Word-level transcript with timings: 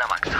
na 0.00 0.06
maksa. 0.06 0.38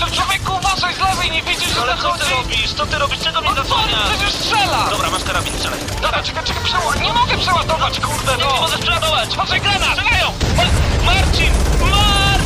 No 0.00 0.06
człowieku, 0.06 0.52
uważaj 0.56 0.94
z 0.94 0.98
lewej, 0.98 1.30
nie 1.30 1.42
widzisz, 1.42 1.74
że 1.74 1.80
Ale 1.82 1.96
co 1.96 2.02
zachodzi? 2.02 2.24
ty 2.24 2.30
robisz? 2.34 2.72
Co 2.74 2.86
ty 2.86 2.98
robisz? 2.98 3.18
Czego 3.20 3.40
mnie 3.40 3.50
No 3.50 3.56
co, 3.56 3.62
zasłaniasz? 3.62 4.08
przecież 4.10 4.32
strzela! 4.34 4.86
Dobra, 4.90 5.10
masz 5.10 5.24
karabin, 5.24 5.54
strzelaj. 5.54 5.78
Dobra, 6.02 6.22
czekaj, 6.22 6.44
czekaj, 6.44 6.62
przeładować. 6.64 7.00
Nie 7.00 7.12
mogę 7.12 7.38
przeładować, 7.38 8.00
kurde, 8.00 8.36
Nie, 8.36 8.44
no! 8.44 8.52
nie 8.54 8.60
możesz 8.60 8.80
przeładować! 8.80 9.28
Uważaj, 9.34 9.60
granat! 9.60 9.98
Strzelają! 9.98 10.26
Ma- 10.56 11.04
Marcin! 11.06 11.52
Marcin! 11.80 12.40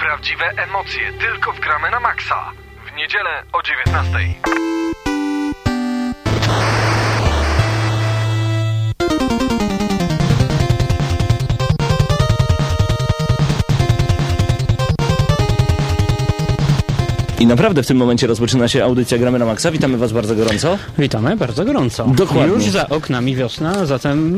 Prawdziwe 0.00 0.44
emocje 0.56 1.12
tylko 1.12 1.52
w 1.52 1.60
gramy 1.60 1.90
na 1.90 2.00
maksa. 2.00 2.52
W 2.92 2.96
niedzielę 2.96 3.42
o 3.52 3.62
19. 3.62 4.18
naprawdę 17.48 17.82
w 17.82 17.86
tym 17.86 17.96
momencie 17.96 18.26
rozpoczyna 18.26 18.68
się 18.68 18.84
audycja 18.84 19.18
Gramy 19.18 19.38
na 19.38 19.44
Maxa. 19.46 19.70
Witamy 19.70 19.98
Was 19.98 20.12
bardzo 20.12 20.34
gorąco. 20.34 20.78
Witamy 20.98 21.36
bardzo 21.36 21.64
gorąco. 21.64 22.06
Dokładnie. 22.16 22.54
Już 22.54 22.64
za 22.64 22.88
oknami 22.88 23.36
wiosna, 23.36 23.86
zatem 23.86 24.36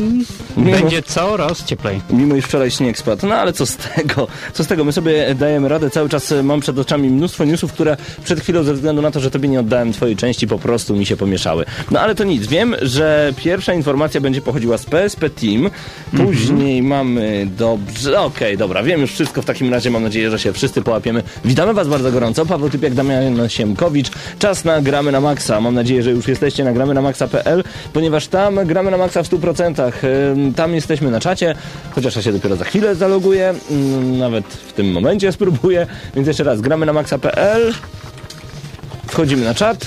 Mimo- 0.56 0.72
będzie 0.80 1.02
coraz 1.02 1.64
cieplej. 1.64 2.00
Mimo 2.10 2.34
iż 2.34 2.44
wczoraj 2.44 2.70
śnieg 2.70 2.98
spadł. 2.98 3.26
No 3.26 3.34
ale 3.34 3.52
co 3.52 3.66
z 3.66 3.76
tego? 3.76 4.26
Co 4.52 4.64
z 4.64 4.66
tego? 4.66 4.84
My 4.84 4.92
sobie 4.92 5.34
dajemy 5.34 5.68
radę. 5.68 5.90
Cały 5.90 6.08
czas 6.08 6.32
e, 6.32 6.42
mam 6.42 6.60
przed 6.60 6.78
oczami 6.78 7.10
mnóstwo 7.10 7.44
newsów, 7.44 7.72
które 7.72 7.96
przed 8.24 8.40
chwilą 8.40 8.62
ze 8.62 8.74
względu 8.74 9.02
na 9.02 9.10
to, 9.10 9.20
że 9.20 9.30
Tobie 9.30 9.48
nie 9.48 9.60
oddałem 9.60 9.92
Twojej 9.92 10.16
części, 10.16 10.46
po 10.46 10.58
prostu 10.58 10.96
mi 10.96 11.06
się 11.06 11.16
pomieszały. 11.16 11.64
No 11.90 12.00
ale 12.00 12.14
to 12.14 12.24
nic. 12.24 12.46
Wiem, 12.46 12.74
że 12.82 13.32
pierwsza 13.36 13.74
informacja 13.74 14.20
będzie 14.20 14.40
pochodziła 14.42 14.78
z 14.78 14.84
PSP 14.84 15.30
Team. 15.30 15.70
Później 16.16 16.82
mamy... 16.82 17.48
Dobrze, 17.58 18.20
okej, 18.20 18.56
dobra. 18.56 18.82
Wiem 18.82 19.00
już 19.00 19.12
wszystko. 19.12 19.42
W 19.42 19.44
takim 19.44 19.70
razie 19.70 19.90
mam 19.90 20.02
nadzieję, 20.02 20.30
że 20.30 20.38
się 20.38 20.52
wszyscy 20.52 20.82
połapiemy. 20.82 21.22
Witamy 21.44 21.74
Was 21.74 21.88
bardzo 21.88 22.12
gorąco. 22.12 22.46
Paweł 22.46 22.70
Typiak, 22.70 22.94
Damian 23.00 23.48
Siemkowicz. 23.48 24.10
Czas 24.38 24.64
na 24.64 24.80
Gramy 24.80 25.12
na 25.12 25.20
Maxa. 25.20 25.60
Mam 25.60 25.74
nadzieję, 25.74 26.02
że 26.02 26.10
już 26.10 26.28
jesteście 26.28 26.64
na 26.64 26.72
gramy 26.72 26.94
na 26.94 27.02
maxa.pl, 27.02 27.64
ponieważ 27.92 28.26
tam 28.28 28.66
gramy 28.66 28.90
na 28.90 28.96
Maxa 28.96 29.22
w 29.22 29.28
100%. 29.28 29.92
Ym, 30.32 30.54
Tam 30.54 30.74
jesteśmy 30.74 31.10
na 31.10 31.20
czacie, 31.20 31.54
chociaż 31.90 32.16
ja 32.16 32.22
się 32.22 32.32
dopiero 32.32 32.56
za 32.56 32.64
chwilę 32.64 32.94
zaloguję. 32.94 33.54
Nawet 34.18 34.44
w 34.46 34.72
tym 34.72 34.92
momencie 34.92 35.32
spróbuję. 35.32 35.86
Więc 36.14 36.28
jeszcze 36.28 36.44
raz, 36.44 36.60
gramy 36.60 36.86
na 36.86 36.92
maxa.pl. 36.92 37.72
Wchodzimy 39.06 39.44
na 39.44 39.54
czat. 39.54 39.86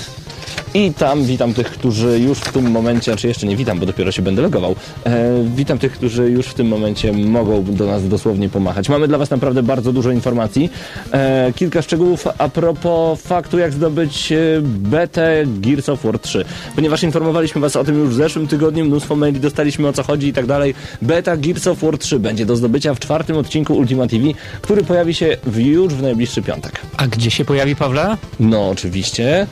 I 0.76 0.94
tam 0.94 1.24
witam 1.24 1.54
tych, 1.54 1.70
którzy 1.70 2.18
już 2.18 2.38
w 2.38 2.52
tym 2.52 2.70
momencie, 2.70 3.16
czy 3.16 3.28
jeszcze 3.28 3.46
nie 3.46 3.56
witam, 3.56 3.78
bo 3.78 3.86
dopiero 3.86 4.12
się 4.12 4.22
będę 4.22 4.42
logował. 4.42 4.76
E, 5.06 5.44
witam 5.56 5.78
tych, 5.78 5.92
którzy 5.92 6.30
już 6.30 6.46
w 6.46 6.54
tym 6.54 6.68
momencie 6.68 7.12
mogą 7.12 7.64
do 7.64 7.86
nas 7.86 8.08
dosłownie 8.08 8.48
pomachać. 8.48 8.88
Mamy 8.88 9.08
dla 9.08 9.18
Was 9.18 9.30
naprawdę 9.30 9.62
bardzo 9.62 9.92
dużo 9.92 10.10
informacji. 10.10 10.70
E, 11.12 11.52
kilka 11.56 11.82
szczegółów 11.82 12.24
a 12.38 12.48
propos 12.48 13.22
faktu, 13.22 13.58
jak 13.58 13.72
zdobyć 13.72 14.32
e, 14.32 14.36
betę 14.62 15.44
Gears 15.46 15.88
of 15.88 16.02
War 16.04 16.18
3. 16.18 16.44
Ponieważ 16.74 17.02
informowaliśmy 17.02 17.60
Was 17.60 17.76
o 17.76 17.84
tym 17.84 17.98
już 17.98 18.08
w 18.08 18.14
zeszłym 18.14 18.46
tygodniu, 18.46 18.84
mnóstwo 18.84 19.16
maili 19.16 19.40
dostaliśmy 19.40 19.88
o 19.88 19.92
co 19.92 20.02
chodzi 20.02 20.28
i 20.28 20.32
tak 20.32 20.46
dalej. 20.46 20.74
Beta 21.02 21.36
Gears 21.36 21.66
of 21.66 21.78
War 21.82 21.98
3 21.98 22.18
będzie 22.18 22.46
do 22.46 22.56
zdobycia 22.56 22.94
w 22.94 23.00
czwartym 23.00 23.36
odcinku 23.36 23.74
Ultima 23.74 24.06
TV, 24.06 24.24
który 24.62 24.84
pojawi 24.84 25.14
się 25.14 25.36
w 25.46 25.58
już 25.58 25.94
w 25.94 26.02
najbliższy 26.02 26.42
piątek. 26.42 26.80
A 26.96 27.06
gdzie 27.06 27.30
się 27.30 27.44
pojawi 27.44 27.76
Pawle? 27.76 28.16
No, 28.40 28.70
oczywiście. 28.70 29.46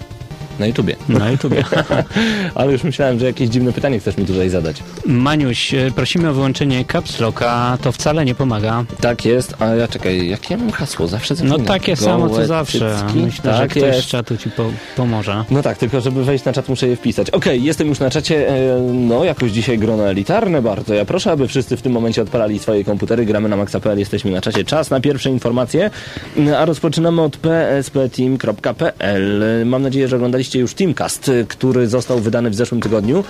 Na 0.62 0.66
YouTubie. 0.66 0.96
Na 1.08 1.30
YouTubie. 1.30 1.64
Ale 2.54 2.72
już 2.72 2.84
myślałem, 2.84 3.18
że 3.18 3.26
jakieś 3.26 3.48
dziwne 3.48 3.72
pytanie 3.72 3.98
chcesz 4.00 4.16
mi 4.16 4.24
tutaj 4.26 4.48
zadać. 4.48 4.82
Maniuś, 5.06 5.74
e, 5.74 5.90
prosimy 5.94 6.28
o 6.28 6.32
wyłączenie 6.32 6.84
caps 6.84 7.20
locka, 7.20 7.78
to 7.82 7.92
wcale 7.92 8.24
nie 8.24 8.34
pomaga. 8.34 8.84
Tak 9.00 9.24
jest, 9.24 9.54
a 9.58 9.66
ja 9.66 9.88
czekaj, 9.88 10.28
jakie 10.28 10.56
mam 10.56 10.70
hasło? 10.70 11.06
Zawsze 11.06 11.34
No 11.34 11.38
zapominam. 11.38 11.66
takie 11.66 11.96
samo 11.96 12.28
co 12.30 12.46
zawsze. 12.46 12.96
cycki? 12.98 13.18
Myślę, 13.18 13.52
że 13.52 13.58
tak 13.58 13.70
ktoś 13.70 13.82
jest. 13.82 14.02
z 14.02 14.06
czatu 14.06 14.36
ci 14.36 14.50
po 14.50 14.64
pomoże. 14.96 15.44
No 15.50 15.62
tak, 15.62 15.78
tylko 15.78 16.00
żeby 16.00 16.24
wejść 16.24 16.44
na 16.44 16.52
czat 16.52 16.68
muszę 16.68 16.88
je 16.88 16.96
wpisać. 16.96 17.30
Okej, 17.30 17.62
jestem 17.64 17.88
już 17.88 18.00
na 18.00 18.10
czacie, 18.10 18.48
e, 18.48 18.80
no 18.92 19.24
jakoś 19.24 19.50
dzisiaj 19.50 19.78
grono 19.78 20.08
elitarne 20.10 20.62
bardzo. 20.62 20.94
Ja 20.94 21.04
proszę, 21.04 21.30
aby 21.30 21.48
wszyscy 21.48 21.76
w 21.76 21.82
tym 21.82 21.92
momencie 21.92 22.22
odpalali 22.22 22.58
swoje 22.58 22.84
komputery, 22.84 23.24
gramy 23.26 23.48
na 23.48 23.56
maxa.pl, 23.56 23.98
jesteśmy 23.98 24.30
na 24.30 24.40
czacie. 24.40 24.64
Czas 24.64 24.90
na 24.90 25.00
pierwsze 25.00 25.30
informacje, 25.30 25.90
Mm, 26.36 26.54
a 26.54 26.64
rozpoczynamy 26.64 27.22
od 27.22 27.36
pspteam.pl. 27.36 29.42
Mam 29.66 29.82
nadzieję, 29.82 30.08
że 30.08 30.16
oglądaliście 30.16 30.51
już 30.58 30.74
Teamcast, 30.74 31.28
y, 31.28 31.46
który 31.48 31.88
został 31.88 32.18
wydany 32.20 32.50
w 32.50 32.54
zeszłym 32.54 32.80
tygodniu. 32.80 33.24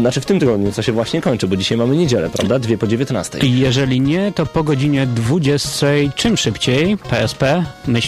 Znaczy 0.00 0.20
w 0.20 0.26
tym 0.26 0.40
tygodniu, 0.40 0.72
co 0.72 0.82
się 0.82 0.92
właśnie 0.92 1.20
kończy, 1.20 1.48
bo 1.48 1.56
dzisiaj 1.56 1.78
mamy 1.78 1.96
niedzielę, 1.96 2.30
prawda? 2.30 2.58
Dwie 2.58 2.78
po 2.78 2.86
19. 2.86 3.38
I 3.38 3.58
jeżeli 3.58 4.00
nie, 4.00 4.32
to 4.32 4.46
po 4.46 4.64
godzinie 4.64 5.06
20 5.06 5.86
czym 6.14 6.36
szybciej 6.36 6.96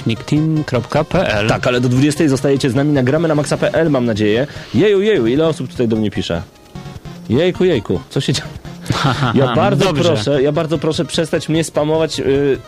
psp-team.pl 0.08 1.48
Tak, 1.48 1.66
ale 1.66 1.80
do 1.80 1.88
20 1.88 2.28
zostajecie 2.28 2.70
z 2.70 2.74
nami, 2.74 2.92
nagramy 2.92 3.28
na 3.28 3.34
maxa.pl, 3.34 3.90
mam 3.90 4.04
nadzieję. 4.04 4.46
Jeju, 4.74 5.00
jeju, 5.00 5.26
ile 5.26 5.46
osób 5.46 5.68
tutaj 5.70 5.88
do 5.88 5.96
mnie 5.96 6.10
pisze? 6.10 6.42
Jejku, 7.28 7.64
jejku, 7.64 8.00
co 8.10 8.20
się 8.20 8.32
dzieje? 8.32 8.48
Ja 9.34 9.54
bardzo 9.54 9.84
dobrze. 9.84 10.04
proszę, 10.04 10.42
ja 10.42 10.52
bardzo 10.52 10.78
proszę 10.78 11.04
przestać 11.04 11.48
mnie 11.48 11.64
spamować 11.64 12.20
y, 12.20 12.58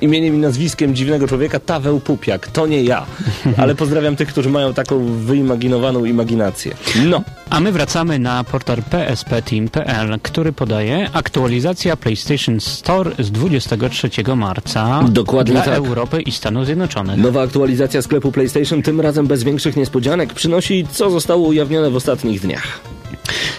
imieniem 0.00 0.34
i 0.34 0.38
nazwiskiem 0.38 0.94
dziwnego 0.94 1.28
człowieka, 1.28 1.60
Taweł 1.60 2.00
Pupiak. 2.00 2.46
To 2.46 2.66
nie 2.66 2.82
ja. 2.82 3.06
Ale 3.56 3.74
pozdrawiam 3.74 4.16
tych, 4.16 4.28
którzy 4.28 4.50
mają 4.50 4.74
taką 4.74 5.04
wyimaginowaną 5.04 6.04
imaginację. 6.04 6.74
No. 7.06 7.22
A 7.50 7.60
my 7.60 7.72
wracamy 7.72 8.18
na 8.18 8.44
portal 8.44 8.82
psp.team.pl, 8.82 10.20
który 10.22 10.52
podaje 10.52 11.10
aktualizacja 11.12 11.96
PlayStation 11.96 12.60
Store 12.60 13.10
z 13.18 13.30
23 13.30 14.10
marca 14.36 15.04
Dokładnie 15.08 15.52
dla 15.54 15.62
tak. 15.62 15.74
Europy 15.74 16.22
i 16.22 16.32
Stanów 16.32 16.66
Zjednoczonych. 16.66 17.16
Nowa 17.16 17.42
aktualizacja 17.42 18.02
sklepu 18.02 18.32
PlayStation, 18.32 18.82
tym 18.82 19.00
razem 19.00 19.26
bez 19.26 19.44
większych 19.44 19.76
niespodzianek, 19.76 20.34
przynosi 20.34 20.86
co 20.92 21.10
zostało 21.10 21.48
ujawnione 21.48 21.90
w 21.90 21.96
ostatnich 21.96 22.40
dniach. 22.40 22.80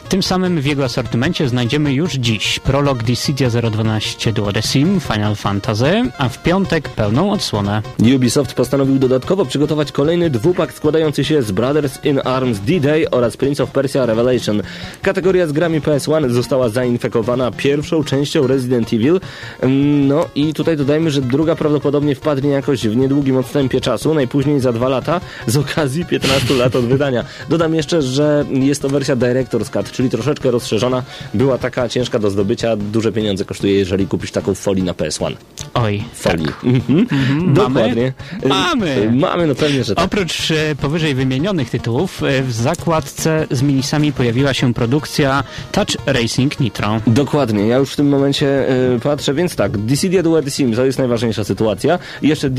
Tym 0.09 0.23
samym 0.23 0.61
w 0.61 0.65
jego 0.65 0.83
asortymencie 0.83 1.49
znajdziemy 1.49 1.93
już 1.93 2.13
dziś 2.13 2.59
prolog 2.59 3.03
Dissidia 3.03 3.49
012 3.49 4.33
Duodecim 4.33 4.99
Final 4.99 5.35
Fantasy, 5.35 6.03
a 6.17 6.29
w 6.29 6.43
piątek 6.43 6.89
pełną 6.89 7.31
odsłonę. 7.31 7.81
Ubisoft 8.15 8.53
postanowił 8.53 8.99
dodatkowo 8.99 9.45
przygotować 9.45 9.91
kolejny 9.91 10.29
dwupak 10.29 10.73
składający 10.73 11.23
się 11.23 11.41
z 11.41 11.51
Brothers 11.51 12.05
in 12.05 12.19
Arms 12.23 12.59
D-Day 12.59 13.09
oraz 13.11 13.37
Prince 13.37 13.59
of 13.59 13.71
Persia 13.71 14.05
Revelation. 14.05 14.61
Kategoria 15.01 15.47
z 15.47 15.51
grami 15.51 15.81
PS1 15.81 16.29
została 16.29 16.69
zainfekowana 16.69 17.51
pierwszą 17.51 18.03
częścią 18.03 18.47
Resident 18.47 18.93
Evil. 18.93 19.19
Mm, 19.61 20.07
No 20.07 20.25
i 20.35 20.53
tutaj 20.53 20.77
dodajmy, 20.77 21.11
że 21.11 21.21
druga 21.21 21.55
prawdopodobnie 21.55 22.15
wpadnie 22.15 22.49
jakoś 22.49 22.87
w 22.87 22.95
niedługim 22.95 23.37
odstępie 23.37 23.81
czasu, 23.81 24.13
najpóźniej 24.13 24.59
za 24.59 24.73
dwa 24.73 24.89
lata, 24.89 25.21
z 25.47 25.57
okazji 25.57 26.05
15 26.05 26.53
lat 26.53 26.75
od 26.75 26.85
wydania. 26.85 27.25
Dodam 27.49 27.75
jeszcze, 27.75 28.01
że 28.01 28.45
jest 28.49 28.81
to 28.81 28.89
wersja 28.89 29.15
Cut, 29.69 29.91
czyli 29.91 30.09
troszeczkę 30.09 30.51
rozszerzona. 30.51 31.03
Była 31.33 31.57
taka 31.57 31.89
ciężka 31.89 32.19
do 32.19 32.29
zdobycia, 32.29 32.75
duże 32.75 33.11
pieniądze 33.11 33.45
kosztuje, 33.45 33.73
jeżeli 33.73 34.07
kupisz 34.07 34.31
taką 34.31 34.55
folię 34.55 34.83
na 34.83 34.93
PS1. 34.93 35.33
Oj, 35.73 36.03
Folii. 36.13 36.45
tak. 36.45 36.63
Mhm. 36.63 37.53
Dokładnie. 37.53 38.13
Mamy. 38.45 38.97
Y, 38.97 39.11
Mamy, 39.11 39.47
no 39.47 39.55
pewnie, 39.55 39.83
że 39.83 39.95
tak. 39.95 40.05
Oprócz 40.05 40.51
e, 40.51 40.75
powyżej 40.75 41.15
wymienionych 41.15 41.69
tytułów, 41.69 42.23
e, 42.23 42.43
w 42.43 42.51
zakładce 42.51 43.47
z 43.51 43.61
minisami 43.61 44.13
pojawiła 44.13 44.53
się 44.53 44.73
produkcja 44.73 45.43
Touch 45.71 45.87
Racing 46.05 46.59
Nitro. 46.59 46.99
Dokładnie, 47.07 47.67
ja 47.67 47.77
już 47.77 47.93
w 47.93 47.95
tym 47.95 48.09
momencie 48.09 48.69
y, 48.95 48.99
patrzę, 48.99 49.33
więc 49.33 49.55
tak, 49.55 49.77
Dissidia 49.77 50.23
Duo 50.23 50.41
Decim 50.41 50.75
to 50.75 50.85
jest 50.85 50.97
najważniejsza 50.97 51.43
sytuacja. 51.43 51.99
Jeszcze 52.21 52.49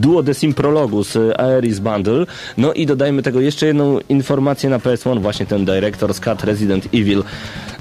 Duo 0.00 0.22
Decim 0.22 0.54
Prologus 0.54 1.16
y, 1.16 1.36
Aeris 1.36 1.78
Bundle. 1.78 2.26
No 2.58 2.72
i 2.72 2.86
dodajmy 2.86 3.22
tego 3.22 3.40
jeszcze 3.40 3.66
jedną 3.66 3.98
informację 4.08 4.70
na 4.70 4.78
PS1, 4.78 5.20
właśnie 5.20 5.46
ten 5.46 5.64
Director's 5.64 6.20
Cut 6.24 6.42
Resident 6.46 6.86
Evil. 6.94 7.22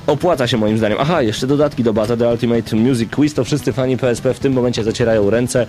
Opłaca 0.07 0.47
się 0.47 0.57
moim 0.57 0.77
zdaniem. 0.77 0.97
Aha, 1.01 1.21
jeszcze 1.21 1.47
dodatki 1.47 1.83
do 1.83 1.93
baza 1.93 2.17
The 2.17 2.29
Ultimate 2.29 2.75
Music 2.75 3.09
Quiz, 3.09 3.33
to 3.33 3.43
wszyscy 3.43 3.73
fani 3.73 3.97
PSP 3.97 4.33
w 4.33 4.39
tym 4.39 4.53
momencie 4.53 4.83
zacierają 4.83 5.29
ręce, 5.29 5.65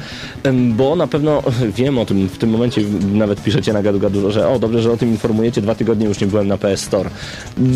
bo 0.52 0.96
na 0.96 1.06
pewno 1.06 1.42
wiem 1.78 1.98
o 1.98 2.06
tym, 2.06 2.28
w 2.28 2.38
tym 2.38 2.50
momencie 2.50 2.80
nawet 3.12 3.42
piszecie 3.42 3.72
na 3.72 3.82
gadu 3.82 3.98
gadu, 3.98 4.30
że 4.30 4.48
o, 4.48 4.58
dobrze, 4.58 4.82
że 4.82 4.92
o 4.92 4.96
tym 4.96 5.08
informujecie, 5.08 5.62
dwa 5.62 5.74
tygodnie 5.74 6.06
już 6.06 6.20
nie 6.20 6.26
byłem 6.26 6.48
na 6.48 6.58
PS 6.58 6.80
Store. 6.80 7.10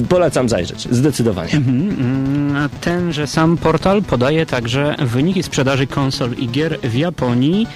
Polecam 0.08 0.48
zajrzeć, 0.48 0.88
zdecydowanie. 0.90 1.52
Mm, 1.52 2.56
a 2.56 2.68
Tenże 2.80 3.26
sam 3.26 3.56
portal 3.56 4.02
podaje 4.02 4.46
także 4.46 4.94
wyniki 4.98 5.42
sprzedaży 5.42 5.86
konsol 5.86 6.32
i 6.32 6.48
gier 6.48 6.78
w 6.82 6.94
Japonii 6.94 7.66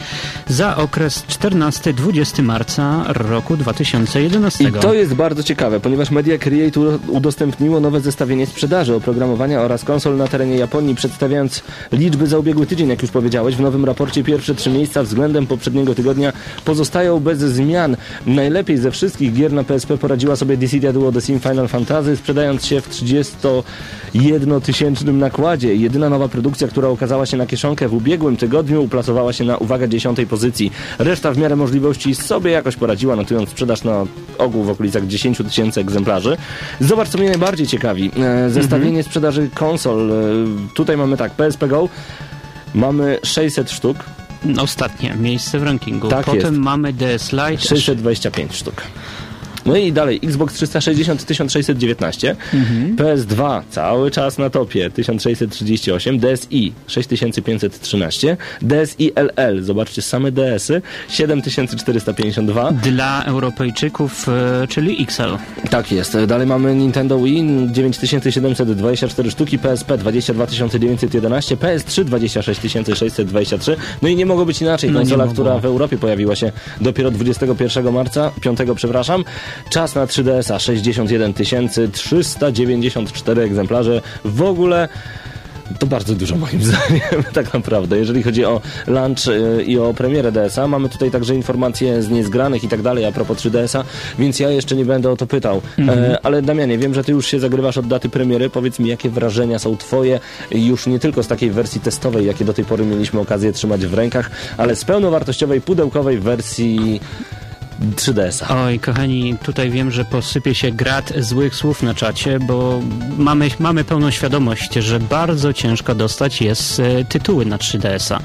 za 0.49 0.77
okres 0.77 1.25
14-20 1.27 2.43
marca 2.43 3.05
roku 3.09 3.57
2011. 3.57 4.65
I 4.65 4.73
to 4.73 4.95
jest 4.95 5.15
bardzo 5.15 5.43
ciekawe, 5.43 5.81
ponieważ 5.81 6.11
Media 6.11 6.39
Creator 6.39 6.99
udostępniło 7.09 7.81
nowe 7.81 8.01
zestawienie 8.01 8.47
sprzedaży 8.47 8.72
sprzedaży 8.73 8.95
oprogramowania 8.95 9.61
oraz 9.61 9.85
konsol 9.85 10.17
na 10.17 10.29
terenie 10.29 10.57
Japonii, 10.57 10.95
przedstawiając 10.95 11.63
liczby 11.93 12.27
za 12.27 12.39
ubiegły 12.39 12.67
tydzień, 12.67 12.89
jak 12.89 13.03
już 13.03 13.11
powiedziałeś. 13.11 13.57
W 13.57 13.61
nowym 13.61 13.85
raporcie 13.85 14.25
pierwsze 14.25 14.55
trzy 14.55 14.71
miejsca 14.71 15.03
względem 15.03 15.47
poprzedniego 15.47 15.95
tygodnia 15.95 16.33
pozostają 16.65 17.21
bez 17.21 17.39
zmian. 17.39 17.97
Najlepiej 18.27 18.79
ze 18.79 18.91
wszystkich 18.91 19.35
gier 19.35 19.53
na 19.53 19.65
PSP 19.65 19.99
poradziła 19.99 20.37
sobie 20.37 20.57
Dissidia 20.57 20.93
Duo 20.93 21.13
The 21.13 21.21
Sim 21.21 21.41
Final 21.41 21.69
Fantasy, 21.69 22.17
sprzedając 22.17 22.67
się 22.67 22.81
w 22.81 22.91
31-tysięcznym 22.91 25.15
nakładzie. 25.15 25.75
Jedyna 25.75 26.09
nowa 26.09 26.29
produkcja, 26.29 26.69
która 26.69 26.89
okazała 26.89 27.27
się 27.27 27.37
na 27.37 27.47
kieszonkę 27.47 27.89
w 27.89 27.95
ubiegłym 27.95 28.37
tygodniu, 28.37 28.83
uplasowała 28.83 29.33
się 29.33 29.45
na, 29.45 29.57
uwaga, 29.57 29.87
dziesiątej 29.87 30.27
pozycji. 30.27 30.73
Reszta 30.99 31.33
w 31.33 31.39
miarę 31.39 31.57
możliwości 31.57 32.15
sobie 32.15 32.51
jakoś 32.51 32.77
poradziła, 32.77 33.17
notując 33.17 33.49
sprzedaż 33.49 33.85
na 33.85 34.07
ogół 34.39 34.65
w 34.65 34.71
okolicach 34.71 35.07
10 35.07 35.39
tysięcy 35.39 35.81
egzemplarzy. 35.81 36.37
Zobacz, 36.81 37.09
co 37.09 37.19
mnie 37.19 37.29
najbardziej 37.29 37.67
ciekawi. 37.67 38.11
E, 38.21 38.51
Zestawienie 38.63 39.03
sprzedaży 39.03 39.51
konsol. 39.55 40.13
E, 40.13 40.15
Tutaj 40.75 40.97
mamy 40.97 41.17
tak, 41.17 41.33
PSP 41.33 41.69
Go. 41.69 41.89
Mamy 42.75 43.19
600 43.23 43.71
sztuk, 43.71 43.97
Ostatnie 44.59 45.15
miejsce 45.21 45.59
w 45.59 45.63
rankingu. 45.63 46.09
Tak 46.09 46.25
Potem 46.27 46.41
jest. 46.41 46.57
mamy 46.57 46.93
DS 46.93 47.33
Lite. 47.33 47.59
625 47.59 48.55
sztuk. 48.55 48.75
No 49.67 49.77
i 49.77 49.93
dalej, 49.93 50.21
Xbox 50.25 50.55
360 50.55 51.25
1619, 51.25 52.37
PS2 52.97 53.63
cały 53.71 54.11
czas 54.11 54.39
na 54.39 54.51
topie 54.51 54.91
1638, 54.91 56.19
DSi 56.19 56.73
6513, 56.87 58.37
DSi 58.63 59.13
LL, 59.15 59.63
zobaczcie 59.63 60.03
same 60.03 60.33
DSy 60.33 60.83
7452. 61.09 62.73
Dla 62.73 63.25
Europejczyków, 63.25 64.29
e, 64.29 64.67
czyli 64.69 65.03
XL. 65.03 65.23
Tak 65.71 65.93
jest. 65.93 66.17
Dalej 66.27 66.47
mamy 66.47 66.75
Nintendo 66.75 67.19
Wii 67.19 67.69
9724 67.71 69.31
sztuki, 69.31 69.59
PSP 69.59 69.99
22911, 69.99 71.57
PS3 71.57 72.05
26623. 72.05 73.77
No 74.03 74.09
i 74.09 74.17
nie 74.17 74.27
mogło 74.27 74.47
być 74.47 74.63
inaczej. 74.63 74.91
No 74.91 74.99
Konsola, 74.99 75.27
mogło. 75.27 75.43
która 75.43 75.59
w 75.59 75.65
Europie 75.65 75.99
pojawiła 75.99 76.37
się 76.37 76.53
dopiero 76.81 77.11
21 77.11 77.93
marca, 77.93 78.31
5 78.41 78.59
przepraszam. 78.77 79.25
Czas 79.71 79.95
na 79.95 80.07
3DS-a 80.07 80.59
61 80.59 81.35
394 81.93 83.43
egzemplarze. 83.43 84.01
W 84.25 84.43
ogóle 84.43 84.89
to 85.79 85.87
bardzo 85.87 86.15
dużo 86.15 86.37
moim 86.37 86.63
zdaniem, 86.69 87.25
tak 87.33 87.55
naprawdę. 87.55 87.99
Jeżeli 87.99 88.23
chodzi 88.23 88.45
o 88.45 88.61
launch 88.87 89.29
y, 89.29 89.63
i 89.63 89.79
o 89.79 89.95
premierę 89.95 90.33
DS-a, 90.33 90.69
mamy 90.69 90.89
tutaj 90.89 91.11
także 91.11 91.35
informacje 91.35 92.03
z 92.03 92.11
niezgranych 92.11 92.65
i 92.65 92.69
tak 92.69 92.83
dalej 92.83 93.05
a 93.05 93.13
propos 93.13 93.39
3DS-a, 93.39 93.85
więc 94.19 94.41
ja 94.41 94.51
jeszcze 94.51 94.77
nie 94.77 94.85
będę 94.85 95.11
o 95.11 95.17
to 95.17 95.27
pytał. 95.27 95.63
E, 95.89 96.19
ale 96.23 96.43
Damianie, 96.43 96.79
wiem, 96.79 96.95
że 96.95 97.05
ty 97.05 97.13
już 97.13 97.27
się 97.27 97.41
zagrywasz 97.41 97.79
od 97.79 97.87
daty 97.87 98.09
premiery. 98.09 98.51
Powiedz 98.51 98.79
mi, 98.79 98.89
jakie 98.89 99.11
wrażenia 99.11 99.59
są 99.59 99.77
twoje 99.77 100.21
już 100.51 100.87
nie 100.87 100.99
tylko 100.99 101.23
z 101.23 101.29
takiej 101.29 101.51
wersji 101.51 101.81
testowej, 101.81 102.27
jakie 102.27 102.45
do 102.45 102.53
tej 102.53 102.65
pory 102.65 102.85
mieliśmy 102.85 103.21
okazję 103.21 103.53
trzymać 103.53 103.87
w 103.87 103.95
rękach, 103.95 104.31
ale 104.57 104.77
z 104.77 104.85
pełnowartościowej, 104.85 105.61
pudełkowej 105.61 106.19
wersji 106.19 107.01
3DS-a. 107.91 108.65
Oj, 108.65 108.79
kochani, 108.79 109.37
tutaj 109.45 109.71
wiem, 109.71 109.91
że 109.91 110.05
posypie 110.05 110.55
się 110.55 110.71
grat 110.73 111.13
złych 111.19 111.55
słów 111.55 111.83
na 111.83 111.95
czacie, 111.95 112.39
bo 112.39 112.81
mamy, 113.19 113.51
mamy 113.59 113.85
pełną 113.85 114.11
świadomość, 114.11 114.75
że 114.75 115.01
bardzo 115.01 115.53
ciężko 115.53 115.95
dostać 115.95 116.43
jest 116.43 116.81
e, 116.81 117.05
tytuły 117.05 117.47
na 117.47 117.57
3DS-a. 117.59 118.21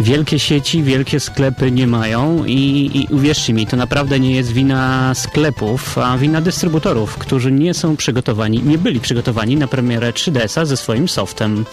Wielkie 0.00 0.38
sieci, 0.38 0.82
wielkie 0.82 1.20
sklepy 1.20 1.70
nie 1.70 1.86
mają 1.86 2.44
i, 2.44 2.90
i 2.94 3.14
uwierzcie 3.14 3.52
mi, 3.52 3.66
to 3.66 3.76
naprawdę 3.76 4.20
nie 4.20 4.30
jest 4.36 4.52
wina 4.52 5.12
sklepów, 5.14 5.98
a 5.98 6.18
wina 6.18 6.40
dystrybutorów, 6.40 7.16
którzy 7.18 7.52
nie 7.52 7.74
są 7.74 7.96
przygotowani, 7.96 8.62
nie 8.62 8.78
byli 8.78 9.00
przygotowani 9.00 9.56
na 9.56 9.68
premierę 9.68 10.10
3DS-a 10.12 10.64
ze 10.64 10.76
swoim 10.76 11.08
softem. 11.08 11.64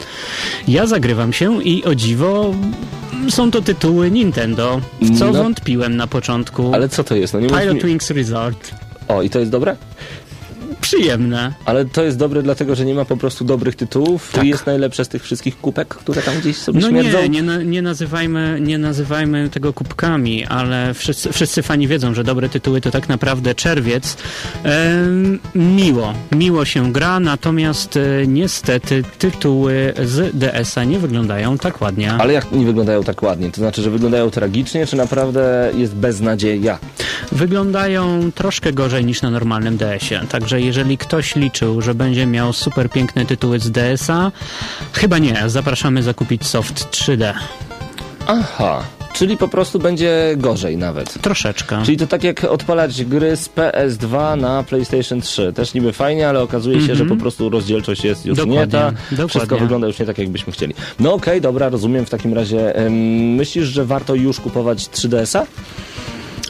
Ja 0.68 0.86
zagrywam 0.88 1.34
się 1.34 1.64
i 1.64 1.84
o 1.84 1.96
dziwo 1.96 2.54
są 3.30 3.52
to 3.52 3.62
tytuły 3.62 4.12
Nintendo, 4.12 4.82
w 5.02 5.20
co 5.20 5.26
No. 5.26 5.34
wątpiłem 5.34 5.96
na 5.96 6.08
początku. 6.08 6.74
Ale 6.74 6.90
co 6.90 7.04
to 7.04 7.16
jest? 7.19 7.34
No 7.34 7.40
nie 7.40 7.50
Pilot. 7.50 7.84
Wings 7.84 8.12
Resort. 8.12 8.72
O, 9.08 9.22
i 9.22 9.30
to 9.30 9.40
jest 9.40 9.52
dobre? 9.52 9.75
Przyjemne. 10.82 11.54
Ale 11.66 11.86
to 11.86 12.04
jest 12.04 12.18
dobre 12.18 12.44
dlatego, 12.44 12.76
że 12.76 12.86
nie 12.86 12.94
ma 12.94 13.06
po 13.06 13.18
prostu 13.18 13.46
dobrych 13.46 13.76
tytułów 13.76 14.32
Tak. 14.32 14.44
i 14.46 14.48
jest 14.50 14.66
najlepsze 14.66 15.06
z 15.06 15.08
tych 15.08 15.24
wszystkich 15.24 15.58
kupek, 15.62 15.88
które 15.88 16.22
tam 16.22 16.40
gdzieś 16.40 16.58
sobie 16.58 16.80
No 16.80 16.90
śmierdzą. 16.90 17.22
nie, 17.22 17.30
nie, 17.30 17.44
na- 17.44 17.64
nie, 17.64 17.82
nazywajmy, 17.82 18.58
nie 18.62 18.78
nazywajmy 18.78 19.50
tego 19.50 19.74
kubkami, 19.74 20.46
ale 20.46 20.94
wszyscy, 20.94 21.32
wszyscy 21.34 21.62
fani 21.62 21.88
wiedzą, 21.88 22.14
że 22.14 22.24
dobre 22.24 22.50
tytuły 22.50 22.82
to 22.82 22.92
tak 22.92 23.10
naprawdę 23.10 23.56
czerwiec. 23.56 24.18
Em, 24.64 25.40
miło, 25.56 26.14
miło 26.32 26.66
się 26.66 26.92
gra, 26.94 27.20
natomiast 27.20 27.98
e, 27.98 28.28
niestety 28.28 29.04
tytuły 29.20 29.94
z 30.06 30.36
DS-a 30.38 30.84
nie 30.84 31.00
wyglądają 31.00 31.58
tak 31.58 31.82
ładnie. 31.82 32.14
Ale 32.14 32.34
jak 32.34 32.52
nie 32.52 32.66
wyglądają 32.66 33.04
tak 33.04 33.24
ładnie? 33.24 33.52
To 33.52 33.58
znaczy, 33.58 33.82
że 33.82 33.90
wyglądają 33.90 34.32
tragicznie, 34.32 34.86
czy 34.88 34.96
naprawdę 34.96 35.72
jest 35.76 35.96
beznadzieja? 35.96 36.80
Wyglądają 37.32 38.32
troszkę 38.36 38.74
gorzej 38.74 39.06
niż 39.06 39.22
na 39.22 39.30
normalnym 39.32 39.78
DS-ie. 39.78 40.22
Także 40.30 40.62
jeżeli 40.68 40.98
ktoś 40.98 41.36
liczył, 41.36 41.81
że 41.81 41.96
będzie 41.96 42.25
miał 42.25 42.54
super 42.54 42.90
piękne 42.90 43.25
tytuły 43.25 43.60
z 43.60 43.72
DS-a, 43.72 44.31
chyba 44.94 45.18
nie. 45.18 45.44
Zapraszamy 45.48 46.04
zakupić 46.04 46.46
soft 46.48 46.90
3D. 46.92 47.34
Aha, 48.28 48.84
czyli 49.14 49.38
po 49.38 49.48
prostu 49.48 49.80
będzie 49.80 50.34
gorzej 50.38 50.78
nawet. 50.78 51.22
Troszeczkę. 51.22 51.81
Czyli 51.86 51.98
to 51.98 52.08
tak 52.08 52.24
jak 52.24 52.44
odpalać 52.44 53.06
gry 53.06 53.36
z 53.36 53.50
PS2 53.50 54.38
na 54.38 54.64
PlayStation 54.64 55.22
3. 55.22 55.54
Też 55.54 55.74
niby 55.74 55.94
fajnie, 55.94 56.30
ale 56.30 56.42
okazuje 56.42 56.81
się, 56.81 56.96
że 56.96 57.06
po 57.06 57.16
prostu 57.16 57.50
rozdzielczość 57.50 58.04
jest 58.04 58.25
już 58.25 58.40
Mhm. 58.40 58.50
Dokładnie, 58.69 58.98
nie 59.12 59.18
ta. 59.18 59.28
Wszystko 59.28 59.40
dokładnie. 59.40 59.66
wygląda 59.66 59.88
już 59.88 60.00
nie 60.00 60.06
tak, 60.06 60.18
jakbyśmy 60.18 60.54
chcieli. 60.54 60.74
No 61.00 61.14
okej, 61.14 61.42
dobra, 61.42 61.69
rozumiem 61.69 62.06
w 62.06 62.10
takim 62.10 62.34
razie. 62.34 62.75
Em, 62.75 62.94
myślisz, 63.36 63.68
że 63.68 63.86
warto 63.86 64.16
już 64.16 64.40
kupować 64.40 64.80
3DS-a? 64.86 65.46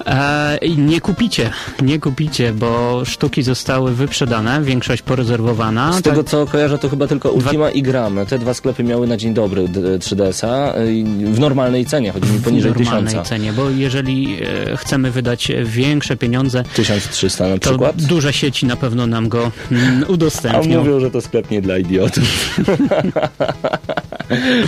E, 0.08 0.58
nie 0.78 1.02
kupicie, 1.02 1.52
nie 1.82 2.00
kupicie, 2.00 2.54
bo 2.54 3.02
sztuki 3.06 3.44
zostały 3.44 3.94
wyprzedane, 3.94 4.62
większość 4.64 5.02
porezerwowana. 5.02 5.92
Z 5.94 5.96
Tak- 5.96 6.04
tego 6.04 6.24
co 6.24 6.46
kojarzę, 6.46 6.78
to 6.78 6.90
chyba 6.90 7.08
tylko 7.08 7.30
Ultima 7.32 7.70
i 7.70 7.82
Gram. 7.82 8.20
Te 8.30 8.40
dwa 8.40 8.54
sklepy 8.54 8.84
miały 8.84 9.08
na 9.08 9.18
dzień 9.18 9.34
dobry 9.34 9.68
d- 9.68 10.00
3DS-a 10.00 10.78
y, 10.78 11.04
w 11.34 11.40
normalnej 11.40 11.86
cenie, 11.86 12.12
chodzi 12.12 12.32
mi 12.32 12.40
poniżej 12.40 12.72
w 12.72 12.76
normalnej 12.80 13.06
1000. 13.14 13.28
cenie, 13.28 13.54
bo 13.54 13.70
jeżeli 13.70 14.38
e, 14.72 14.78
chcemy 14.78 15.12
wydać 15.12 15.52
większe 15.64 16.18
pieniądze, 16.18 16.64
1300 16.76 17.48
na 17.48 17.54
to 17.54 17.70
przykład. 17.70 17.96
duże 18.02 18.34
sieci 18.34 18.66
na 18.66 18.76
pewno 18.76 19.08
nam 19.08 19.30
go 19.30 19.52
mm, 19.72 20.04
A 20.08 20.12
udostępnią. 20.12 20.80
mówią, 20.80 21.00
że 21.00 21.12
to 21.12 21.22
sklep 21.22 21.52
nie 21.52 21.62
dla 21.62 21.78
idiotów. 21.78 22.24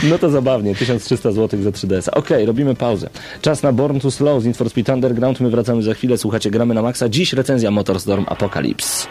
no 0.10 0.18
to 0.18 0.30
zabawnie, 0.30 0.76
1300 0.76 1.32
zł 1.32 1.62
za 1.62 1.70
3DS. 1.70 2.10
Okej, 2.10 2.46
robimy 2.46 2.76
pauzę. 2.76 3.10
Czas 3.42 3.64
na 3.64 3.72
Born 3.72 4.00
to 4.00 4.12
Slow 4.12 4.44
z 4.44 4.46
Need 4.46 4.58
for 4.58 4.70
Speed 4.70 4.94
Underground. 4.94 5.40
My 5.40 5.50
wracamy 5.50 5.84
za 5.84 5.94
chwilę. 5.94 6.18
Słuchacie, 6.18 6.52
gramy 6.52 6.74
na 6.74 6.82
maksa. 6.82 7.10
Dziś 7.10 7.34
recenzja 7.34 7.72
Motorstorm 7.72 8.26
Apocalypse. 8.28 9.08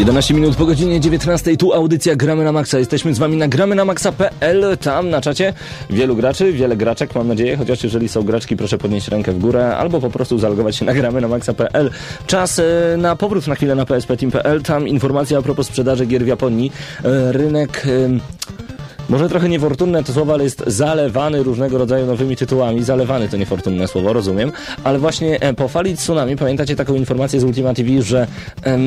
11 0.00 0.34
minut 0.34 0.56
po 0.56 0.66
godzinie 0.66 1.00
19, 1.00 1.56
tu 1.56 1.72
audycja 1.72 2.16
Gramy 2.16 2.44
na 2.44 2.52
Maxa. 2.52 2.78
Jesteśmy 2.78 3.14
z 3.14 3.18
wami 3.18 3.36
na 3.36 3.48
gramy 3.48 3.74
na 3.74 3.84
maxa.pl. 3.84 4.78
Tam 4.78 5.10
na 5.10 5.20
czacie 5.20 5.52
wielu 5.90 6.16
graczy, 6.16 6.52
wiele 6.52 6.76
graczek 6.76 7.14
mam 7.14 7.28
nadzieję, 7.28 7.56
chociaż 7.56 7.84
jeżeli 7.84 8.08
są 8.08 8.22
graczki 8.22 8.56
proszę 8.56 8.78
podnieść 8.78 9.08
rękę 9.08 9.32
w 9.32 9.38
górę 9.38 9.76
albo 9.76 10.00
po 10.00 10.10
prostu 10.10 10.38
zalogować 10.38 10.76
się 10.76 10.84
na 10.84 10.94
gramy 10.94 11.20
na 11.20 11.28
maxa.pl. 11.28 11.90
Czas 12.26 12.58
e, 12.58 12.96
na 12.96 13.16
powrót 13.16 13.46
na 13.46 13.54
chwilę 13.54 13.74
na 13.74 13.86
pspteam.pl. 13.86 14.62
Tam 14.62 14.88
informacja 14.88 15.38
a 15.38 15.42
propos 15.42 15.66
sprzedaży 15.66 16.06
gier 16.06 16.24
w 16.24 16.26
Japonii. 16.26 16.72
E, 17.04 17.32
rynek... 17.32 17.86
Może 19.10 19.28
trochę 19.28 19.48
niefortunne 19.48 20.04
to 20.04 20.12
słowo, 20.12 20.32
ale 20.34 20.44
jest 20.44 20.62
zalewany 20.66 21.42
różnego 21.42 21.78
rodzaju 21.78 22.06
nowymi 22.06 22.36
tytułami. 22.36 22.84
Zalewany 22.84 23.28
to 23.28 23.36
niefortunne 23.36 23.88
słowo, 23.88 24.12
rozumiem. 24.12 24.52
Ale 24.84 24.98
właśnie 24.98 25.40
e, 25.40 25.54
po 25.54 25.68
fali 25.68 25.96
tsunami, 25.96 26.36
pamiętacie 26.36 26.76
taką 26.76 26.94
informację 26.94 27.40
z 27.40 27.44
Ultima 27.44 27.74
TV, 27.74 28.02
że 28.02 28.26
em, 28.62 28.80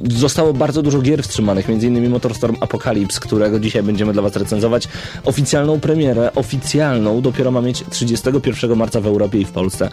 zostało 0.00 0.52
bardzo 0.52 0.82
dużo 0.82 1.00
gier 1.00 1.22
wstrzymanych, 1.22 1.70
m.in. 1.70 2.10
Motorstorm 2.10 2.56
Apocalypse, 2.60 3.20
którego 3.20 3.60
dzisiaj 3.60 3.82
będziemy 3.82 4.12
dla 4.12 4.22
Was 4.22 4.36
recenzować. 4.36 4.88
Oficjalną 5.24 5.80
premierę, 5.80 6.30
oficjalną, 6.34 7.20
dopiero 7.20 7.50
ma 7.50 7.60
mieć 7.60 7.84
31 7.90 8.76
marca 8.76 9.00
w 9.00 9.06
Europie 9.06 9.40
i 9.40 9.44
w 9.44 9.50
Polsce. 9.50 9.90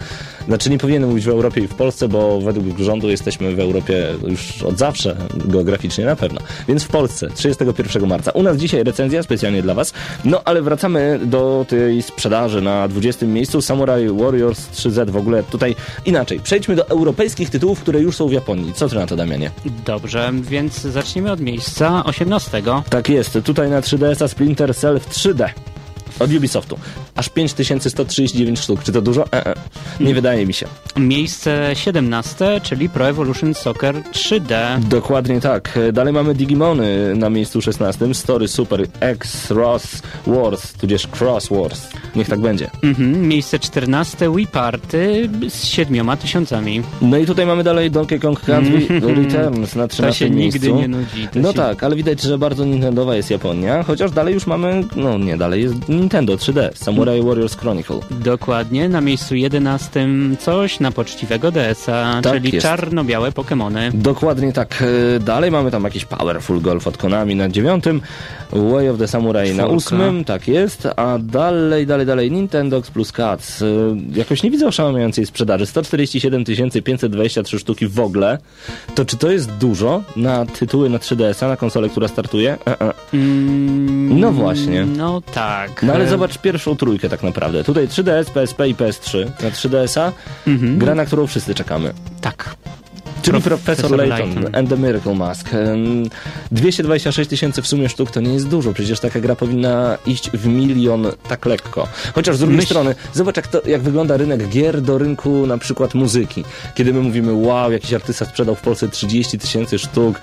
Znaczy 0.48 0.70
nie 0.70 0.77
powinienem 0.77 1.10
mówić 1.10 1.25
w 1.25 1.30
Europie 1.30 1.62
i 1.62 1.68
w 1.68 1.75
Polsce, 1.75 2.08
bo 2.08 2.42
według 2.42 2.80
rządu 2.80 3.10
jesteśmy 3.10 3.56
w 3.56 3.60
Europie 3.60 4.08
już 4.27 4.63
od 4.63 4.77
zawsze, 4.77 5.15
geograficznie 5.46 6.06
na 6.06 6.15
pewno. 6.15 6.42
Więc 6.68 6.84
w 6.84 6.88
Polsce 6.88 7.30
31 7.36 8.08
marca. 8.08 8.32
U 8.32 8.44
nas 8.44 8.58
dzisiaj 8.58 8.84
recenzja 8.84 9.24
specjalnie 9.25 9.62
dla 9.62 9.74
Was. 9.74 9.94
No 10.25 10.41
ale 10.46 10.62
wracamy 10.62 11.20
do 11.24 11.65
tej 11.70 12.01
sprzedaży 12.01 12.62
na 12.62 12.88
20 12.88 13.25
miejscu. 13.25 13.62
Samurai 13.62 14.10
Warriors 14.10 14.70
3Z 14.70 15.10
w 15.10 15.17
ogóle 15.17 15.44
tutaj 15.44 15.75
inaczej. 16.05 16.39
Przejdźmy 16.39 16.75
do 16.75 16.89
europejskich 16.89 17.50
tytułów, 17.50 17.79
które 17.79 18.01
już 18.01 18.15
są 18.15 18.27
w 18.27 18.32
Japonii. 18.32 18.74
Co 18.74 18.89
ty 18.89 18.96
na 18.96 19.08
to, 19.08 19.15
Damianie? 19.15 19.51
Dobrze, 19.86 20.32
więc 20.41 20.82
zacznijmy 20.82 21.32
od 21.32 21.39
miejsca 21.39 22.03
18. 22.03 22.62
Tak 22.89 23.10
jest. 23.10 23.38
Tutaj 23.44 23.70
na 23.70 23.82
3DS-a 23.82 24.27
Splinter 24.27 24.75
Cell 24.75 25.00
w 25.00 25.10
3D. 25.10 25.50
Od 26.19 26.34
Ubisoftu. 26.34 26.77
Aż 27.15 27.29
5139 27.29 28.60
sztuk. 28.60 28.84
Czy 28.84 28.91
to 28.91 29.01
dużo? 29.01 29.25
E 29.25 29.27
-e. 29.43 29.53
Nie 30.00 30.13
wydaje 30.13 30.45
mi 30.45 30.53
się. 30.53 30.67
Miejsce 30.98 31.72
17, 31.74 32.62
czyli 32.63 32.89
Pro 32.89 33.10
Evolution 33.10 33.53
Soccer 33.53 33.95
3D. 33.95 34.79
Dokładnie 34.79 35.41
tak. 35.41 35.79
Dalej 35.93 36.13
mamy 36.13 36.36
Digimony 36.36 37.15
na 37.15 37.29
miejscu 37.29 37.62
16. 37.62 38.13
Story 38.13 38.48
Super 38.48 38.88
X 39.00 39.51
Ross 39.51 40.01
Wars, 40.27 40.74
tudzież 40.74 41.07
Cross 41.19 41.48
Wars. 41.51 41.88
Niech 42.15 42.29
tak 42.29 42.39
będzie. 42.39 42.69
Mhm. 42.84 43.27
Miejsce 43.27 43.60
14, 43.60 44.36
Wii 44.36 44.48
Party 44.48 45.29
z 45.50 45.65
7 45.65 46.17
tysiącami. 46.17 46.81
No 47.01 47.17
i 47.17 47.25
tutaj 47.25 47.45
mamy 47.45 47.63
dalej 47.63 47.91
Donkey 47.91 48.19
Kong 48.19 48.41
Country 48.41 48.88
Returns 48.89 49.75
na 49.75 49.88
13 49.88 50.03
To 50.03 50.13
się 50.13 50.29
miejscu. 50.29 50.60
nigdy 50.60 50.74
nie 50.81 50.88
nudzi. 50.88 51.27
No 51.36 51.51
się... 51.51 51.57
tak, 51.57 51.84
ale 51.84 51.95
widać, 51.95 52.22
że 52.22 52.38
bardzo 52.38 52.65
Nintendowa 52.65 53.15
jest 53.15 53.31
Japonia, 53.31 53.84
chociaż 53.84 54.12
dalej 54.12 54.34
już 54.34 54.48
mamy, 54.48 54.84
no 54.95 55.17
nie, 55.17 55.38
dalej 55.38 55.63
jest 55.63 55.89
Nintendo 56.05 56.35
3D, 56.38 56.69
Samurai 56.74 57.21
Warriors 57.21 57.55
Chronicle. 57.57 58.00
Dokładnie, 58.12 58.89
na 58.89 59.01
miejscu 59.01 59.35
11 59.35 60.07
coś 60.39 60.79
na 60.79 60.91
poczciwego 60.91 61.51
DS-a, 61.51 62.19
Tak 62.24 62.33
czyli 62.33 62.51
jest. 62.55 62.67
czarno-białe 62.67 63.31
Pokémony. 63.31 63.91
Dokładnie 63.93 64.53
tak. 64.53 64.83
E, 65.15 65.19
Dalej 65.19 65.51
mamy 65.51 65.71
tam 65.71 65.83
jakiś 65.83 66.05
Powerful 66.05 66.62
Golf 66.62 66.88
od 66.88 66.97
Konami 66.97 67.35
na 67.35 67.50
dziewiątym, 67.50 68.01
Way 68.51 68.89
of 68.89 68.97
the 69.00 69.07
Samurai 69.07 69.50
na 69.50 69.63
Czwórka. 69.63 69.75
ósmym, 69.75 70.24
tak 70.24 70.47
jest, 70.47 70.88
a 70.95 71.17
dalej, 71.19 71.88
dalej, 71.88 72.05
dalej 72.05 72.31
Nintendox 72.31 72.91
plus 72.91 73.12
Cats. 73.12 73.62
E, 73.62 73.65
Jakoś 74.15 74.43
nie 74.43 74.51
widzę 74.51 74.67
oszałamiającej 74.67 75.25
sprzedaży. 75.25 75.65
147 75.65 76.43
523 76.83 77.59
sztuki 77.59 77.88
w 77.88 78.00
ogóle. 78.00 78.38
To 78.95 79.05
czy 79.05 79.17
to 79.17 79.31
jest 79.31 79.51
dużo 79.51 80.03
na 80.15 80.45
tytuły 80.45 80.89
na 80.89 80.97
3DS-a, 80.97 81.47
na 81.47 81.57
konsolę, 81.57 81.89
która 81.89 82.07
startuje? 82.07 82.57
E 82.65 82.71
-e. 82.71 82.93
Mm, 83.13 84.19
No 84.19 84.31
właśnie. 84.31 84.85
No 84.85 85.21
tak. 85.33 85.83
No 85.83 85.93
ale 85.95 86.05
E, 86.05 86.09
zobacz 86.09 86.37
pierwszą 86.37 86.77
trójkę 86.77 87.09
tak 87.09 87.23
naprawdę. 87.23 87.63
Tutaj 87.63 87.87
3DS, 87.87 88.25
PSP 88.25 88.69
i 88.69 88.75
PS3 88.75 89.25
na 89.43 89.49
3DS-a. 89.49 90.11
Mhm. 90.47 90.77
Gra, 90.79 90.95
na 90.95 91.05
którą 91.05 91.27
wszyscy 91.27 91.55
czekamy. 91.55 91.93
Tak. 92.21 92.55
Czyli 93.25 93.41
Profesor 93.41 93.60
Profesor 93.75 93.98
Layton, 93.98 94.36
Layton. 94.36 94.55
and 94.55 94.70
the 94.70 94.77
Miracle 94.77 95.15
Mask. 95.15 95.53
Em, 95.53 96.10
226 96.51 97.29
tysięcy 97.29 97.62
w 97.62 97.67
sumie 97.67 97.89
sztuk 97.89 98.12
to 98.12 98.22
nie 98.22 98.34
jest 98.34 98.48
dużo, 98.48 98.74
przecież 98.74 99.00
taka 99.00 99.20
gra 99.20 99.36
powinna 99.36 99.98
iść 100.05 100.32
w 100.32 100.48
milion 100.48 101.08
tak 101.29 101.46
lekko. 101.46 101.88
Chociaż 102.15 102.36
z 102.36 102.39
drugiej 102.39 102.58
Myśl- 102.58 102.65
strony, 102.65 102.96
zobacz 103.13 103.38
jak, 103.38 103.48
to, 103.48 103.62
jak 103.65 103.82
wygląda 103.82 104.17
rynek 104.17 104.48
gier 104.50 104.82
do 104.82 104.98
rynku 104.98 105.48
na 105.48 105.58
przykład 105.58 105.94
muzyki. 105.94 106.44
Kiedy 106.75 106.94
my 106.94 107.00
mówimy, 107.01 107.34
wow, 107.34 107.72
jakiś 107.72 107.94
artysta 107.94 108.25
sprzedał 108.25 108.55
w 108.55 108.62
Polsce 108.62 108.89
30 108.89 109.39
tysięcy 109.39 109.79
sztuk 109.79 110.22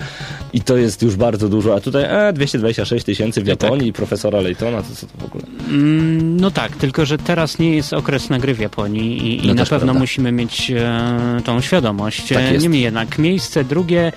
i 0.53 0.61
to 0.61 0.77
jest 0.77 1.03
już 1.03 1.17
bardzo 1.17 1.49
dużo, 1.49 1.75
a 1.75 1.81
tutaj 1.81 2.05
e, 2.29 2.33
226 2.33 3.05
tysięcy 3.07 3.43
w 3.43 3.47
Japonii 3.47 3.89
i 3.89 3.93
Profesora 3.93 4.41
Laytona, 4.41 4.83
to 4.83 4.89
co 4.97 5.07
to 5.07 5.13
w 5.19 5.25
ogóle? 5.25 5.45
Mm, 5.69 6.41
No 6.41 6.51
tak, 6.51 6.77
tylko 6.77 7.07
że 7.07 7.19
teraz 7.19 7.59
nie 7.59 7.77
jest 7.77 7.93
okres 7.93 8.31
na 8.31 8.39
gry 8.39 8.55
w 8.55 8.61
Japonii 8.61 9.19
i, 9.27 9.45
i 9.45 9.49
No 9.49 9.55
na 9.55 9.63
pewno 9.65 9.79
prawda. 9.79 10.01
musimy 10.01 10.33
mieć 10.33 10.71
e, 10.71 11.41
tą 11.45 11.61
świadomość. 11.61 12.29
Tak 12.29 12.39
E, 12.39 12.53
jest. 12.53 12.63
Niemniej 12.63 12.83
jednak 12.93 13.19
miejsce 13.19 13.65
drugie 13.65 14.13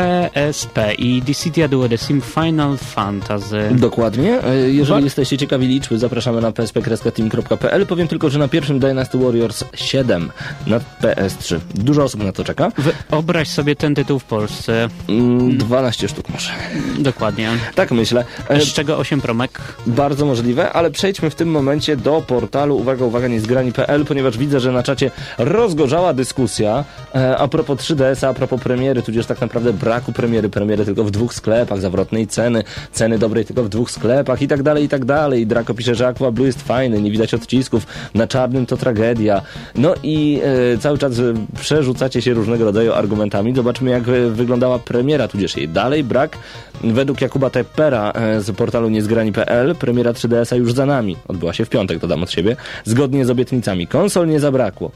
PSP 0.00 0.94
i 0.98 1.22
Dissidia 1.22 1.68
Duodecim 1.68 2.20
Final 2.20 2.76
Fantasy. 2.78 3.68
Dokładnie. 3.72 4.42
E, 4.44 4.56
Jeżeli 4.70 5.04
jesteście 5.04 5.38
ciekawi 5.38 5.66
liczby, 5.66 5.98
zapraszamy 5.98 6.40
na 6.40 6.52
psp-team.pl. 6.52 7.86
Powiem 7.86 8.08
tylko, 8.08 8.30
że 8.30 8.38
na 8.38 8.48
pierwszym 8.48 8.78
Dynasty 8.78 9.18
Warriors 9.18 9.64
7 9.74 10.30
na 10.66 10.78
PS3. 11.02 11.58
Dużo 11.74 12.04
osób 12.04 12.24
na 12.24 12.32
to 12.32 12.44
czeka. 12.44 12.72
Wyobraź 13.10 13.48
sobie 13.48 13.76
ten 13.76 13.94
tytuł 13.94 14.18
w 14.18 14.24
Polsce. 14.24 14.88
Mm, 15.08 15.56
12 15.58 16.08
sztuk 16.08 16.28
może. 16.28 16.50
Dokładnie. 16.98 17.50
Tak 17.74 17.90
myślę. 17.90 18.24
E, 18.48 18.60
Z 18.60 18.72
czego 18.72 18.98
8 18.98 19.20
promek. 19.20 19.60
Bardzo 19.86 20.26
możliwe, 20.26 20.72
ale 20.72 20.90
przejdźmy 20.90 21.30
w 21.30 21.34
tym 21.34 21.50
momencie 21.50 21.96
do 21.96 22.22
portalu 22.26 22.76
uwaga, 22.76 23.04
uwaga, 23.04 23.28
niezgrani.pl, 23.28 24.04
ponieważ 24.04 24.38
widzę, 24.38 24.60
że 24.60 24.72
na 24.72 24.82
czacie 24.82 25.10
rozgorzała 25.38 26.12
dyskusja 26.14 26.84
e, 27.14 27.36
a 27.38 27.48
propos 27.48 27.78
3DS-a, 27.80 28.28
a 28.28 28.34
propos 28.34 28.60
premiery, 28.60 29.02
tudzież 29.02 29.26
tak 29.26 29.40
naprawdę 29.40 29.72
braku 29.86 30.12
premiery, 30.12 30.48
premiery 30.48 30.84
tylko 30.84 31.04
w 31.04 31.10
dwóch 31.10 31.34
sklepach, 31.34 31.80
zawrotnej 31.80 32.26
ceny, 32.26 32.64
ceny 32.92 33.18
dobrej 33.18 33.44
tylko 33.44 33.64
w 33.64 33.68
dwóch 33.68 33.90
sklepach 33.90 34.42
i 34.42 34.48
tak 34.48 34.62
dalej, 34.62 34.84
i 34.84 34.88
tak 34.88 35.04
dalej. 35.04 35.46
Draco 35.46 35.74
pisze, 35.74 35.94
że 35.94 36.06
Aqua 36.06 36.30
Blue 36.30 36.46
jest 36.46 36.62
fajny, 36.62 37.02
nie 37.02 37.10
widać 37.10 37.34
odcisków, 37.34 37.86
na 38.14 38.26
czarnym 38.26 38.66
to 38.66 38.76
tragedia. 38.76 39.42
No 39.74 39.94
i 40.02 40.40
e, 40.74 40.78
cały 40.78 40.98
czas 40.98 41.12
przerzucacie 41.60 42.22
się 42.22 42.34
różnego 42.34 42.64
rodzaju 42.64 42.92
argumentami. 42.92 43.54
Zobaczmy, 43.54 43.90
jak 43.90 44.08
e, 44.08 44.30
wyglądała 44.30 44.78
premiera, 44.78 45.28
tudzież 45.28 45.56
jej 45.56 45.68
dalej 45.68 46.04
brak. 46.04 46.38
Według 46.84 47.20
Jakuba 47.20 47.50
Teppera 47.50 48.12
e, 48.12 48.40
z 48.40 48.56
portalu 48.56 48.88
niezgrani.pl 48.88 49.74
premiera 49.74 50.12
3DS-a 50.12 50.56
już 50.56 50.72
za 50.72 50.86
nami. 50.86 51.16
Odbyła 51.28 51.52
się 51.52 51.64
w 51.64 51.68
piątek, 51.68 51.98
dodam 51.98 52.22
od 52.22 52.30
siebie. 52.30 52.56
Zgodnie 52.84 53.24
z 53.24 53.30
obietnicami. 53.30 53.86
Konsol 53.86 54.28
nie 54.28 54.40
zabrakło. 54.40 54.90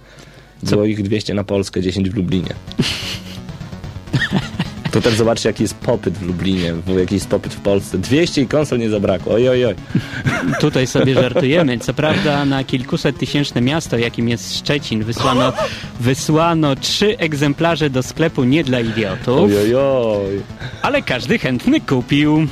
Było 0.62 0.84
ich 0.84 1.02
200 1.02 1.34
na 1.34 1.44
Polskę, 1.44 1.82
10 1.82 2.10
w 2.10 2.16
Lublinie. 2.16 2.54
To 4.92 5.00
też 5.00 5.14
zobaczcie, 5.14 5.48
jaki 5.48 5.62
jest 5.62 5.74
popyt 5.74 6.14
w 6.18 6.22
Lublinie, 6.26 6.74
jaki 6.98 7.14
jest 7.14 7.28
popyt 7.28 7.54
w 7.54 7.60
Polsce. 7.60 7.98
200 7.98 8.42
i 8.42 8.46
konsol 8.46 8.78
nie 8.78 8.90
zabrakło. 8.90 9.34
Oj, 9.34 9.48
oj, 9.48 9.64
oj. 9.66 9.74
Tutaj 10.60 10.86
sobie 10.86 11.14
żartujemy. 11.14 11.78
Co 11.78 11.94
prawda 11.94 12.44
na 12.44 12.64
kilkuset 12.64 13.18
tysięczne 13.18 13.60
miasto, 13.60 13.98
jakim 13.98 14.28
jest 14.28 14.58
Szczecin, 14.58 15.04
wysłano, 15.04 15.52
wysłano 16.00 16.76
trzy 16.76 17.18
egzemplarze 17.18 17.90
do 17.90 18.02
sklepu 18.02 18.44
nie 18.44 18.64
dla 18.64 18.80
idiotów, 18.80 19.50
Oj, 19.50 19.56
oj, 19.58 19.74
oj. 19.74 20.40
ale 20.82 21.02
każdy 21.02 21.38
chętny 21.38 21.80
kupił. 21.80 22.46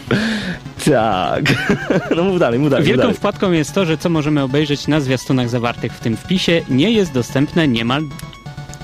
Tak. 0.85 1.45
No 2.17 2.25
mów 2.25 2.39
dalej, 2.39 2.59
mów 2.59 2.71
dalej. 2.71 2.83
mów 2.83 2.89
Wielką 2.89 3.03
dalej. 3.03 3.17
wpadką 3.17 3.53
jest 3.53 3.73
to, 3.75 3.85
że 3.85 3.99
co 3.99 4.11
możemy 4.11 4.43
obejrzeć 4.43 4.89
na 4.89 5.01
zwiastunach 5.01 5.49
zawartych 5.49 5.93
w 5.93 6.01
tym 6.01 6.17
wpisie, 6.17 6.63
nie 6.71 6.91
jest 6.91 7.13
dostępne 7.13 7.69
niemal 7.69 8.03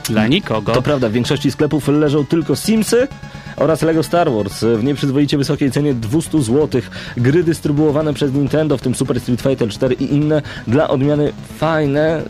dla 0.08 0.26
nikogo. 0.26 0.72
To 0.72 0.82
prawda, 0.82 1.08
w 1.08 1.12
większości 1.12 1.50
sklepów 1.50 1.88
leżą 1.88 2.26
tylko 2.26 2.56
Simsy 2.56 3.08
oraz 3.56 3.82
Lego 3.82 4.02
Star 4.02 4.32
Wars 4.32 4.64
w 4.64 4.84
nieprzyzwoicie 4.84 5.38
wysokiej 5.38 5.70
cenie 5.70 5.94
200 5.94 6.42
zł. 6.42 6.82
Gry 7.16 7.44
dystrybuowane 7.44 8.14
przez 8.14 8.32
Nintendo, 8.32 8.78
w 8.78 8.80
tym 8.80 8.94
Super 8.94 9.20
Street 9.20 9.42
Fighter 9.42 9.68
4 9.68 9.94
i 9.94 10.14
inne, 10.14 10.42
dla 10.66 10.88
odmiany 10.88 11.32
fajne, 11.58 12.22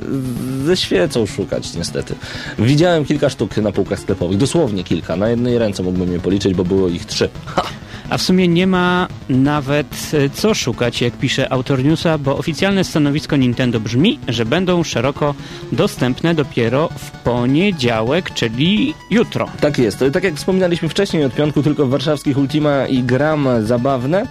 ze 0.64 0.76
świecą 0.76 1.26
szukać 1.26 1.74
niestety. 1.74 2.14
Widziałem 2.58 3.04
kilka 3.04 3.28
sztuk 3.28 3.56
na 3.56 3.72
półkach 3.72 4.00
sklepowych, 4.00 4.36
dosłownie 4.36 4.84
kilka. 4.84 5.16
Na 5.16 5.28
jednej 5.28 5.58
ręce 5.58 5.82
mógłbym 5.82 6.12
je 6.12 6.20
policzyć, 6.20 6.54
bo 6.54 6.64
było 6.64 6.88
ich 6.88 7.04
trzy. 7.04 7.28
Ha! 7.46 7.62
A 8.10 8.18
w 8.18 8.22
sumie 8.22 8.48
nie 8.48 8.66
ma 8.66 9.08
nawet 9.28 10.10
e, 10.12 10.30
co 10.30 10.54
szukać, 10.54 11.00
jak 11.00 11.12
pisze 11.14 11.52
autor 11.52 11.84
newsa, 11.84 12.18
bo 12.18 12.36
oficjalne 12.38 12.84
stanowisko 12.84 13.36
Nintendo 13.36 13.80
brzmi, 13.80 14.18
że 14.28 14.44
będą 14.44 14.82
szeroko 14.82 15.34
dostępne 15.72 16.34
dopiero 16.34 16.88
w 16.98 17.10
poniedziałek, 17.10 18.34
czyli 18.34 18.94
jutro. 19.10 19.48
Tak 19.60 19.78
jest. 19.78 20.04
Tak 20.12 20.24
jak 20.24 20.34
wspominaliśmy 20.34 20.88
wcześniej, 20.88 21.24
od 21.24 21.34
piątku 21.34 21.62
tylko 21.62 21.86
w 21.86 21.90
warszawskich 21.90 22.38
Ultima 22.38 22.86
i 22.86 23.02
gram 23.02 23.48
zabawne. 23.60 24.26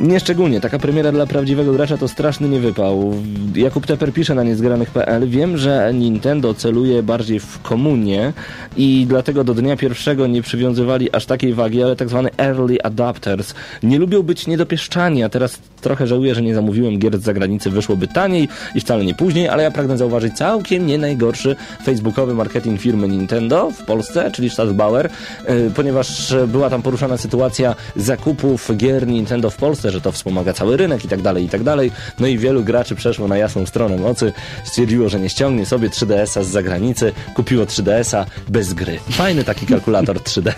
Nieszczególnie. 0.00 0.60
Taka 0.60 0.78
premiera 0.78 1.12
dla 1.12 1.26
prawdziwego 1.26 1.72
gracza 1.72 1.96
to 1.96 2.08
straszny 2.08 2.48
niewypał. 2.48 3.14
Jakub 3.54 3.86
Teper 3.86 4.12
pisze 4.12 4.34
na 4.34 4.42
niezgranych.pl. 4.42 5.28
Wiem, 5.28 5.56
że 5.56 5.90
Nintendo 5.94 6.54
celuje 6.54 7.02
bardziej 7.02 7.40
w 7.40 7.62
komunię 7.62 8.32
i 8.76 9.06
dlatego 9.08 9.44
do 9.44 9.54
dnia 9.54 9.76
pierwszego 9.76 10.26
nie 10.26 10.42
przywiązywali 10.42 11.12
aż 11.12 11.26
takiej 11.26 11.54
wagi, 11.54 11.82
ale 11.82 11.96
tak 11.96 12.08
zwany 12.08 12.30
early 12.36 12.82
adapters 12.82 13.54
nie 13.82 13.98
lubią 13.98 14.22
być 14.22 14.46
niedopieszczani, 14.46 15.22
a 15.22 15.28
teraz 15.28 15.58
trochę 15.80 16.06
żałuję, 16.06 16.34
że 16.34 16.42
nie 16.42 16.54
zamówiłem 16.54 16.98
gier 16.98 17.18
z 17.18 17.22
zagranicy. 17.22 17.70
Wyszłoby 17.70 18.08
taniej 18.08 18.48
i 18.74 18.80
wcale 18.80 19.04
nie 19.04 19.14
później, 19.14 19.48
ale 19.48 19.62
ja 19.62 19.70
pragnę 19.70 19.98
zauważyć 19.98 20.34
całkiem 20.34 20.86
nie 20.86 20.98
najgorszy 20.98 21.56
facebookowy 21.84 22.34
marketing 22.34 22.80
firmy 22.80 23.08
Nintendo 23.08 23.70
w 23.70 23.82
Polsce, 23.84 24.30
czyli 24.30 24.50
Stadtbauer, 24.50 25.06
y, 25.50 25.70
ponieważ 25.76 26.34
była 26.48 26.70
tam 26.70 26.82
poruszana 26.82 27.16
sytuacja 27.16 27.74
zakupów 27.96 28.70
gier 28.76 29.06
Nintendo 29.06 29.50
w 29.50 29.56
Polsce, 29.56 29.87
że 29.90 30.00
to 30.00 30.12
wspomaga 30.12 30.52
cały 30.52 30.76
rynek 30.76 31.04
i 31.04 31.08
tak 31.08 31.22
dalej, 31.22 31.44
i 31.44 31.48
tak 31.48 31.62
dalej. 31.62 31.90
No 32.18 32.26
i 32.26 32.38
wielu 32.38 32.64
graczy 32.64 32.94
przeszło 32.94 33.28
na 33.28 33.36
jasną 33.36 33.66
stronę 33.66 33.96
mocy, 33.96 34.32
stwierdziło, 34.64 35.08
że 35.08 35.20
nie 35.20 35.30
ściągnie 35.30 35.66
sobie 35.66 35.88
3DS-a 35.88 36.42
z 36.42 36.48
zagranicy, 36.48 37.12
kupiło 37.34 37.64
3DS-a 37.64 38.26
bez 38.48 38.74
gry. 38.74 38.98
Fajny 39.10 39.44
taki 39.44 39.66
kalkulator 39.66 40.16
3D. 40.16 40.52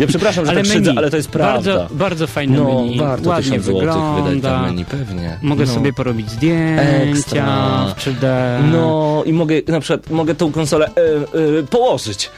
ja 0.00 0.06
przepraszam, 0.06 0.44
że 0.44 0.50
Ale 0.50 0.62
tak 0.62 0.72
szydzę, 0.72 0.92
ale 0.96 1.10
to 1.10 1.16
jest 1.16 1.28
prawda. 1.28 1.76
Bardzo, 1.76 1.94
bardzo 1.94 2.26
fajne 2.26 2.56
no, 2.58 2.64
menu. 2.64 2.98
warto 2.98 3.28
Ładnie 3.28 3.50
1000 3.50 3.64
złotych 3.64 3.88
wydać 3.88 4.24
wygląda. 4.24 4.60
na 4.60 4.66
menu, 4.66 4.84
pewnie. 4.84 5.38
Mogę 5.42 5.64
no. 5.66 5.74
sobie 5.74 5.92
porobić 5.92 6.30
zdjęcia 6.30 6.82
Ekstra. 6.82 7.86
w 7.96 8.00
3D. 8.00 8.26
No 8.72 9.22
i 9.26 9.32
mogę 9.32 9.54
na 9.68 9.80
przykład 9.80 10.10
mogę 10.10 10.34
tą 10.34 10.52
konsolę 10.52 10.86
e, 10.86 11.58
e, 11.58 11.62
położyć. 11.62 12.30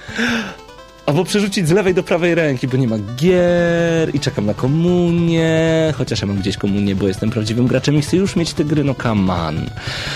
Albo 1.07 1.25
przerzucić 1.25 1.69
z 1.69 1.71
lewej 1.71 1.95
do 1.95 2.03
prawej 2.03 2.35
ręki, 2.35 2.69
bo 2.69 2.77
nie 2.77 2.89
ma 2.89 2.97
gier 3.17 4.15
i 4.15 4.21
czekam 4.21 4.47
na 4.47 4.55
komunię. 4.55 5.95
Chociaż 5.97 6.21
ja 6.21 6.27
mam 6.27 6.37
gdzieś 6.37 6.57
komunię, 6.57 6.95
bo 6.95 7.09
jestem 7.09 7.31
prawdziwym 7.31 7.67
graczem 7.67 7.95
i 7.95 8.03
chcę 8.03 8.17
już 8.17 8.37
mieć 8.37 8.53
te 8.53 8.65
gry, 8.65 8.85
no 8.85 8.95
come 8.95 9.35
on. 9.35 9.61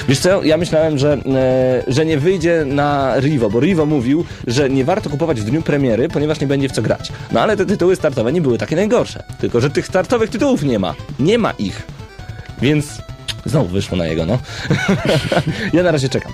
Wiesz 0.08 0.18
co, 0.18 0.42
ja 0.42 0.56
myślałem, 0.56 0.98
że, 0.98 1.12
e, 1.12 1.82
że 1.86 2.06
nie 2.06 2.18
wyjdzie 2.18 2.64
na 2.66 3.14
Rivo, 3.20 3.50
bo 3.50 3.60
Rivo 3.60 3.86
mówił, 3.86 4.24
że 4.46 4.70
nie 4.70 4.84
warto 4.84 5.10
kupować 5.10 5.40
w 5.40 5.44
dniu 5.44 5.62
premiery, 5.62 6.08
ponieważ 6.08 6.40
nie 6.40 6.46
będzie 6.46 6.68
w 6.68 6.72
co 6.72 6.82
grać. 6.82 7.12
No 7.32 7.40
ale 7.40 7.56
te 7.56 7.66
tytuły 7.66 7.96
startowe 7.96 8.32
nie 8.32 8.40
były 8.40 8.58
takie 8.58 8.76
najgorsze. 8.76 9.22
Tylko, 9.38 9.60
że 9.60 9.70
tych 9.70 9.86
startowych 9.86 10.30
tytułów 10.30 10.62
nie 10.62 10.78
ma. 10.78 10.94
Nie 11.18 11.38
ma 11.38 11.50
ich. 11.50 11.82
Więc 12.62 12.86
znowu 13.46 13.68
wyszło 13.68 13.96
na 13.96 14.06
jego, 14.06 14.26
no. 14.26 14.38
ja 15.72 15.82
na 15.82 15.90
razie 15.90 16.08
czekam. 16.08 16.32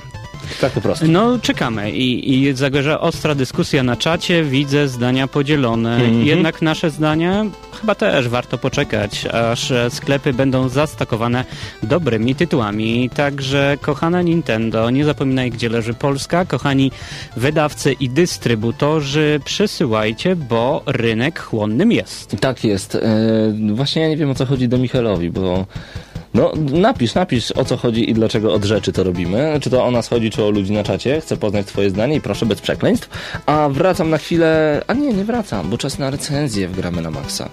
Tak 0.61 0.72
po 0.72 0.81
prostu. 0.81 1.05
No, 1.09 1.38
czekamy 1.38 1.90
i, 1.90 2.33
i 2.33 2.55
zagorzała 2.55 3.00
ostra 3.00 3.35
dyskusja 3.35 3.83
na 3.83 3.96
czacie, 3.96 4.44
widzę 4.44 4.88
zdania 4.88 5.28
podzielone. 5.28 5.94
Mhm. 5.94 6.26
Jednak 6.26 6.62
nasze 6.62 6.90
zdania 6.90 7.44
chyba 7.81 7.94
też 7.94 8.28
warto 8.28 8.59
poczekać, 8.59 9.26
aż 9.26 9.72
sklepy 9.88 10.33
będą 10.33 10.68
zastakowane 10.68 11.44
dobrymi 11.83 12.35
tytułami. 12.35 13.11
Także 13.14 13.76
kochana 13.81 14.22
Nintendo, 14.22 14.90
nie 14.90 15.05
zapominaj 15.05 15.50
gdzie 15.50 15.68
leży 15.68 15.94
Polska, 15.94 16.44
kochani 16.44 16.92
wydawcy 17.37 17.92
i 17.92 18.11
dystrybutorzy, 18.11 19.40
przesyłajcie, 19.44 20.37
bo 20.37 20.83
rynek 20.87 21.40
chłonnym 21.40 21.92
jest. 21.92 22.37
Tak 22.40 22.64
jest. 22.64 22.94
E, 22.94 23.00
właśnie 23.74 24.02
ja 24.02 24.09
nie 24.09 24.16
wiem 24.16 24.31
o 24.31 24.35
co 24.35 24.46
chodzi 24.46 24.68
do 24.68 24.78
Michelowi, 24.78 25.31
bo. 25.31 25.66
No, 26.35 26.53
napisz, 26.73 27.14
napisz 27.14 27.53
o 27.53 27.64
co 27.64 27.77
chodzi 27.77 28.11
i 28.11 28.14
dlaczego 28.14 28.55
od 28.55 28.64
rzeczy 28.64 28.92
to 28.92 29.05
robimy. 29.05 29.59
Czy 29.61 29.71
to 29.71 29.85
o 29.85 29.90
nas 29.90 30.09
chodzi, 30.09 30.31
czy 30.31 30.45
o 30.45 30.51
ludzi 30.51 30.73
na 30.73 30.85
czacie. 30.85 31.21
Chcę 31.21 31.37
poznać 31.37 31.66
twoje 31.66 31.90
zdanie 31.90 32.16
i 32.16 32.21
proszę 32.21 32.47
bez 32.47 32.61
przekleństw. 32.61 33.09
A 33.47 33.68
wracam 33.68 34.11
na 34.11 34.18
chwilę... 34.18 34.83
A 34.87 34.95
nie, 34.95 35.12
nie 35.12 35.25
wracam, 35.25 35.71
bo 35.71 35.79
czas 35.79 35.99
na 35.99 36.11
recenzję 36.11 36.68
w 36.68 36.77
Gramy 36.77 37.03
na 37.03 37.11
Maxa. 37.11 37.49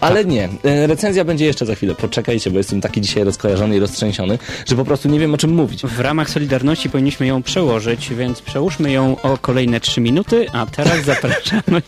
Ale 0.00 0.24
nie, 0.24 0.48
e, 0.64 0.86
recenzja 0.86 1.24
będzie 1.24 1.46
jeszcze 1.46 1.66
za 1.66 1.74
chwilę. 1.74 1.94
Poczekajcie, 1.94 2.50
bo 2.50 2.58
jestem 2.58 2.80
taki 2.80 3.00
dzisiaj 3.00 3.24
rozkojarzony 3.24 3.76
i 3.76 3.78
roztrzęsiony, 3.78 4.38
że 4.66 4.76
po 4.76 4.84
prostu 4.84 5.08
nie 5.08 5.20
wiem 5.20 5.34
o 5.34 5.36
czym 5.36 5.50
mówić. 5.50 5.82
W 5.82 6.00
ramach 6.00 6.30
Solidarności 6.30 6.90
powinniśmy 6.90 7.26
ją 7.26 7.42
przełożyć, 7.42 8.14
więc 8.14 8.42
przełóżmy 8.42 8.92
ją 8.92 9.16
o 9.22 9.38
kolejne 9.38 9.80
3 9.80 10.00
minuty, 10.00 10.46
a 10.52 10.66
teraz 10.66 11.04
zapraszamy 11.12 11.82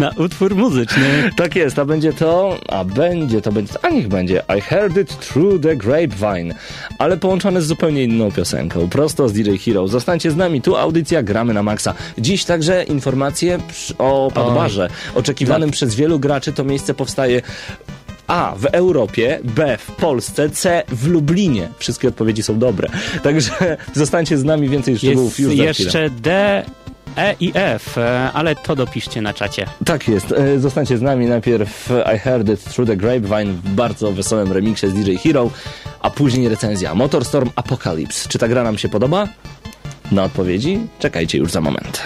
na 0.00 0.10
utwór 0.16 0.56
muzyczny. 0.56 1.30
Tak 1.36 1.56
jest, 1.56 1.78
a 1.78 1.84
będzie 1.84 2.12
to, 2.12 2.58
a 2.68 2.84
będzie 2.84 3.40
to, 3.40 3.52
będzie, 3.52 3.74
a 3.82 3.88
niech 3.88 4.08
będzie 4.08 4.42
I 4.58 4.60
Heard 4.60 4.96
It 4.96 5.18
Through 5.28 5.62
the 5.62 5.76
Grapevine, 5.76 6.54
ale 6.98 7.16
połączone 7.16 7.62
z 7.62 7.66
zupełnie 7.66 8.04
inną 8.04 8.32
piosenką, 8.32 8.88
prosto 8.88 9.28
z 9.28 9.32
DJ 9.32 9.56
Hero. 9.56 9.88
Zostańcie 9.88 10.30
z 10.30 10.36
nami, 10.36 10.62
tu 10.62 10.76
audycja 10.76 11.22
Gramy 11.22 11.54
na 11.54 11.62
Maxa. 11.62 11.94
Dziś 12.18 12.44
także 12.44 12.84
informacje 12.84 13.58
o 13.98 14.30
Padbarze. 14.34 14.88
Oczekiwanym 15.14 15.70
przez 15.70 15.94
wielu 15.94 16.18
graczy 16.18 16.52
to 16.52 16.64
miejsce 16.64 16.94
powstaje 16.94 17.31
a. 18.26 18.54
W 18.56 18.64
Europie, 18.66 19.38
B. 19.44 19.76
W 19.78 19.90
Polsce, 19.92 20.50
C. 20.50 20.82
W 20.88 21.06
Lublinie. 21.06 21.68
Wszystkie 21.78 22.08
odpowiedzi 22.08 22.42
są 22.42 22.58
dobre. 22.58 22.88
Także 23.22 23.76
zostańcie 23.94 24.38
z 24.38 24.44
nami, 24.44 24.68
więcej 24.68 24.98
szczegółów 24.98 25.38
Jest 25.38 25.40
już 25.40 25.48
za 25.48 25.52
chwilę. 25.54 25.68
jeszcze 25.68 26.10
D, 26.10 26.62
E 27.16 27.34
i 27.40 27.52
F, 27.54 27.98
e, 27.98 28.30
ale 28.32 28.54
to 28.56 28.76
dopiszcie 28.76 29.22
na 29.22 29.34
czacie. 29.34 29.66
Tak 29.84 30.08
jest. 30.08 30.32
E, 30.32 30.58
Zostańcie 30.58 30.98
z 30.98 31.02
nami 31.02 31.26
najpierw 31.26 31.90
I 32.14 32.18
Heard 32.18 32.48
It 32.48 32.64
Through 32.64 32.88
the 32.88 32.96
Grapevine 32.96 33.52
w 33.52 33.68
bardzo 33.70 34.12
wesołym 34.12 34.52
remiksie 34.52 34.88
z 34.88 34.94
DJ 34.94 35.14
Hero, 35.16 35.50
a 36.00 36.10
później 36.10 36.48
recenzja 36.48 36.94
Motorstorm 36.94 37.50
Apocalypse. 37.56 38.28
Czy 38.28 38.38
ta 38.38 38.48
gra 38.48 38.62
nam 38.62 38.78
się 38.78 38.88
podoba? 38.88 39.28
Na 40.12 40.24
odpowiedzi 40.24 40.78
czekajcie 40.98 41.38
już 41.38 41.52
za 41.52 41.60
moment. 41.60 42.02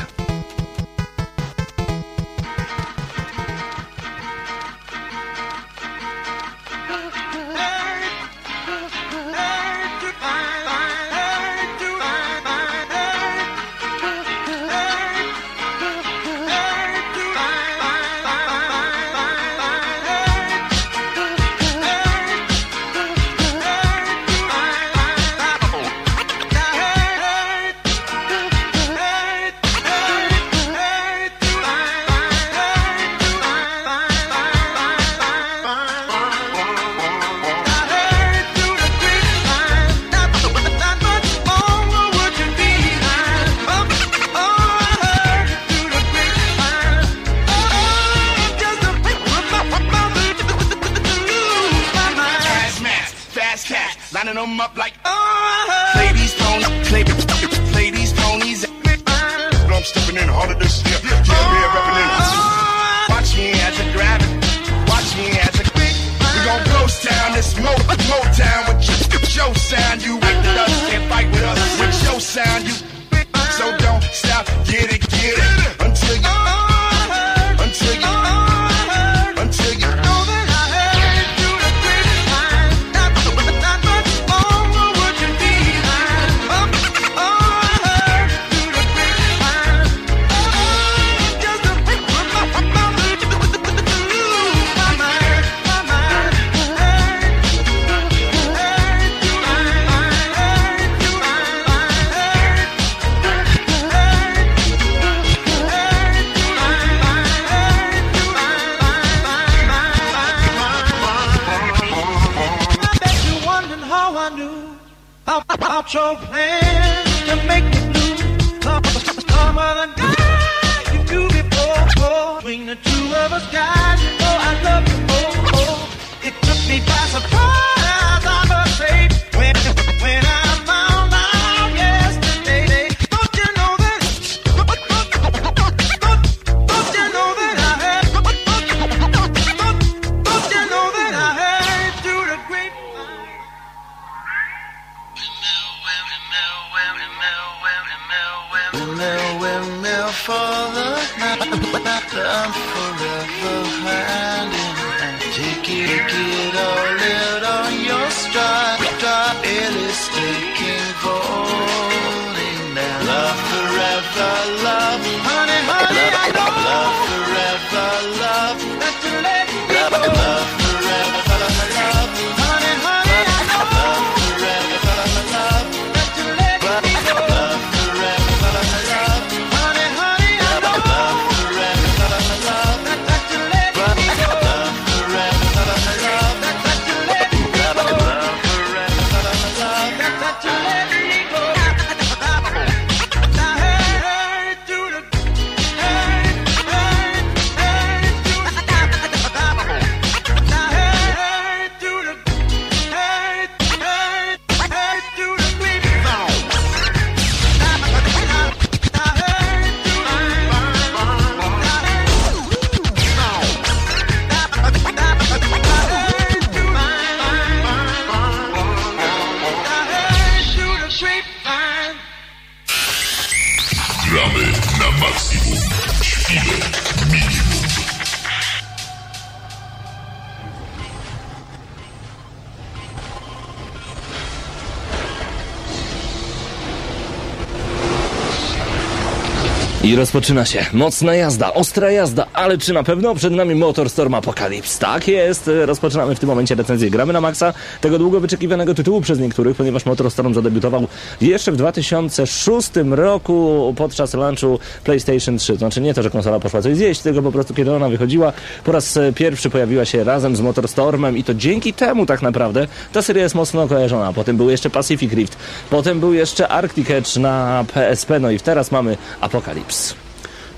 Rozpoczyna 239.96 240.44
się 240.44 240.66
mocna 240.72 241.14
jazda, 241.14 241.54
ostra 241.54 241.90
jazda, 241.90 242.26
ale 242.32 242.58
czy 242.58 242.72
na 242.72 242.82
pewno 242.82 243.14
przed 243.14 243.32
nami 243.32 243.54
Motorstorm 243.54 244.14
Apocalypse? 244.14 244.78
Tak 244.78 245.08
jest, 245.08 245.50
rozpoczynamy 245.66 246.14
w 246.14 246.18
tym 246.18 246.28
momencie 246.28 246.54
recenzję. 246.54 246.90
Gramy 246.90 247.12
na 247.12 247.20
maksa 247.20 247.54
tego 247.80 247.98
długo 247.98 248.20
wyczekiwanego 248.20 248.74
tytułu 248.74 249.00
przez 249.00 249.18
niektórych, 249.18 249.56
ponieważ 249.56 249.86
Motorstorm 249.86 250.34
zadebiutował 250.34 250.86
jeszcze 251.20 251.52
w 251.52 251.56
2006 251.56 252.70
roku 252.90 253.74
podczas 253.76 254.14
launchu 254.14 254.58
PlayStation 254.84 255.38
3. 255.38 255.56
Znaczy 255.56 255.80
nie 255.80 255.94
to, 255.94 256.02
że 256.02 256.10
konsola 256.10 256.40
poszła 256.40 256.62
coś 256.62 256.76
zjeść, 256.76 257.00
tylko 257.00 257.22
po 257.22 257.32
prostu 257.32 257.54
kiedy 257.54 257.74
ona 257.74 257.88
wychodziła, 257.88 258.32
po 258.64 258.72
raz 258.72 258.98
pierwszy 259.14 259.50
pojawiła 259.50 259.84
się 259.84 260.04
razem 260.04 260.36
z 260.36 260.40
Motorstormem 260.40 261.16
i 261.16 261.24
to 261.24 261.34
dzięki 261.34 261.72
temu 261.72 262.06
tak 262.06 262.22
naprawdę 262.22 262.66
ta 262.92 263.02
seria 263.02 263.22
jest 263.22 263.34
mocno 263.34 263.68
kojarzona. 263.68 264.12
Potem 264.12 264.36
był 264.36 264.50
jeszcze 264.50 264.70
Pacific 264.70 265.12
Rift, 265.12 265.36
potem 265.70 266.00
był 266.00 266.12
jeszcze 266.12 266.48
Arctic 266.48 266.90
Edge 266.90 267.16
na 267.16 267.64
PSP, 267.74 268.20
no 268.20 268.30
i 268.30 268.40
teraz 268.40 268.72
mamy 268.72 268.96
Apocalypse. 269.20 269.95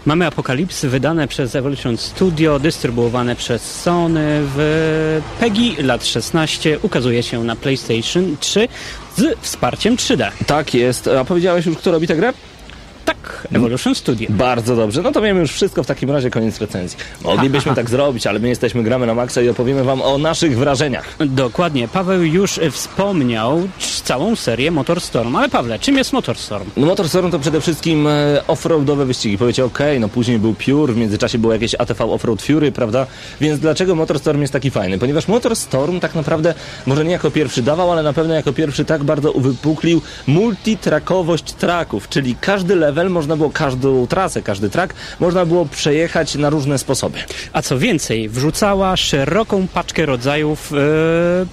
Mamy 0.09 0.27
Apokalipsy 0.27 0.89
wydane 0.89 1.29
przez 1.29 1.55
Evolution 1.55 1.97
Studio, 1.97 2.59
dystrybuowane 2.59 3.37
przez 3.37 3.81
Sony 3.81 4.41
w 4.43 5.21
PEGI 5.41 5.77
lat 5.83 6.07
16. 6.07 6.79
Ukazuje 6.83 7.23
się 7.23 7.45
na 7.45 7.57
PlayStation 7.57 8.37
3 8.41 8.69
z 9.17 9.39
wsparciem 9.41 9.97
3D. 9.97 10.31
Tak 10.47 10.75
jest. 10.75 11.09
A 11.09 11.25
powiedziałeś 11.25 11.67
już, 11.67 11.77
kto 11.77 11.93
robi 11.93 12.07
tę 12.07 12.17
grę? 12.17 12.33
Tak, 13.09 13.49
Evolution 13.53 13.95
Studio. 13.95 14.29
Bardzo 14.31 14.77
dobrze. 14.77 15.03
No 15.03 15.13
to 15.13 15.21
wiemy 15.23 15.41
już 15.41 15.53
wszystko 15.53 15.83
w 15.83 15.87
takim 15.87 16.11
razie, 16.11 16.31
koniec 16.31 16.61
recenzji. 16.61 16.99
Moglibyśmy 17.23 17.75
tak 17.75 17.91
zrobić, 17.91 18.27
ale 18.27 18.39
my 18.39 18.49
jesteśmy 18.49 18.83
Gramy 18.83 19.07
na 19.07 19.15
Maxa 19.15 19.43
i 19.43 19.49
opowiemy 19.49 19.85
wam 19.85 20.03
o 20.03 20.19
naszych 20.19 20.59
wrażeniach. 20.59 21.17
Dokładnie. 21.27 21.89
Paweł 21.89 22.23
już 22.23 22.61
wspomniał 22.71 23.69
całą 24.09 24.37
serię 24.37 24.71
Motorstorm. 24.71 25.37
Ale 25.37 25.49
Pawle, 25.49 25.79
czym 25.79 25.97
jest 25.97 26.13
Motorstorm? 26.13 26.71
No 26.77 26.87
Motorstorm 26.87 27.31
to 27.31 27.39
przede 27.39 27.61
wszystkim 27.61 28.07
e, 28.07 28.43
offroadowe 28.47 29.07
wyścigi. 29.07 29.39
Powiecie, 29.39 29.65
okej, 29.65 30.01
no 30.01 30.09
później 30.09 30.39
był 30.39 30.55
Pure, 30.55 30.93
w 30.93 30.97
międzyczasie 30.97 31.39
było 31.39 31.53
jakieś 31.53 31.75
ATV 31.75 32.05
Offroad 32.05 32.43
Fury, 32.43 32.73
prawda? 32.73 33.07
Więc 33.41 33.61
dlaczego 33.61 33.95
Motorstorm 33.95 34.41
jest 34.41 34.53
taki 34.53 34.71
fajny? 34.71 34.99
Ponieważ 34.99 35.29
Motorstorm 35.29 36.01
tak 36.01 36.15
naprawdę, 36.15 36.55
może 36.87 37.05
nie 37.05 37.13
jako 37.13 37.31
pierwszy 37.31 37.63
dawał, 37.63 37.93
ale 37.93 38.03
na 38.03 38.13
pewno 38.13 38.35
jako 38.35 38.53
pierwszy 38.53 38.85
tak 38.85 39.05
bardzo 39.05 39.33
uwypuklił 39.33 40.03
multitrakowość 40.27 41.53
traków, 41.53 42.09
czyli 42.09 42.37
każdy 42.41 42.77
level 42.77 42.98
można 43.05 43.37
było, 43.37 43.51
każdą 43.51 44.07
trasę, 44.07 44.43
każdy 44.43 44.71
track 44.71 44.95
można 45.21 45.47
było 45.47 45.67
przejechać 45.67 46.35
na 46.35 46.51
różne 46.51 46.79
sposoby. 46.79 47.19
A 47.53 47.63
co 47.63 47.79
więcej, 47.79 48.29
wrzucała 48.29 48.97
szeroką 48.97 49.67
paczkę 49.75 50.07
rodzajów 50.07 50.73
e, 50.73 50.77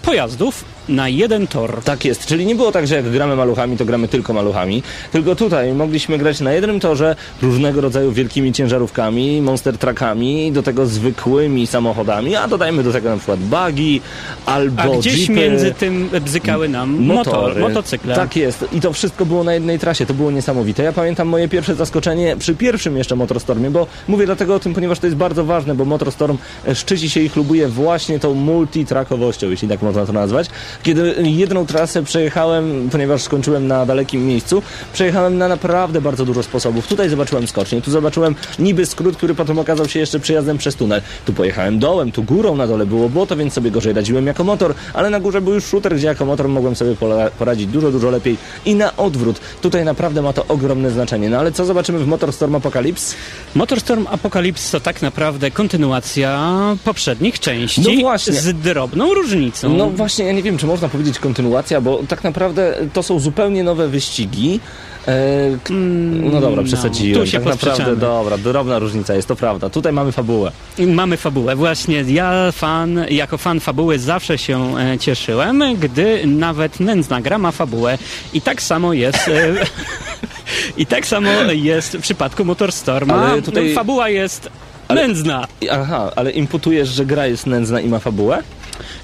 pojazdów 0.02 0.66
na 0.90 1.10
jeden 1.10 1.48
tor. 1.48 1.82
Tak 1.84 2.06
jest, 2.06 2.26
czyli 2.26 2.46
nie 2.46 2.56
było 2.56 2.72
tak, 2.72 2.88
że 2.88 2.96
jak 2.96 3.10
gramy 3.10 3.36
maluchami, 3.36 3.78
to 3.78 3.86
gramy 3.86 4.08
tylko 4.08 4.34
maluchami, 4.34 4.84
tylko 5.12 5.36
tutaj 5.36 5.74
mogliśmy 5.74 6.18
grać 6.18 6.40
na 6.42 6.52
jednym 6.54 6.80
torze 6.80 7.16
różnego 7.42 7.82
rodzaju 7.82 8.12
wielkimi 8.12 8.54
ciężarówkami, 8.54 9.42
monster 9.42 9.78
truckami, 9.78 10.52
do 10.52 10.64
tego 10.64 10.86
zwykłymi 10.86 11.68
samochodami, 11.68 12.36
a 12.36 12.48
dodajmy 12.48 12.84
do 12.84 12.92
tego 12.92 13.10
na 13.10 13.18
przykład 13.18 13.40
buggy 13.40 14.00
albo 14.46 14.82
A 14.82 14.98
gdzieś 14.98 15.18
jeepy, 15.20 15.34
między 15.34 15.72
tym 15.72 16.10
bzykały 16.26 16.70
nam 16.70 16.90
motor, 16.90 17.34
motory. 17.34 17.62
motocykle. 17.62 18.16
Tak 18.16 18.36
jest. 18.36 18.66
I 18.74 18.82
to 18.82 18.94
wszystko 18.94 19.26
było 19.26 19.44
na 19.44 19.54
jednej 19.54 19.80
trasie. 19.80 20.06
To 20.06 20.14
było 20.14 20.32
niesamowite. 20.32 20.84
Ja 20.84 20.94
pamiętam 20.94 21.28
moje 21.36 21.48
pierwsze 21.50 21.76
zaskoczenie 21.76 22.36
przy 22.38 22.56
pierwszym 22.56 22.98
jeszcze 22.98 23.16
Motorstormie, 23.16 23.72
bo 23.72 23.88
mówię 24.08 24.26
dlatego 24.26 24.56
o 24.56 24.60
tym, 24.60 24.74
ponieważ 24.74 25.00
to 25.00 25.08
jest 25.08 25.18
bardzo 25.18 25.46
ważne, 25.46 25.76
bo 25.76 25.86
Motorstorm 25.86 26.38
e, 26.68 26.76
szczyci 26.76 27.10
się 27.10 27.22
i 27.22 27.30
chlubuje 27.30 27.68
właśnie 27.68 28.20
tą 28.20 28.34
multitrakowością, 28.34 29.50
jeśli 29.50 29.68
tak 29.68 29.82
można 29.82 30.06
to 30.06 30.14
nazwać. 30.14 30.48
Kiedy 30.84 31.16
jedną 31.24 31.66
trasę 31.66 32.04
przejechałem, 32.04 32.90
ponieważ 32.92 33.22
skończyłem 33.22 33.68
na 33.68 33.86
dalekim 33.86 34.28
miejscu, 34.28 34.62
przejechałem 34.94 35.38
na 35.38 35.48
naprawdę 35.48 36.02
bardzo 36.02 36.26
dużo 36.26 36.44
sposobów. 36.44 36.88
Tutaj 36.88 37.10
zobaczyłem 37.10 37.48
skocznię, 37.48 37.82
tu 37.82 37.92
zobaczyłem 37.92 38.36
niby 38.60 38.86
skrót, 38.86 39.18
który 39.18 39.36
potem 39.36 39.60
okazał 39.60 39.90
się 39.90 40.00
jeszcze 40.00 40.20
przejazdem 40.20 40.58
przez 40.58 40.76
tunel. 40.76 41.02
Tu 41.26 41.34
pojechałem 41.34 41.80
dołem, 41.80 42.12
tu 42.12 42.24
górą, 42.24 42.56
na 42.56 42.68
dole 42.68 42.86
było 42.86 43.10
błoto, 43.10 43.36
więc 43.36 43.54
sobie 43.54 43.72
gorzej 43.72 43.94
radziłem 43.94 44.28
jako 44.28 44.44
motor, 44.44 44.74
ale 44.94 45.10
na 45.10 45.20
górze 45.20 45.42
był 45.42 45.54
już 45.54 45.64
shooter, 45.64 45.96
gdzie 45.96 46.08
jako 46.08 46.26
motor 46.26 46.50
mogłem 46.50 46.76
sobie 46.76 46.96
poradzić 47.40 47.68
dużo, 47.68 47.92
dużo 47.92 48.10
lepiej 48.10 48.38
i 48.66 48.76
na 48.76 48.98
odwrót. 48.98 49.40
Tutaj 49.62 49.86
naprawdę 49.86 50.22
ma 50.22 50.34
to 50.34 50.46
ogromne 50.48 50.92
znaczenie. 50.92 51.25
No 51.30 51.38
ale 51.40 51.52
co 51.52 51.66
zobaczymy 51.66 52.00
w 52.00 52.08
Motorstorm 52.08 52.56
Apocalypse? 52.56 53.16
Motorstorm 53.56 54.08
Apocalypse 54.08 54.72
to 54.72 54.80
tak 54.80 55.02
naprawdę 55.02 55.52
kontynuacja 55.52 56.40
poprzednich 56.84 57.40
części 57.40 57.82
No 57.82 58.02
właśnie. 58.02 58.34
z 58.34 58.54
drobną 58.54 59.14
różnicą. 59.14 59.78
No 59.78 59.90
właśnie, 59.90 60.26
ja 60.26 60.32
nie 60.32 60.44
wiem, 60.44 60.58
czy 60.58 60.66
można 60.66 60.90
powiedzieć 60.90 61.20
kontynuacja, 61.20 61.82
bo 61.82 62.02
tak 62.08 62.24
naprawdę 62.24 62.76
to 62.94 63.04
są 63.04 63.20
zupełnie 63.20 63.64
nowe 63.64 63.88
wyścigi. 63.88 64.60
E, 65.08 65.58
k- 65.64 65.74
no 66.32 66.42
dobra, 66.42 66.64
przesadziłem. 66.64 67.20
tu 67.26 67.28
się 67.32 67.40
tak 67.40 67.46
naprawdę, 67.46 67.96
dobra, 67.96 68.38
drobna 68.38 68.80
różnica 68.80 69.14
jest, 69.16 69.28
to 69.28 69.36
prawda. 69.36 69.70
Tutaj 69.70 69.94
mamy 69.94 70.12
fabułę. 70.12 70.52
Mamy 70.88 71.18
fabułę. 71.18 71.56
Właśnie 71.56 72.02
ja 72.08 72.52
fan, 72.52 73.06
jako 73.10 73.38
fan 73.38 73.60
fabuły 73.60 74.00
zawsze 74.00 74.38
się 74.38 74.78
e, 74.80 74.98
cieszyłem, 75.00 75.64
gdy 75.80 76.28
nawet 76.28 76.80
nędzna 76.80 77.22
gra 77.22 77.38
ma 77.38 77.52
fabułę. 77.52 77.98
I 78.34 78.42
tak 78.42 78.62
samo 78.62 78.94
jest... 78.94 79.28
E, 79.28 79.54
I 80.78 80.86
tak 80.86 81.08
samo 81.08 81.30
jest 81.52 81.98
w 81.98 82.02
przypadku 82.02 82.46
Motorstorma. 82.46 83.14
Ale 83.16 83.42
tutaj- 83.42 83.74
Fabuła 83.74 84.10
jest 84.10 84.50
Ale- 84.88 85.02
nędzna. 85.08 85.48
Aha, 85.72 86.12
ale 86.16 86.32
imputujesz, 86.32 86.90
że 86.90 87.06
gra 87.06 87.28
jest 87.28 87.46
nędzna 87.46 87.82
i 87.82 87.88
ma 87.90 88.00
fabułę? 88.00 88.44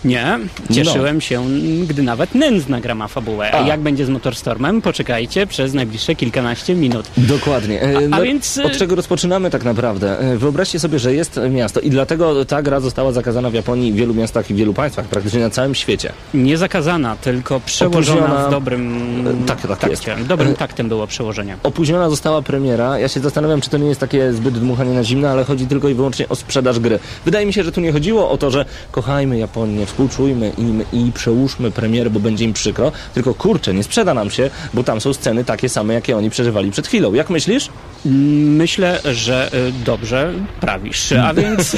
Nie, 0.05 0.39
cieszyłem 0.73 1.21
się, 1.21 1.45
gdy 1.87 2.03
nawet 2.03 2.35
nędzna 2.35 2.81
gra 2.81 2.95
ma 2.95 3.07
fabułę. 3.07 3.51
A. 3.55 3.67
Jak 3.67 3.79
będzie 3.79 4.05
z 4.05 4.09
Motorstormem? 4.09 4.81
Poczekajcie 4.81 5.47
przez 5.47 5.73
najbliższe 5.73 6.15
kilkanaście 6.15 6.75
minut. 6.75 7.05
Dokładnie. 7.17 7.81
E, 7.81 7.97
A- 8.11 8.15
a 8.17 8.21
więc, 8.21 8.57
e, 8.57 8.63
Od 8.63 8.77
czego 8.77 8.95
rozpoczynamy 8.95 9.49
tak 9.49 9.63
naprawdę? 9.63 10.19
E, 10.19 10.37
Wyobraźcie 10.37 10.79
sobie, 10.79 10.99
że 10.99 11.13
jest 11.13 11.39
miasto 11.49 11.79
i 11.79 11.89
dlatego 11.89 12.45
ta 12.45 12.61
gra 12.61 12.79
została 12.79 13.11
zakazana 13.11 13.49
w 13.49 13.53
Japonii, 13.53 13.91
w 13.91 13.95
wielu 13.95 14.13
miastach 14.13 14.51
i 14.51 14.53
w 14.53 14.57
wielu 14.57 14.73
państwach, 14.73 15.05
praktycznie 15.05 15.39
na 15.39 15.49
całym 15.49 15.75
świecie. 15.75 16.11
Nie 16.33 16.57
zakazana, 16.57 17.15
tylko 17.15 17.59
przełożona 17.59 18.21
Opóźniona- 18.21 18.47
w 18.47 18.51
dobrym 18.51 19.01
E, 19.27 19.47
tak, 19.47 19.61
tak 19.61 19.79
takcie. 19.79 20.11
jest. 20.11 20.27
Dobrym 20.27 20.51
E, 20.51 20.53
taktem 20.55 20.89
było 20.89 21.07
przełożenie. 21.07 21.57
Opóźniona 21.63 22.09
została 22.09 22.41
premiera. 22.41 22.99
Ja 22.99 23.07
się 23.07 23.19
zastanawiam, 23.19 23.61
czy 23.61 23.69
to 23.69 23.77
nie 23.77 23.87
jest 23.87 23.99
takie 23.99 24.33
zbyt 24.33 24.59
dmuchanie 24.59 24.93
na 24.93 25.03
zimno, 25.03 25.29
ale 25.29 25.43
chodzi 25.43 25.67
tylko 25.67 25.89
i 25.89 25.93
wyłącznie 25.93 26.29
o 26.29 26.35
sprzedaż 26.35 26.79
gry. 26.79 26.99
Wydaje 27.25 27.45
mi 27.45 27.53
się, 27.53 27.63
że 27.63 27.71
tu 27.71 27.81
nie 27.81 27.91
chodziło 27.91 28.29
o 28.29 28.37
to, 28.37 28.51
że 28.51 28.65
kochajmy 28.91 29.37
Japonię, 29.37 29.85
współczujmy 29.91 30.51
im 30.57 30.83
i 30.93 31.11
przełóżmy 31.11 31.71
premierę, 31.71 32.09
bo 32.09 32.19
będzie 32.19 32.45
im 32.45 32.53
przykro, 32.53 32.91
tylko 33.13 33.33
kurczę, 33.33 33.73
nie 33.73 33.83
sprzeda 33.83 34.13
nam 34.13 34.29
się, 34.31 34.49
bo 34.73 34.83
tam 34.83 35.01
są 35.01 35.13
sceny 35.13 35.45
takie 35.45 35.69
same, 35.69 35.93
jakie 35.93 36.17
oni 36.17 36.29
przeżywali 36.29 36.71
przed 36.71 36.87
chwilą. 36.87 37.13
Jak 37.13 37.29
myślisz? 37.29 37.69
Myślę, 38.05 38.99
że 39.13 39.49
y, 39.53 39.71
dobrze 39.85 40.33
prawisz. 40.61 41.11
A 41.11 41.33
więc, 41.41 41.75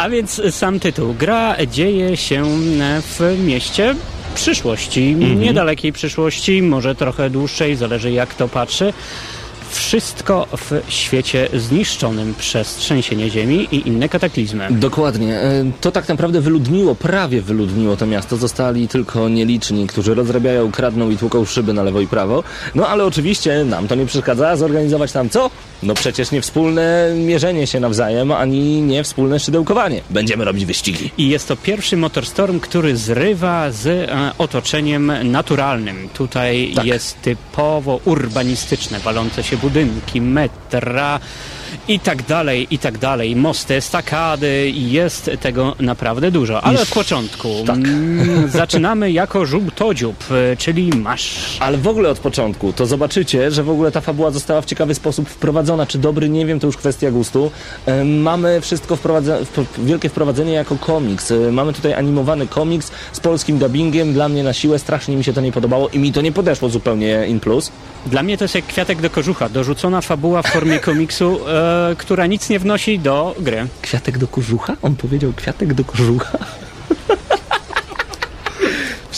a 0.00 0.08
więc 0.10 0.40
sam 0.50 0.80
tytuł. 0.80 1.14
Gra 1.18 1.56
dzieje 1.66 2.16
się 2.16 2.44
w 3.02 3.36
mieście 3.44 3.94
przyszłości, 4.34 5.08
Mhm. 5.18 5.40
niedalekiej 5.40 5.92
przyszłości, 5.92 6.62
może 6.62 6.94
trochę 6.94 7.30
dłuższej, 7.30 7.76
zależy 7.76 8.12
jak 8.12 8.34
to 8.34 8.48
patrzy. 8.48 8.92
Wszystko 9.70 10.46
w 10.56 10.82
świecie 10.92 11.48
zniszczonym 11.54 12.34
przez 12.38 12.76
trzęsienie 12.76 13.30
ziemi 13.30 13.68
i 13.72 13.88
inne 13.88 14.08
kataklizmy. 14.08 14.66
Dokładnie. 14.70 15.34
E, 15.40 15.64
To 15.80 15.90
tak 15.92 16.08
naprawdę 16.08 16.40
wyludniło, 16.40 16.94
prawie 16.94 17.42
wyludniło 17.42 17.96
to 17.96 18.06
miasto. 18.06 18.36
Zostali 18.36 18.88
tylko 18.88 19.28
nieliczni, 19.28 19.86
którzy 19.86 20.14
rozrabiają, 20.14 20.72
kradną 20.72 21.10
i 21.10 21.16
tłuką 21.16 21.44
szyby 21.44 21.72
na 21.72 21.82
lewo 21.82 22.00
i 22.00 22.06
prawo. 22.06 22.44
No 22.74 22.88
ale 22.88 23.04
oczywiście 23.04 23.64
nam 23.64 23.88
to 23.88 23.94
nie 23.94 24.06
przeszkadza 24.06 24.56
zorganizować 24.56 25.12
tam 25.12 25.28
co? 25.30 25.50
No 25.82 25.94
przecież 25.94 26.30
nie 26.30 26.40
wspólne 26.42 27.12
mierzenie 27.16 27.66
się 27.66 27.80
nawzajem, 27.80 28.32
ani 28.32 28.82
nie 28.82 29.04
wspólne 29.04 29.40
szydełkowanie. 29.40 30.00
Będziemy 30.10 30.44
robić 30.44 30.64
wyścigi. 30.64 31.10
I 31.18 31.28
jest 31.28 31.48
to 31.48 31.56
pierwszy 31.56 31.96
Motorstorm, 31.96 32.60
który 32.60 32.96
zrywa 32.96 33.70
z 33.70 33.86
e, 33.86 34.32
otoczeniem 34.38 35.12
naturalnym. 35.24 36.08
Tutaj 36.14 36.72
Tak. 36.76 36.84
jest 36.84 37.22
typowo 37.22 38.00
urbanistyczne, 38.04 38.98
walące 39.00 39.42
się 39.42 39.56
budynki, 39.56 40.20
metra 40.20 41.20
i 41.88 42.00
tak 42.00 42.22
dalej, 42.22 42.66
i 42.70 42.78
tak 42.78 42.98
dalej. 42.98 43.36
Mosty, 43.36 43.74
estakady 43.74 44.68
i 44.70 44.92
jest 44.92 45.30
tego 45.40 45.74
naprawdę 45.80 46.30
dużo. 46.30 46.60
Ale 46.64 46.80
od 46.82 46.88
początku 46.88 47.48
tak. 47.66 47.76
mm, 47.76 48.48
zaczynamy 48.50 49.12
jako 49.12 49.46
żółtodziób, 49.46 50.16
e, 50.52 50.56
czyli 50.56 50.88
masz 50.96 51.56
Ale 51.60 51.78
w 51.78 51.88
ogóle 51.88 52.08
od 52.08 52.18
początku, 52.18 52.72
to 52.72 52.86
zobaczycie, 52.86 53.50
że 53.50 53.62
w 53.62 53.70
ogóle 53.70 53.90
ta 53.92 54.00
fabuła 54.00 54.30
została 54.30 54.60
w 54.60 54.64
ciekawy 54.66 54.94
sposób 54.94 55.28
wprowadzona. 55.28 55.86
Czy 55.86 55.98
dobry, 55.98 56.28
nie 56.28 56.46
wiem, 56.46 56.60
to 56.60 56.66
już 56.66 56.76
kwestia 56.76 57.10
gustu. 57.10 57.50
E, 57.86 58.04
Mamy 58.04 58.60
wszystko 58.60 58.96
wprowadza- 58.96 59.44
w, 59.44 59.84
wielkie 59.86 60.08
wprowadzenie 60.08 60.52
jako 60.52 60.76
komiks. 60.76 61.30
E, 61.30 61.52
Mamy 61.52 61.72
tutaj 61.72 61.94
animowany 61.94 62.46
komiks 62.46 62.90
z 63.12 63.20
polskim 63.20 63.58
dubbingiem. 63.58 64.12
Dla 64.12 64.28
mnie 64.28 64.42
na 64.42 64.52
siłę 64.52 64.78
strasznie 64.78 65.16
mi 65.16 65.24
się 65.24 65.32
to 65.32 65.40
nie 65.40 65.52
podobało 65.52 65.88
i 65.88 65.98
mi 65.98 66.12
to 66.12 66.20
nie 66.20 66.32
podeszło 66.32 66.68
zupełnie 66.68 67.26
in 67.28 67.40
plus. 67.40 67.72
Dla 68.10 68.22
mnie 68.22 68.38
to 68.38 68.44
jest 68.44 68.54
jak 68.54 68.66
kwiatek 68.66 69.00
do 69.00 69.10
kożucha, 69.10 69.48
dorzucona 69.48 70.00
fabuła 70.00 70.42
w 70.42 70.46
formie 70.46 70.78
komiksu, 70.88 71.40
e, 71.48 71.96
która 71.98 72.26
nic 72.26 72.48
nie 72.48 72.58
wnosi 72.58 72.98
do 72.98 73.34
gry. 73.40 73.66
Kwiatek 73.82 74.18
do 74.18 74.28
kożucha? 74.28 74.76
On 74.82 74.96
powiedział 74.96 75.32
kwiatek 75.32 75.74
do 75.74 75.84
kożucha? 75.84 76.38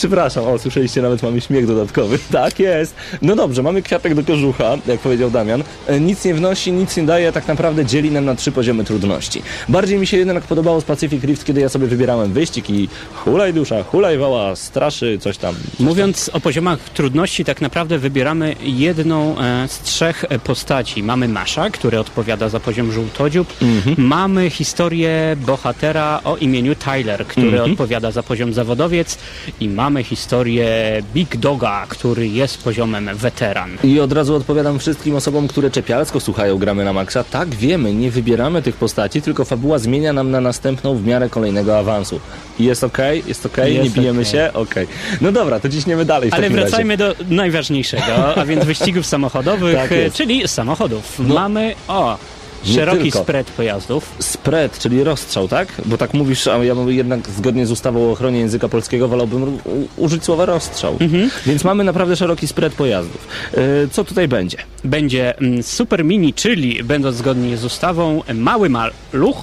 Przepraszam, 0.01 0.43
o, 0.43 0.59
słyszeliście, 0.59 1.01
nawet 1.01 1.23
mamy 1.23 1.41
śmiech 1.41 1.67
dodatkowy. 1.67 2.19
Tak 2.31 2.59
jest. 2.59 2.95
No 3.21 3.35
dobrze, 3.35 3.63
mamy 3.63 3.81
kwiatek 3.81 4.15
do 4.15 4.23
kożucha, 4.23 4.77
jak 4.87 4.99
powiedział 4.99 5.31
Damian. 5.31 5.63
E, 5.87 5.99
Nic 5.99 6.25
nie 6.25 6.33
wnosi, 6.33 6.71
nic 6.71 6.97
nie 6.97 7.03
daje, 7.03 7.31
tak 7.31 7.47
naprawdę 7.47 7.85
dzieli 7.85 8.11
nam 8.11 8.25
na 8.25 8.35
trzy 8.35 8.51
poziomy 8.51 8.83
trudności. 8.83 9.41
Bardziej 9.69 9.99
mi 9.99 10.07
się 10.07 10.17
jednak 10.17 10.43
podobało 10.43 10.81
z 10.81 10.83
Pacific 10.83 11.23
Rift, 11.23 11.45
kiedy 11.45 11.61
ja 11.61 11.69
sobie 11.69 11.87
wybierałem 11.87 12.33
wyścig 12.33 12.69
i 12.69 12.89
hulaj 13.13 13.53
dusza, 13.53 13.83
hulaj 13.83 14.17
wała, 14.17 14.55
straszy, 14.55 15.17
coś 15.19 15.37
tam. 15.37 15.55
Mówiąc 15.79 16.29
o 16.33 16.39
poziomach 16.39 16.79
trudności, 16.79 17.45
tak 17.45 17.61
naprawdę 17.61 17.97
wybieramy 17.97 18.55
jedną 18.63 19.39
e, 19.39 19.67
z 19.67 19.79
trzech 19.79 20.25
e, 20.29 20.39
postaci. 20.39 21.03
Mamy 21.03 21.27
Masza, 21.27 21.69
który 21.69 21.99
odpowiada 21.99 22.49
za 22.49 22.59
poziom 22.59 22.91
żółtodziób. 22.91 23.53
Mamy 23.97 24.49
historię 24.49 25.35
bohatera 25.45 26.21
o 26.23 26.37
imieniu 26.37 26.75
Tyler, 26.75 27.25
który 27.27 27.61
odpowiada 27.63 28.11
za 28.11 28.23
poziom 28.23 28.53
zawodowiec. 28.53 29.17
I 29.59 29.69
mamy 29.69 29.90
historię 29.99 30.67
Big 31.13 31.37
Doga, 31.37 31.85
który 31.89 32.27
jest 32.27 32.63
poziomem 32.63 33.09
weteran. 33.13 33.77
I 33.83 33.99
od 33.99 34.11
razu 34.13 34.35
odpowiadam 34.35 34.79
wszystkim 34.79 35.15
osobom, 35.15 35.47
które 35.47 35.69
czepialsko 35.71 36.19
słuchają 36.19 36.57
Gramy 36.57 36.85
na 36.85 36.93
Maxa. 36.93 37.23
Tak, 37.23 37.49
wiemy, 37.49 37.93
nie 37.93 38.11
wybieramy 38.11 38.61
tych 38.61 38.75
postaci, 38.75 39.21
tylko 39.21 39.45
fabuła 39.45 39.79
zmienia 39.79 40.13
nam 40.13 40.31
na 40.31 40.41
następną 40.41 40.95
w 40.95 41.05
miarę 41.05 41.29
kolejnego 41.29 41.79
awansu. 41.79 42.19
Jest 42.59 42.83
okej? 42.83 43.23
Jest 43.27 43.45
okej? 43.45 43.75
Jest 43.75 43.83
nie 43.83 44.01
bijemy 44.01 44.21
okej. 44.21 44.31
się? 44.31 44.49
Okej. 44.53 44.87
No 45.21 45.31
dobra, 45.31 45.59
to 45.59 45.69
ciśniemy 45.69 46.05
dalej 46.05 46.29
Ale 46.33 46.49
wracajmy 46.49 46.97
do 46.97 47.15
najważniejszego, 47.29 48.35
a 48.35 48.45
więc 48.45 48.65
wyścigów 48.65 49.05
samochodowych, 49.05 49.75
Tak 49.81 49.89
czyli 50.13 50.47
samochodów. 50.47 51.19
No. 51.19 51.35
Mamy, 51.35 51.75
o, 51.87 52.17
Nie 52.65 52.73
szeroki 52.73 53.01
tylko. 53.03 53.19
spread 53.23 53.51
pojazdów. 53.51 54.15
Spread, 54.19 54.79
czyli 54.79 55.03
rozstrzał, 55.03 55.47
tak? 55.47 55.67
Bo 55.85 55.97
tak 55.97 56.13
mówisz, 56.13 56.47
a 56.47 56.57
ja 56.63 56.75
bym 56.75 56.89
jednak 56.89 57.29
zgodnie 57.29 57.65
z 57.65 57.71
ustawą 57.71 58.07
o 58.07 58.11
ochronie 58.11 58.39
języka 58.39 58.69
polskiego 58.69 59.07
wolałbym 59.07 59.57
użyć 59.97 60.23
słowa 60.23 60.45
rozstrzał. 60.45 60.97
Mhm. 60.99 61.29
Więc 61.45 61.63
mamy 61.63 61.83
naprawdę 61.83 62.15
szeroki 62.15 62.47
spread 62.47 62.73
pojazdów. 62.73 63.27
E, 63.53 63.57
Co 63.91 64.03
tutaj 64.03 64.27
będzie? 64.27 64.57
Będzie 64.83 65.37
mm, 65.37 65.63
Super 65.63 66.05
Mini, 66.05 66.33
czyli 66.33 66.83
będąc 66.83 67.15
zgodnie 67.15 67.57
z 67.57 67.65
ustawą, 67.65 68.21
mały 68.33 68.69
maluch, 68.69 69.41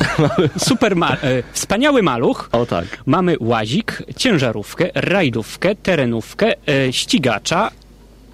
super 0.59 0.97
ma- 0.97 1.17
e, 1.23 1.43
wspaniały 1.53 2.03
maluch. 2.03 2.49
O 2.53 2.67
tak. 2.67 2.85
Mamy 3.07 3.37
łazik, 3.41 4.03
ciężarówkę, 4.17 4.91
rajdówkę, 4.95 5.75
terenówkę, 5.75 6.53
e, 6.69 6.93
ścigacza, 6.93 7.71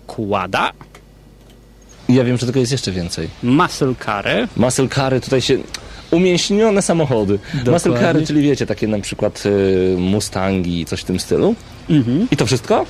kłada, 0.06 0.72
Ja 2.08 2.24
wiem, 2.24 2.36
że 2.38 2.46
tego 2.46 2.60
jest 2.60 2.72
jeszcze 2.72 2.92
więcej. 2.92 3.28
muscle 3.42 3.94
carę, 4.04 4.48
Muscle 4.56 4.88
cary 4.88 5.20
tutaj 5.20 5.40
się... 5.40 5.58
Umięśnione 6.10 6.82
samochody. 6.82 7.38
Muscle 7.66 8.00
cary, 8.00 8.26
czyli 8.26 8.42
wiecie, 8.42 8.66
takie 8.66 8.88
na 8.88 8.98
przykład 8.98 9.42
y, 9.46 9.96
Mustangi 9.98 10.80
i 10.80 10.84
coś 10.84 11.00
w 11.00 11.04
tym 11.04 11.20
stylu. 11.20 11.54
Mhm. 11.90 12.28
I 12.30 12.36
to 12.36 12.46
wszystko? 12.46 12.86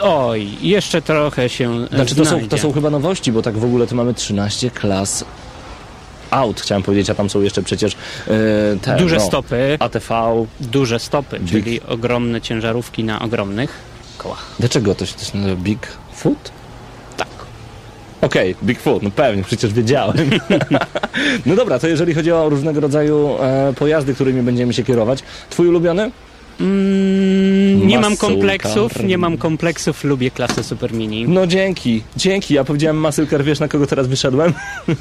Oj, 0.00 0.48
jeszcze 0.60 1.02
trochę 1.02 1.48
się 1.48 1.86
Znaczy 1.86 2.14
to 2.14 2.24
są, 2.24 2.48
to 2.48 2.58
są 2.58 2.72
chyba 2.72 2.90
nowości, 2.90 3.32
bo 3.32 3.42
tak 3.42 3.58
w 3.58 3.64
ogóle 3.64 3.86
to 3.86 3.94
mamy 3.94 4.14
13 4.14 4.70
klas 4.70 5.24
aut, 6.30 6.60
chciałem 6.60 6.82
powiedzieć, 6.82 7.10
a 7.10 7.14
tam 7.14 7.30
są 7.30 7.40
jeszcze 7.40 7.62
przecież 7.62 7.92
y, 7.92 7.96
te, 8.82 8.96
Duże 8.96 9.16
no, 9.16 9.26
stopy, 9.26 9.76
ATV. 9.80 10.46
duże 10.60 10.98
stopy, 10.98 11.40
Big- 11.40 11.50
czyli 11.50 11.80
ogromne 11.82 12.40
ciężarówki 12.40 13.04
na 13.04 13.20
ogromnych 13.22 13.70
kołach. 14.18 14.46
Dlaczego 14.58 14.94
to 14.94 15.06
się 15.06 15.14
też 15.14 15.34
nazywa 15.34 15.56
Big 15.56 15.88
Foot? 16.14 16.55
Okej, 18.20 18.54
Bigfoot, 18.62 19.02
no 19.02 19.10
pewnie, 19.10 19.42
przecież 19.42 19.72
wiedziałem. 19.72 20.30
no 21.46 21.56
dobra, 21.56 21.78
to 21.78 21.88
jeżeli 21.88 22.14
chodzi 22.14 22.32
o 22.32 22.48
różnego 22.48 22.80
rodzaju 22.80 23.36
e, 23.40 23.72
pojazdy, 23.78 24.14
którymi 24.14 24.42
będziemy 24.42 24.72
się 24.72 24.84
kierować, 24.84 25.22
twój 25.50 25.68
ulubiony? 25.68 26.10
Mm, 26.60 27.86
nie 27.86 27.98
mam 27.98 28.16
kompleksów, 28.16 29.02
nie 29.02 29.18
mam 29.18 29.38
kompleksów, 29.38 30.04
lubię 30.04 30.30
klasę 30.30 30.62
Super 30.62 30.92
Mini. 30.92 31.28
No 31.28 31.46
dzięki, 31.46 32.02
dzięki. 32.16 32.54
Ja 32.54 32.64
powiedziałem 32.64 33.00
muscle 33.00 33.26
car, 33.26 33.44
wiesz 33.44 33.60
na 33.60 33.68
kogo 33.68 33.86
teraz 33.86 34.06
wyszedłem? 34.06 34.52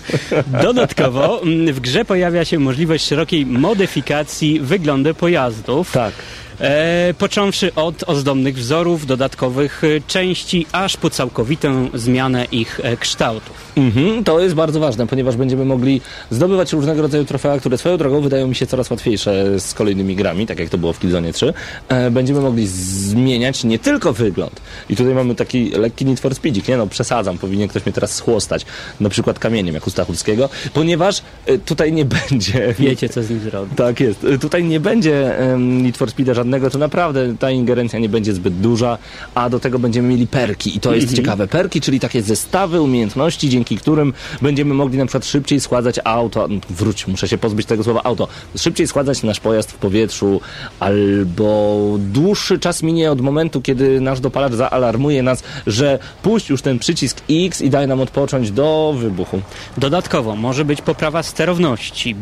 Dodatkowo 0.64 1.42
mm, 1.44 1.74
w 1.74 1.80
grze 1.80 2.06
pojawia 2.06 2.46
się 2.46 2.60
możliwość 2.60 3.06
szerokiej 3.06 3.46
modyfikacji 3.46 4.60
wyglądu 4.60 5.14
pojazdów. 5.14 5.92
Tak. 5.92 6.14
E, 6.60 7.14
począwszy 7.18 7.76
od 7.76 8.04
ozdobnych 8.10 8.56
wzorów, 8.56 9.06
dodatkowych 9.06 9.84
e, 9.84 10.02
części, 10.08 10.66
aż 10.72 10.98
po 10.98 11.10
całkowitą 11.10 11.90
zmianę 11.94 12.46
ich 12.52 12.80
e, 12.84 12.98
kształtów. 12.98 13.66
Mhm, 13.78 14.24
to 14.24 14.40
jest 14.40 14.56
bardzo 14.56 14.80
ważne, 14.80 15.08
ponieważ 15.08 15.36
będziemy 15.36 15.66
mogli 15.66 16.02
zdobywać 16.32 16.74
różnego 16.74 17.02
rodzaju 17.02 17.26
trofea, 17.26 17.60
które 17.60 17.78
swoją 17.78 17.98
drogą 17.98 18.22
wydają 18.22 18.48
mi 18.48 18.56
się 18.56 18.68
coraz 18.68 18.90
łatwiejsze 18.90 19.60
z 19.60 19.74
kolejnymi 19.74 20.16
grami, 20.16 20.48
tak 20.48 20.60
jak 20.60 20.70
to 20.70 20.78
było 20.78 20.94
w 20.94 21.00
Killzone 21.00 21.34
3. 21.34 21.54
E, 21.90 22.12
będziemy 22.12 22.40
mogli 22.40 22.68
zmieniać 22.68 23.64
nie 23.64 23.80
tylko 23.80 24.14
wygląd. 24.14 24.62
I 24.90 24.96
tutaj 24.96 25.14
mamy 25.14 25.36
taki 25.36 25.70
lekki 25.70 26.06
Need 26.06 26.20
for 26.20 26.36
Speedzik, 26.36 26.68
nie 26.68 26.78
no, 26.78 26.88
przesadzam, 26.88 27.38
powinien 27.38 27.68
ktoś 27.68 27.86
mnie 27.86 27.94
teraz 27.94 28.16
schłostać, 28.16 28.66
na 29.00 29.10
przykład 29.10 29.40
kamieniem, 29.40 29.76
jak 29.76 29.88
u 29.88 29.90
Stachurskiego, 29.90 30.50
ponieważ 30.74 31.22
e, 31.46 31.58
tutaj 31.58 31.94
nie 31.94 32.06
będzie... 32.06 32.76
Wiecie, 32.80 33.10
co 33.10 33.24
z 33.24 33.30
nim 33.30 33.40
zrobić. 33.40 33.78
Tak 33.78 34.00
jest. 34.00 34.26
Tutaj 34.42 34.64
nie 34.64 34.80
będzie 34.80 35.36
um, 35.40 35.84
Need 35.84 35.98
for 35.98 36.12
Speeda 36.12 36.34
żadnego, 36.46 36.70
to 36.70 36.78
naprawdę 36.78 37.38
ta 37.38 37.52
ingerencja 37.52 38.00
nie 38.00 38.10
będzie 38.10 38.34
zbyt 38.34 38.58
duża, 38.58 38.98
a 39.36 39.50
do 39.50 39.60
tego 39.60 39.80
będziemy 39.80 40.08
mieli 40.08 40.28
perki. 40.28 40.78
I 40.78 40.80
to 40.80 40.96
jest 40.96 41.16
ciekawe. 41.16 41.48
Perki, 41.48 41.82
czyli 41.82 42.00
takie 42.00 42.22
zestawy 42.22 42.82
umiejętności, 42.82 43.50
dzięki 43.50 43.78
którym 43.78 44.14
będziemy 44.42 44.74
mogli 44.74 44.98
na 44.98 45.06
przykład 45.06 45.26
szybciej 45.26 45.60
składać 45.60 46.00
auto, 46.04 46.48
wróć, 46.70 47.08
muszę 47.08 47.28
się 47.28 47.38
pozbyć 47.38 47.68
tego 47.68 47.84
słowa 47.84 48.02
auto, 48.04 48.28
szybciej 48.58 48.88
składać 48.88 49.24
nasz 49.24 49.40
pojazd 49.40 49.72
w 49.72 49.76
powietrzu, 49.76 50.42
albo 50.80 51.98
dłuższy 52.00 52.60
czas 52.60 52.84
minie 52.84 53.12
od 53.12 53.22
momentu, 53.22 53.62
kiedy 53.62 54.02
nasz 54.02 54.20
dopalacz 54.20 54.54
zaalarmuje 54.54 55.24
nas, 55.24 55.44
że 55.68 56.00
puść 56.24 56.50
już 56.50 56.62
ten 56.62 56.80
przycisk 56.80 57.22
X 57.30 57.62
i 57.62 57.70
daj 57.70 57.88
nam 57.88 58.02
odpocząć 58.02 58.52
do 58.52 58.96
wybuchu. 58.98 59.42
Dodatkowo 59.78 60.36
może 60.36 60.66
być 60.66 60.82
poprawa 60.82 61.24
sterowności, 61.24 62.16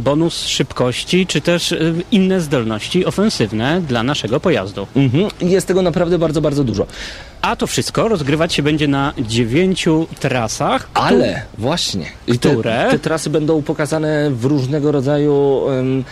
bonus 0.00 0.46
szybkości, 0.46 1.26
czy 1.26 1.40
też 1.40 1.72
e, 1.72 1.78
inne 2.10 2.40
zdolności 2.40 3.06
ofensywne 3.06 3.65
dla 3.88 4.02
naszego 4.02 4.40
pojazdu. 4.40 4.86
Mhm. 4.96 5.28
Jest 5.40 5.66
tego 5.66 5.82
naprawdę 5.82 6.18
bardzo, 6.18 6.40
bardzo 6.40 6.64
dużo. 6.64 6.86
A 7.42 7.56
to 7.56 7.66
wszystko 7.66 8.08
rozgrywać 8.08 8.54
się 8.54 8.62
będzie 8.62 8.88
na 8.88 9.12
dziewięciu 9.18 10.06
trasach. 10.20 10.88
Ale 10.94 11.42
właśnie. 11.58 12.06
I 12.26 12.38
te, 12.38 12.52
Które? 12.52 12.88
te 12.90 12.98
trasy 12.98 13.30
będą 13.30 13.62
pokazane 13.62 14.30
w 14.30 14.44
różnego 14.44 14.92
rodzaju 14.92 15.68
em, 15.70 16.04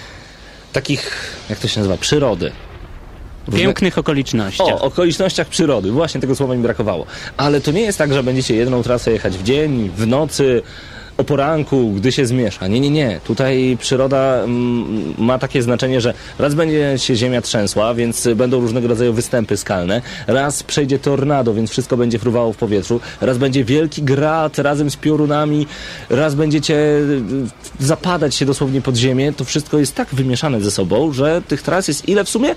takich, 0.72 1.10
jak 1.50 1.58
to 1.58 1.68
się 1.68 1.80
nazywa, 1.80 1.96
przyrody. 1.96 2.52
Pięknych 3.56 3.98
okolicznościach. 3.98 4.66
O, 4.66 4.80
okolicznościach 4.80 5.48
przyrody. 5.48 5.90
Właśnie 5.90 6.20
tego 6.20 6.34
słowa 6.34 6.54
mi 6.54 6.62
brakowało. 6.62 7.06
Ale 7.36 7.60
to 7.60 7.72
nie 7.72 7.80
jest 7.80 7.98
tak, 7.98 8.12
że 8.14 8.22
będziecie 8.22 8.54
jedną 8.54 8.82
trasę 8.82 9.12
jechać 9.12 9.38
w 9.38 9.42
dzień, 9.42 9.90
w 9.96 10.06
nocy, 10.06 10.62
o 11.16 11.24
poranku, 11.24 11.90
gdy 11.90 12.12
się 12.12 12.26
zmiesza. 12.26 12.68
Nie, 12.68 12.80
nie, 12.80 12.90
nie. 12.90 13.20
Tutaj 13.24 13.76
przyroda 13.80 14.34
mm, 14.44 15.14
ma 15.18 15.38
takie 15.38 15.62
znaczenie, 15.62 16.00
że 16.00 16.14
raz 16.38 16.54
będzie 16.54 16.94
się 16.96 17.16
ziemia 17.16 17.42
trzęsła, 17.42 17.94
więc 17.94 18.28
będą 18.36 18.60
różnego 18.60 18.88
rodzaju 18.88 19.12
występy 19.12 19.56
skalne. 19.56 20.02
Raz 20.26 20.62
przejdzie 20.62 20.98
tornado, 20.98 21.54
więc 21.54 21.70
wszystko 21.70 21.96
będzie 21.96 22.18
fruwało 22.18 22.52
w 22.52 22.56
powietrzu. 22.56 23.00
Raz 23.20 23.38
będzie 23.38 23.64
wielki 23.64 24.02
grat 24.02 24.58
razem 24.58 24.90
z 24.90 24.96
piorunami. 24.96 25.66
Raz 26.10 26.34
będziecie 26.34 26.74
y, 26.74 27.22
zapadać 27.80 28.34
się 28.34 28.46
dosłownie 28.46 28.80
pod 28.82 28.96
ziemię. 28.96 29.32
To 29.36 29.44
wszystko 29.44 29.78
jest 29.78 29.94
tak 29.94 30.08
wymieszane 30.14 30.60
ze 30.60 30.70
sobą, 30.70 31.12
że 31.12 31.42
tych 31.48 31.62
tras 31.62 31.88
jest 31.88 32.08
ile 32.08 32.24
w 32.24 32.28
sumie? 32.28 32.54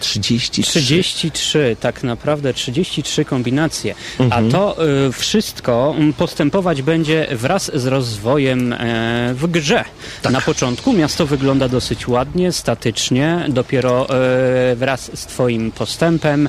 33. 0.00 0.80
33, 0.80 1.76
tak 1.80 2.02
naprawdę 2.02 2.54
33 2.54 3.24
kombinacje. 3.24 3.94
Mhm. 4.20 4.46
A 4.46 4.52
to 4.52 4.86
y, 5.08 5.12
wszystko 5.12 5.94
postępować 6.16 6.82
będzie 6.82 7.26
wraz 7.30 7.70
z 7.74 7.86
rozwojem 7.86 8.72
e, 8.72 9.34
w 9.34 9.46
grze. 9.46 9.84
Tak. 10.22 10.32
Na 10.32 10.40
początku 10.40 10.92
miasto 10.92 11.26
wygląda 11.26 11.68
dosyć 11.68 12.08
ładnie, 12.08 12.52
statycznie, 12.52 13.44
dopiero 13.48 14.06
e, 14.10 14.76
wraz 14.76 15.10
z 15.14 15.26
Twoim 15.26 15.72
postępem 15.72 16.48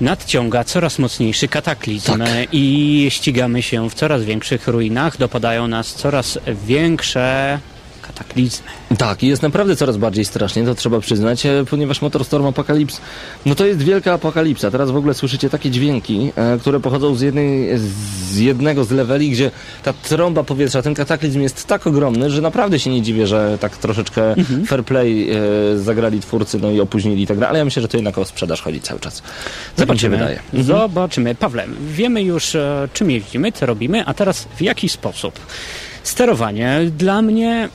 nadciąga 0.00 0.64
coraz 0.64 0.98
mocniejszy 0.98 1.48
kataklizm 1.48 2.18
Tak. 2.18 2.28
e, 2.28 2.46
i 2.52 3.06
ścigamy 3.10 3.62
się 3.62 3.90
w 3.90 3.94
coraz 3.94 4.24
większych 4.24 4.68
ruinach, 4.68 5.18
dopadają 5.18 5.68
nas 5.68 5.94
coraz 5.94 6.38
większe 6.66 7.58
kataklizmy. 8.02 8.66
Tak, 8.98 9.22
i 9.22 9.26
jest 9.26 9.42
naprawdę 9.42 9.76
coraz 9.76 9.96
bardziej 9.96 10.24
strasznie, 10.24 10.64
to 10.64 10.74
trzeba 10.74 11.00
przyznać, 11.00 11.46
e, 11.46 11.64
ponieważ 11.70 12.02
Motorstorm 12.02 12.46
Apocalypse, 12.46 13.00
no 13.46 13.54
to 13.54 13.66
jest 13.66 13.82
wielka 13.82 14.12
apokalipsa. 14.12 14.70
Teraz 14.70 14.90
w 14.90 14.96
ogóle 14.96 15.14
słyszycie 15.14 15.50
takie 15.50 15.70
dźwięki, 15.70 16.32
e, 16.36 16.58
które 16.58 16.80
pochodzą 16.80 17.14
z, 17.14 17.20
jednej, 17.20 17.78
z 17.78 18.38
jednego 18.38 18.84
z 18.84 18.90
leveli, 18.90 19.30
gdzie 19.30 19.50
ta 19.82 19.92
trąba 19.92 20.44
powietrza, 20.44 20.82
ten 20.82 20.94
kataklizm 20.94 21.40
jest 21.40 21.66
tak 21.66 21.86
ogromny, 21.86 22.30
że 22.30 22.42
naprawdę 22.42 22.78
się 22.78 22.90
nie 22.90 23.02
dziwię, 23.02 23.26
że 23.26 23.58
tak 23.60 23.76
troszeczkę 23.76 24.34
fair 24.66 24.84
play 24.84 25.30
e, 25.30 25.78
zagrali 25.78 26.20
twórcy, 26.20 26.58
no 26.58 26.70
i 26.70 26.80
opóźnili 26.80 27.26
tak 27.26 27.36
dalej, 27.36 27.50
ale 27.50 27.58
ja 27.58 27.64
myślę, 27.64 27.82
że 27.82 27.88
to 27.88 27.96
jednak 27.96 28.18
o 28.18 28.24
sprzedaż 28.24 28.62
chodzi 28.62 28.80
cały 28.80 29.00
czas. 29.00 29.22
Pan 29.86 29.98
się 29.98 30.08
wydaje? 30.08 30.38
Zobaczymy. 30.54 31.34
Pawle, 31.34 31.66
wiemy 31.92 32.22
już 32.22 32.56
czym 32.92 33.10
jeździmy, 33.10 33.52
co 33.52 33.66
robimy, 33.66 34.06
a 34.06 34.14
teraz 34.14 34.48
w 34.56 34.62
jaki 34.62 34.88
sposób? 34.88 35.40
Sterowanie 36.02 36.80
dla 36.98 37.22
mnie 37.22 37.68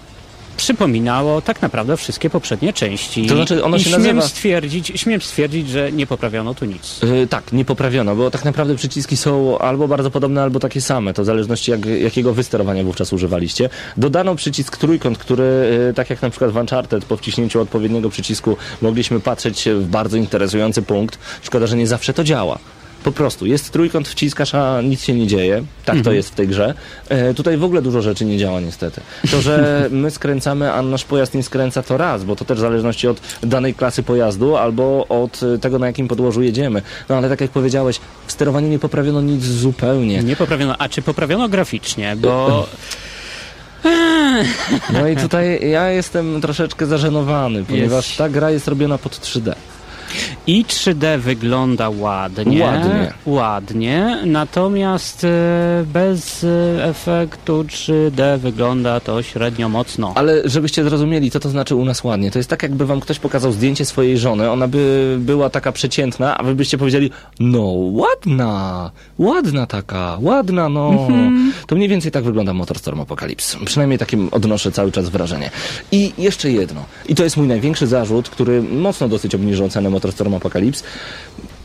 przypominało 0.57 1.41
tak 1.41 1.61
naprawdę 1.61 1.97
wszystkie 1.97 2.29
poprzednie 2.29 2.73
części. 2.73 3.25
To 3.25 3.35
znaczy, 3.35 3.63
ono 3.63 3.77
I 3.77 3.79
się 3.79 3.89
śmiem 3.89 4.01
nazywa- 4.01 4.21
stwierdzić, 4.21 4.91
śmiem 4.95 5.21
stwierdzić, 5.21 5.69
że 5.69 5.91
nie 5.91 6.07
poprawiono 6.07 6.53
tu 6.53 6.65
nic. 6.65 6.99
Yy, 7.03 7.27
tak, 7.27 7.53
nie 7.53 7.65
poprawiono, 7.65 8.15
bo 8.15 8.31
tak 8.31 8.45
naprawdę 8.45 8.75
przyciski 8.75 9.17
są 9.17 9.59
albo 9.59 9.87
bardzo 9.87 10.11
podobne, 10.11 10.43
albo 10.43 10.59
takie 10.59 10.81
same. 10.81 11.13
To 11.13 11.21
w 11.21 11.25
zależności 11.25 11.71
jak, 11.71 11.85
jakiego 11.85 12.33
wy 12.33 12.43
sterowania 12.43 12.83
wówczas 12.83 13.13
używaliście. 13.13 13.69
Dodano 13.97 14.35
przycisk 14.35 14.77
trójkąt, 14.77 15.17
który, 15.17 15.77
yy, 15.87 15.93
tak 15.93 16.09
jak 16.09 16.21
na 16.21 16.29
przykład 16.29 16.51
w 16.51 16.55
Uncharted, 16.57 17.05
po 17.05 17.17
wciśnięciu 17.17 17.61
odpowiedniego 17.61 18.09
przycisku 18.09 18.57
mogliśmy 18.81 19.19
patrzeć 19.19 19.69
w 19.75 19.87
bardzo 19.87 20.17
interesujący 20.17 20.81
punkt. 20.81 21.19
Szkoda, 21.41 21.67
że 21.67 21.77
nie 21.77 21.87
zawsze 21.87 22.13
to 22.13 22.23
działa. 22.23 22.59
Po 23.03 23.11
prostu, 23.11 23.45
jest 23.45 23.71
trójkąt, 23.71 24.07
wciskasz, 24.07 24.55
a 24.55 24.81
nic 24.81 25.03
się 25.03 25.13
nie 25.13 25.27
dzieje. 25.27 25.63
Tak 25.85 26.01
to 26.01 26.11
jest 26.11 26.29
w 26.29 26.35
tej 26.35 26.47
grze. 26.47 26.73
E, 27.09 27.33
tutaj 27.33 27.57
w 27.57 27.63
ogóle 27.63 27.81
dużo 27.81 28.01
rzeczy 28.01 28.25
nie 28.25 28.37
działa 28.37 28.59
niestety. 28.59 29.01
To, 29.31 29.41
że 29.41 29.87
my 29.91 30.11
skręcamy, 30.11 30.73
a 30.73 30.81
nasz 30.81 31.05
pojazd 31.05 31.33
nie 31.33 31.43
skręca, 31.43 31.83
to 31.83 31.97
raz, 31.97 32.23
bo 32.23 32.35
to 32.35 32.45
też 32.45 32.57
w 32.57 32.61
zależności 32.61 33.07
od 33.07 33.21
danej 33.43 33.73
klasy 33.73 34.03
pojazdu 34.03 34.55
albo 34.55 35.05
od 35.09 35.43
e, 35.43 35.57
tego, 35.57 35.79
na 35.79 35.87
jakim 35.87 36.07
podłożu 36.07 36.41
jedziemy. 36.43 36.81
No 37.09 37.15
ale 37.15 37.29
tak 37.29 37.41
jak 37.41 37.51
powiedziałeś, 37.51 37.99
w 38.27 38.31
sterowaniu 38.31 38.67
nie 38.67 38.79
poprawiono 38.79 39.21
nic 39.21 39.43
zupełnie. 39.43 40.23
Nie 40.23 40.35
poprawiono. 40.35 40.75
A 40.77 40.89
czy 40.89 41.01
poprawiono 41.01 41.49
graficznie? 41.49 42.15
Bo 42.15 42.67
No 44.93 45.07
i 45.07 45.15
tutaj 45.15 45.69
ja 45.69 45.89
jestem 45.89 46.41
troszeczkę 46.41 46.85
zażenowany, 46.85 47.63
ponieważ 47.63 48.07
Jest. 48.07 48.17
ta 48.17 48.29
gra 48.29 48.51
jest 48.51 48.67
robiona 48.67 48.97
pod 48.97 49.19
3D. 49.19 49.53
I 50.47 50.65
3D 50.65 51.19
wygląda 51.19 51.89
ładnie. 51.89 52.63
Ładnie. 52.63 53.13
Ładnie, 53.25 54.17
natomiast 54.25 55.23
e, 55.23 55.85
bez 55.93 56.43
e, 56.43 56.85
efektu 56.85 57.63
3D 57.63 58.37
wygląda 58.37 58.99
to 58.99 59.23
średnio 59.23 59.69
mocno. 59.69 60.13
Ale 60.15 60.49
żebyście 60.49 60.83
zrozumieli, 60.83 61.31
co 61.31 61.39
to 61.39 61.49
znaczy 61.49 61.75
u 61.75 61.85
nas 61.85 62.03
ładnie. 62.03 62.31
To 62.31 62.39
jest 62.39 62.49
tak, 62.49 62.63
jakby 62.63 62.85
wam 62.85 62.99
ktoś 62.99 63.19
pokazał 63.19 63.51
zdjęcie 63.51 63.85
swojej 63.85 64.17
żony, 64.17 64.51
ona 64.51 64.67
by 64.67 65.15
była 65.19 65.49
taka 65.49 65.71
przeciętna, 65.71 66.37
a 66.37 66.43
wy 66.43 66.55
byście 66.55 66.77
powiedzieli, 66.77 67.11
no 67.39 67.61
ładna, 67.91 68.91
ładna 69.19 69.65
taka, 69.65 70.17
ładna, 70.21 70.69
no. 70.69 71.07
To 71.67 71.75
mniej 71.75 71.89
więcej 71.89 72.11
tak 72.11 72.23
wygląda 72.23 72.53
Motorstorm 72.53 73.01
Apocalypse. 73.01 73.57
Przynajmniej 73.65 73.99
takim 73.99 74.29
odnoszę 74.31 74.71
cały 74.71 74.91
czas 74.91 75.09
wrażenie. 75.09 75.51
I 75.91 76.13
jeszcze 76.17 76.51
jedno. 76.51 76.85
I 77.09 77.15
to 77.15 77.23
jest 77.23 77.37
mój 77.37 77.47
największy 77.47 77.87
zarzut, 77.87 78.29
który 78.29 78.61
mocno 78.61 79.07
dosyć 79.07 79.35
obniżył 79.35 79.69
cenę 79.69 79.89
Motorstorm 79.97 80.33
Apocalypse. 80.33 80.83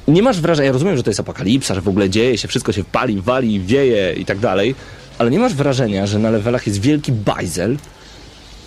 Nie 0.08 0.22
masz 0.22 0.40
wrażenia, 0.40 0.66
ja 0.66 0.72
rozumiem, 0.72 0.96
że 0.96 1.02
to 1.02 1.10
jest 1.10 1.20
apokalipsa, 1.20 1.74
że 1.74 1.80
w 1.80 1.88
ogóle 1.88 2.10
dzieje 2.10 2.38
się, 2.38 2.48
wszystko 2.48 2.72
się 2.72 2.84
pali, 2.84 3.20
wali, 3.20 3.60
wieje 3.60 4.14
i 4.16 4.24
tak 4.24 4.38
dalej, 4.38 4.74
ale 5.18 5.30
nie 5.30 5.38
masz 5.38 5.54
wrażenia, 5.54 6.06
że 6.06 6.18
na 6.18 6.30
levelach 6.30 6.66
jest 6.66 6.80
wielki 6.80 7.12
bajzel, 7.12 7.76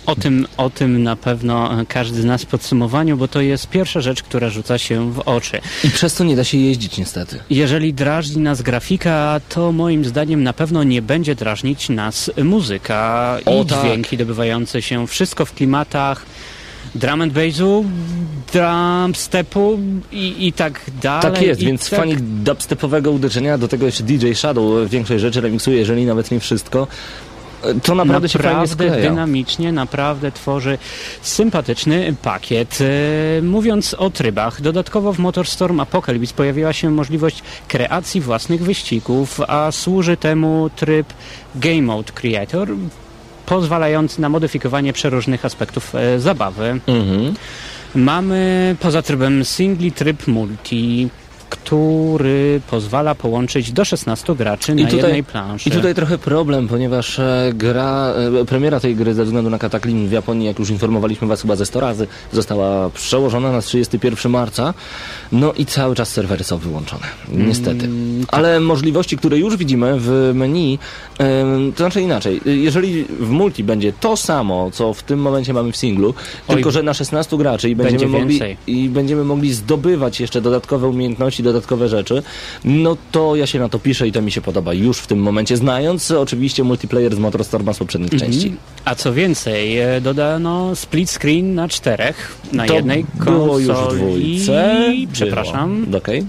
O 0.06 0.14
tym, 0.16 0.46
o 0.56 0.70
tym 0.70 1.02
na 1.02 1.16
pewno 1.16 1.84
każdy 1.88 2.22
z 2.22 2.24
nas 2.24 2.42
w 2.42 2.46
podsumowaniu, 2.46 3.16
bo 3.16 3.28
to 3.28 3.40
jest 3.40 3.68
pierwsza 3.68 4.00
rzecz, 4.00 4.22
która 4.22 4.50
rzuca 4.50 4.78
się 4.78 5.12
w 5.12 5.18
oczy. 5.18 5.60
I 5.84 5.90
przez 5.90 6.14
to 6.14 6.24
nie 6.24 6.36
da 6.36 6.44
się 6.44 6.58
jeździć 6.58 6.98
niestety. 6.98 7.38
Jeżeli 7.50 7.94
drażni 7.94 8.42
nas 8.42 8.62
grafika, 8.62 9.40
to 9.48 9.72
moim 9.72 10.04
zdaniem 10.04 10.42
na 10.42 10.52
pewno 10.52 10.84
nie 10.84 11.02
będzie 11.02 11.34
drażnić 11.34 11.88
nas 11.88 12.30
muzyka 12.44 13.38
O, 13.46 13.62
i 13.62 13.66
tak. 13.66 13.80
dźwięki 13.80 14.16
dobywające 14.16 14.82
się. 14.82 15.06
Wszystko 15.06 15.44
w 15.44 15.52
klimatach 15.54 16.26
drum 16.94 17.22
and 17.22 17.32
bassu, 17.32 17.84
drum 18.52 19.14
stepu 19.14 19.78
i, 20.12 20.46
i 20.46 20.52
tak 20.52 20.80
dalej. 21.02 21.22
Tak 21.32 21.42
jest, 21.42 21.60
więc 21.60 21.90
tak... 21.90 21.98
fani 21.98 22.16
dubstepowego 22.20 23.10
uderzenia, 23.10 23.58
do 23.58 23.68
tego 23.68 23.86
jeszcze 23.86 24.04
DJ 24.04 24.32
Shadow 24.32 24.90
większej 24.90 25.20
rzeczy 25.20 25.40
remiksuje, 25.40 25.76
jeżeli 25.76 26.06
nawet 26.06 26.30
nie 26.30 26.40
wszystko. 26.40 26.86
To 27.82 27.94
naprawdę, 27.94 28.28
się 28.28 28.38
fajnie 28.38 28.52
Naprawdę 28.52 28.84
skleja. 28.88 29.10
dynamicznie, 29.10 29.72
naprawdę 29.72 30.32
tworzy 30.32 30.78
sympatyczny 31.22 32.14
pakiet. 32.22 32.78
E, 33.38 33.42
Mówiąc 33.42 33.94
o 33.94 34.10
trybach, 34.10 34.60
dodatkowo 34.60 35.12
w 35.12 35.18
Motorstorm 35.18 35.80
Apocalypse 35.80 36.34
pojawiła 36.34 36.72
się 36.72 36.90
możliwość 36.90 37.42
kreacji 37.68 38.20
własnych 38.20 38.62
wyścigów, 38.62 39.40
a 39.48 39.72
służy 39.72 40.16
temu 40.16 40.70
tryb 40.76 41.06
Game 41.54 41.82
Mode 41.82 42.12
Creator, 42.12 42.68
pozwalający 43.46 44.20
na 44.20 44.28
modyfikowanie 44.28 44.92
przeróżnych 44.92 45.44
aspektów 45.44 45.94
e, 45.94 46.20
zabawy. 46.20 46.80
Mhm. 46.86 47.34
Mamy 47.94 48.76
poza 48.80 49.02
trybem 49.02 49.44
singli 49.44 49.92
tryb 49.92 50.26
multi, 50.26 51.08
który 51.48 52.60
pozwala 52.70 53.14
połączyć 53.14 53.72
do 53.72 53.84
16 53.84 54.34
graczy 54.34 54.74
na 54.74 54.88
jednej 54.90 55.24
planszy. 55.24 55.68
I 55.68 55.72
tutaj 55.72 55.94
trochę 55.94 56.18
problem, 56.18 56.68
ponieważ 56.68 57.18
e, 57.18 57.52
gra, 57.54 58.14
e, 58.40 58.44
premiera 58.44 58.80
tej 58.80 58.96
gry 58.96 59.14
ze 59.14 59.24
względu 59.24 59.50
na 59.50 59.58
kataklizm 59.58 60.08
w 60.08 60.12
Japonii, 60.12 60.46
jak 60.46 60.58
już 60.58 60.70
informowaliśmy 60.70 61.28
was 61.28 61.42
chyba 61.42 61.56
ze 61.56 61.66
100 61.66 61.80
razy, 61.80 62.06
została 62.32 62.90
przełożona 62.90 63.52
na 63.52 63.62
31 63.62 64.32
marca. 64.32 64.74
No 65.32 65.52
i 65.52 65.66
cały 65.66 65.94
czas 65.94 66.08
serwery 66.08 66.44
są 66.44 66.58
wyłączone. 66.58 67.06
Niestety. 67.28 67.84
Mm, 67.84 68.26
Ale 68.28 68.60
możliwości, 68.60 69.16
które 69.16 69.38
już 69.38 69.56
widzimy 69.56 69.94
w 69.98 70.32
menu, 70.34 70.78
em, 71.18 71.72
to 71.72 71.78
znaczy 71.78 72.02
inaczej. 72.02 72.40
Jeżeli 72.44 73.04
w 73.04 73.30
multi 73.30 73.64
będzie 73.64 73.92
to 73.92 74.16
samo, 74.16 74.70
co 74.70 74.94
w 74.94 75.02
tym 75.02 75.18
momencie 75.18 75.52
mamy 75.52 75.72
w 75.72 75.76
singlu, 75.76 76.14
Oj. 76.48 76.54
tylko 76.54 76.70
że 76.70 76.82
na 76.82 76.94
16 76.94 77.36
graczy 77.36 77.70
i 77.70 77.76
będziemy 77.76 78.18
Będzie 78.18 78.18
mogli 78.18 78.56
i 78.66 78.88
będziemy 78.88 79.24
mogli 79.24 79.52
zdobywać 79.52 80.20
jeszcze 80.20 80.40
dodatkowe 80.40 80.88
umiejętności, 80.88 81.35
dodatkowe 81.42 81.88
rzeczy, 81.88 82.22
no 82.64 82.96
to 83.12 83.36
ja 83.36 83.46
się 83.46 83.58
na 83.58 83.68
to 83.68 83.78
piszę 83.78 84.08
i 84.08 84.12
to 84.12 84.22
mi 84.22 84.32
się 84.32 84.40
podoba 84.40 84.74
już 84.74 84.98
w 84.98 85.06
tym 85.06 85.18
momencie, 85.18 85.56
znając 85.56 86.10
oczywiście 86.10 86.64
multiplayer 86.64 87.14
z 87.14 87.18
Motorstorma 87.18 87.72
z 87.72 87.78
poprzednich 87.78 88.10
części. 88.10 88.46
Mhm. 88.46 88.56
A 88.84 88.94
co 88.94 89.12
więcej, 89.14 89.78
e, 89.78 90.00
dodano 90.00 90.76
split 90.76 91.10
screen 91.10 91.54
na 91.54 91.68
czterech, 91.68 92.36
na 92.52 92.66
To 92.66 92.74
jednej 92.74 93.04
było 93.14 93.46
konsoli. 93.46 93.66
już 93.66 93.76
w 93.78 93.94
dwójce. 93.96 94.84
Przepraszam. 95.12 95.84
Było. 95.84 95.98
Okej. 95.98 96.24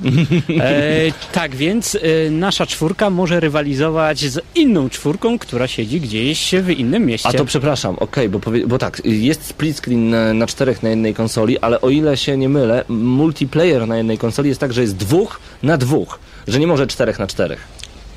E, 0.59 1.11
tak 1.33 1.55
więc 1.55 1.95
e, 1.95 2.29
nasza 2.31 2.65
czwórka 2.65 3.09
może 3.09 3.39
rywalizować 3.39 4.19
z 4.19 4.39
inną 4.55 4.89
czwórką, 4.89 5.39
która 5.39 5.67
siedzi 5.67 6.01
gdzieś 6.01 6.51
w 6.63 6.69
innym 6.69 7.05
mieście. 7.05 7.29
A 7.29 7.33
to 7.33 7.45
przepraszam, 7.45 7.95
okej, 7.99 8.29
bo, 8.29 8.39
powie- 8.39 8.67
bo 8.67 8.77
tak, 8.77 9.01
jest 9.05 9.45
split 9.45 9.77
screen 9.77 10.09
na, 10.09 10.33
na 10.33 10.47
czterech 10.47 10.83
na 10.83 10.89
jednej 10.89 11.13
konsoli, 11.13 11.59
ale 11.59 11.81
o 11.81 11.89
ile 11.89 12.17
się 12.17 12.37
nie 12.37 12.49
mylę, 12.49 12.83
multiplayer 12.89 13.87
na 13.87 13.97
jednej 13.97 14.17
konsoli 14.17 14.49
jest 14.49 14.61
tak, 14.61 14.73
że 14.73 14.81
jest 14.81 14.96
dwóch 14.97 15.39
na 15.63 15.77
dwóch, 15.77 16.19
że 16.47 16.59
nie 16.59 16.67
może 16.67 16.87
czterech 16.87 17.19
na 17.19 17.27
czterech. 17.27 17.59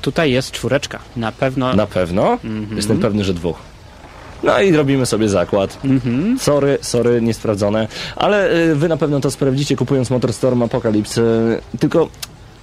Tutaj 0.01 0.31
jest 0.31 0.51
czwóreczka. 0.51 0.99
Na 1.15 1.31
pewno. 1.31 1.73
Na 1.75 1.87
pewno? 1.87 2.33
Mhm. 2.43 2.77
Jestem 2.77 2.99
pewny, 2.99 3.23
że 3.23 3.33
dwóch. 3.33 3.57
No 4.43 4.61
i 4.61 4.71
robimy 4.71 5.05
sobie 5.05 5.29
zakład. 5.29 5.77
Mhm. 5.83 6.39
Sorry, 6.39 6.77
sorry, 6.81 7.21
niesprawdzone. 7.21 7.87
Ale 8.15 8.53
y, 8.53 8.75
wy 8.75 8.89
na 8.89 8.97
pewno 8.97 9.19
to 9.19 9.31
sprawdzicie 9.31 9.75
kupując 9.75 10.09
Motorstorm 10.09 10.63
Apocalypse. 10.63 11.21
Y, 11.21 11.77
tylko 11.79 12.09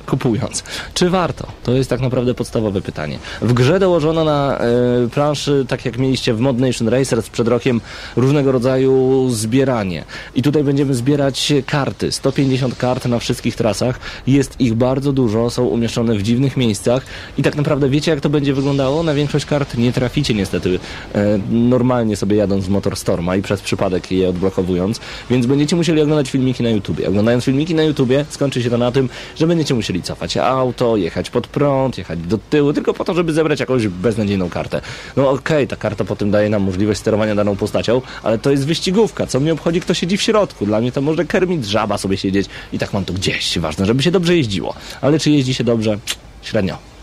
kupując. 0.09 0.65
Czy 0.95 1.11
warto? 1.11 1.47
To 1.63 1.73
jest 1.73 1.91
tak 1.91 2.01
naprawdę 2.01 2.35
podstawowe 2.35 2.81
pytanie. 2.81 3.19
W 3.43 3.53
grze 3.53 3.79
dołożono 3.79 4.25
na 4.25 4.59
y, 5.05 5.09
planszy, 5.09 5.65
tak 5.69 5.85
jak 5.85 5.99
mieliście 5.99 6.35
w 6.35 6.41
Mod 6.41 6.59
Nation 6.59 6.89
Racers 6.89 7.31
przed 7.31 7.49
rokiem, 7.49 7.81
różnego 8.17 8.53
rodzaju 8.53 9.27
zbieranie. 9.31 10.05
I 10.35 10.43
tutaj 10.43 10.65
będziemy 10.65 10.95
zbierać 10.95 11.53
karty. 11.67 12.13
150 12.13 12.77
kart 12.77 13.05
na 13.05 13.19
wszystkich 13.19 13.57
trasach. 13.57 14.01
Jest 14.27 14.61
ich 14.61 14.75
bardzo 14.75 15.13
dużo, 15.13 15.51
są 15.51 15.65
umieszczone 15.65 16.15
w 16.15 16.23
dziwnych 16.23 16.57
miejscach. 16.57 17.07
I 17.39 17.43
tak 17.43 17.57
naprawdę 17.57 17.89
wiecie, 17.89 18.11
jak 18.11 18.21
to 18.21 18.31
będzie 18.31 18.55
wyglądało? 18.55 19.03
Na 19.03 19.15
większość 19.15 19.45
kart 19.45 19.77
nie 19.77 19.93
traficie 19.93 20.35
niestety 20.35 20.79
e, 21.15 21.39
normalnie 21.51 22.17
sobie 22.17 22.37
jadąc 22.37 22.65
z 22.65 22.69
Motorstorma 22.69 23.37
i 23.37 23.43
przez 23.43 23.61
przypadek 23.61 24.11
je 24.11 24.29
odblokowując. 24.29 25.01
Więc 25.31 25.47
będziecie 25.47 25.77
musieli 25.77 26.01
oglądać 26.01 26.31
filmiki 26.31 26.63
na 26.63 26.71
YouTubie. 26.71 27.09
Oglądając 27.09 27.45
filmiki 27.45 27.75
na 27.75 27.83
YouTubie 27.83 28.25
skończy 28.31 28.63
się 28.63 28.71
to 28.71 28.79
na 28.79 28.93
tym, 28.93 29.09
że 29.37 29.47
będziecie 29.47 29.75
musieli 29.75 29.98
cofać 30.03 30.37
auto, 30.37 30.97
jechać 30.97 31.31
pod 31.31 31.47
prąd, 31.47 31.99
jechać 31.99 32.19
do 32.19 32.39
tyłu, 32.39 32.73
tylko 32.73 32.95
po 32.95 33.05
to, 33.05 33.15
żeby 33.15 33.33
zebrać 33.33 33.61
jakąś 33.61 33.89
beznadziejną 33.89 34.51
kartę. 34.51 34.81
No 35.17 35.31
okej, 35.31 35.69
ta 35.69 35.77
karta 35.77 36.05
potem 36.05 36.31
daje 36.31 36.49
nam 36.51 36.63
możliwość 36.63 37.01
sterowania 37.01 37.35
daną 37.35 37.57
postacią, 37.57 38.03
ale 38.23 38.39
to 38.39 38.51
jest 38.51 38.67
wyścigówka. 38.67 39.27
Co 39.27 39.41
mnie 39.41 39.53
obchodzi, 39.53 39.81
kto 39.81 39.95
siedzi 39.95 40.17
w 40.17 40.23
środku? 40.23 40.67
Dla 40.67 40.81
mnie 40.81 40.93
to 40.93 41.01
może 41.01 41.25
Kermit 41.25 41.65
Żaba 41.65 41.99
sobie 41.99 42.17
siedzieć 42.17 42.49
i 42.73 42.79
tak 42.79 42.93
mam 42.93 43.05
to 43.05 43.13
gdzieś. 43.13 43.59
Ważne, 43.59 43.87
żeby 43.87 44.03
się 44.03 44.11
dobrze 44.11 44.37
jeździło. 44.37 44.75
Ale 45.01 45.19
czy 45.19 45.31
jeździ 45.31 45.55
się 45.55 45.65
dobrze? 45.65 45.99
Średnio. 46.43 46.98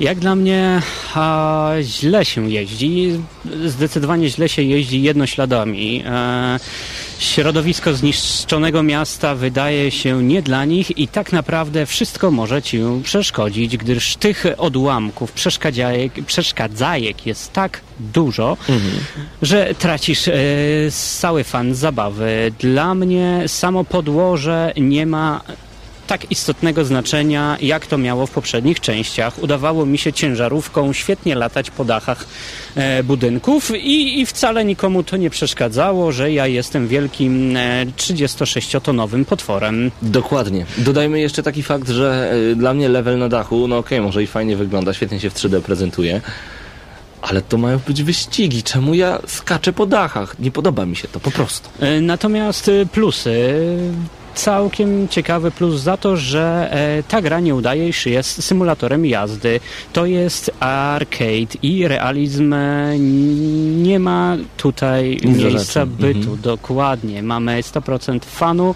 Jak 0.00 0.18
dla 0.18 0.34
mnie 0.34 0.82
a, 1.14 1.72
źle 1.82 2.24
się 2.24 2.50
jeździ. 2.50 3.20
Zdecydowanie 3.66 4.28
źle 4.28 4.48
się 4.48 4.62
jeździ 4.62 5.02
jednośladami. 5.02 6.02
E, 6.06 6.58
środowisko 7.18 7.94
zniszczonego 7.94 8.82
miasta 8.82 9.34
wydaje 9.34 9.90
się 9.90 10.22
nie 10.22 10.42
dla 10.42 10.64
nich 10.64 10.98
i 10.98 11.08
tak 11.08 11.32
naprawdę 11.32 11.86
wszystko 11.86 12.30
może 12.30 12.62
ci 12.62 12.80
przeszkodzić, 13.02 13.76
gdyż 13.76 14.16
tych 14.16 14.44
odłamków, 14.58 15.32
przeszkadzajek, 15.32 16.12
przeszkadzajek 16.26 17.26
jest 17.26 17.52
tak 17.52 17.80
dużo, 18.00 18.56
że 19.42 19.74
tracisz 19.78 20.28
e, 20.28 20.34
cały 21.20 21.44
fan 21.44 21.74
zabawy. 21.74 22.52
Dla 22.58 22.94
mnie 22.94 23.42
samo 23.46 23.84
podłoże 23.84 24.72
nie 24.76 25.06
ma 25.06 25.40
tak 26.06 26.30
istotnego 26.30 26.84
znaczenia, 26.84 27.56
jak 27.60 27.86
to 27.86 27.98
miało 27.98 28.26
w 28.26 28.30
poprzednich 28.30 28.80
częściach. 28.80 29.42
Udawało 29.42 29.86
mi 29.86 29.98
się 29.98 30.12
ciężarówką 30.12 30.92
świetnie 30.92 31.34
latać 31.34 31.70
po 31.70 31.84
dachach 31.84 32.26
e, 32.74 33.02
budynków 33.02 33.76
i, 33.76 34.20
i 34.20 34.26
wcale 34.26 34.64
nikomu 34.64 35.02
to 35.02 35.16
nie 35.16 35.30
przeszkadzało, 35.30 36.12
że 36.12 36.32
ja 36.32 36.46
jestem 36.46 36.88
wielkim 36.88 37.56
e, 37.56 37.86
36-tonowym 37.86 39.24
potworem. 39.24 39.90
Dokładnie. 40.02 40.66
Dodajmy 40.78 41.20
jeszcze 41.20 41.42
taki 41.42 41.62
fakt, 41.62 41.88
że 41.88 42.32
y, 42.52 42.56
dla 42.56 42.74
mnie 42.74 42.88
level 42.88 43.18
na 43.18 43.28
dachu, 43.28 43.68
no 43.68 43.78
okej, 43.78 44.00
może 44.00 44.22
i 44.22 44.26
fajnie 44.26 44.56
wygląda, 44.56 44.94
świetnie 44.94 45.20
się 45.20 45.30
w 45.30 45.34
3D 45.34 45.60
prezentuje, 45.60 46.20
ale 47.22 47.42
to 47.42 47.58
mają 47.58 47.78
być 47.86 48.02
wyścigi. 48.02 48.62
Czemu 48.62 48.94
ja 48.94 49.18
skaczę 49.26 49.72
po 49.72 49.86
dachach? 49.86 50.38
Nie 50.38 50.50
podoba 50.50 50.86
mi 50.86 50.96
się 50.96 51.08
to 51.08 51.20
po 51.20 51.30
prostu. 51.30 51.68
E, 51.80 52.00
Natomiast 52.00 52.68
e, 52.68 52.86
plusy. 52.86 53.54
Całkiem 54.34 55.08
ciekawy 55.08 55.50
plus 55.50 55.80
za 55.80 55.96
to, 55.96 56.16
że 56.16 56.68
e, 56.72 57.02
ta 57.02 57.22
gra 57.22 57.40
nie 57.40 57.54
udaje, 57.54 57.88
iż 57.88 58.06
jest 58.06 58.44
symulatorem 58.44 59.06
jazdy. 59.06 59.60
To 59.92 60.06
jest 60.06 60.50
arcade 60.60 61.54
i 61.62 61.88
realizm 61.88 62.52
e, 62.52 62.98
nie 63.82 63.98
ma 63.98 64.36
tutaj 64.56 65.18
Nic 65.24 65.38
miejsca 65.38 65.80
rzeczy. 65.84 65.86
bytu. 65.86 66.18
Mhm. 66.18 66.40
Dokładnie. 66.40 67.22
Mamy 67.22 67.60
100% 67.62 68.24
fanu 68.24 68.74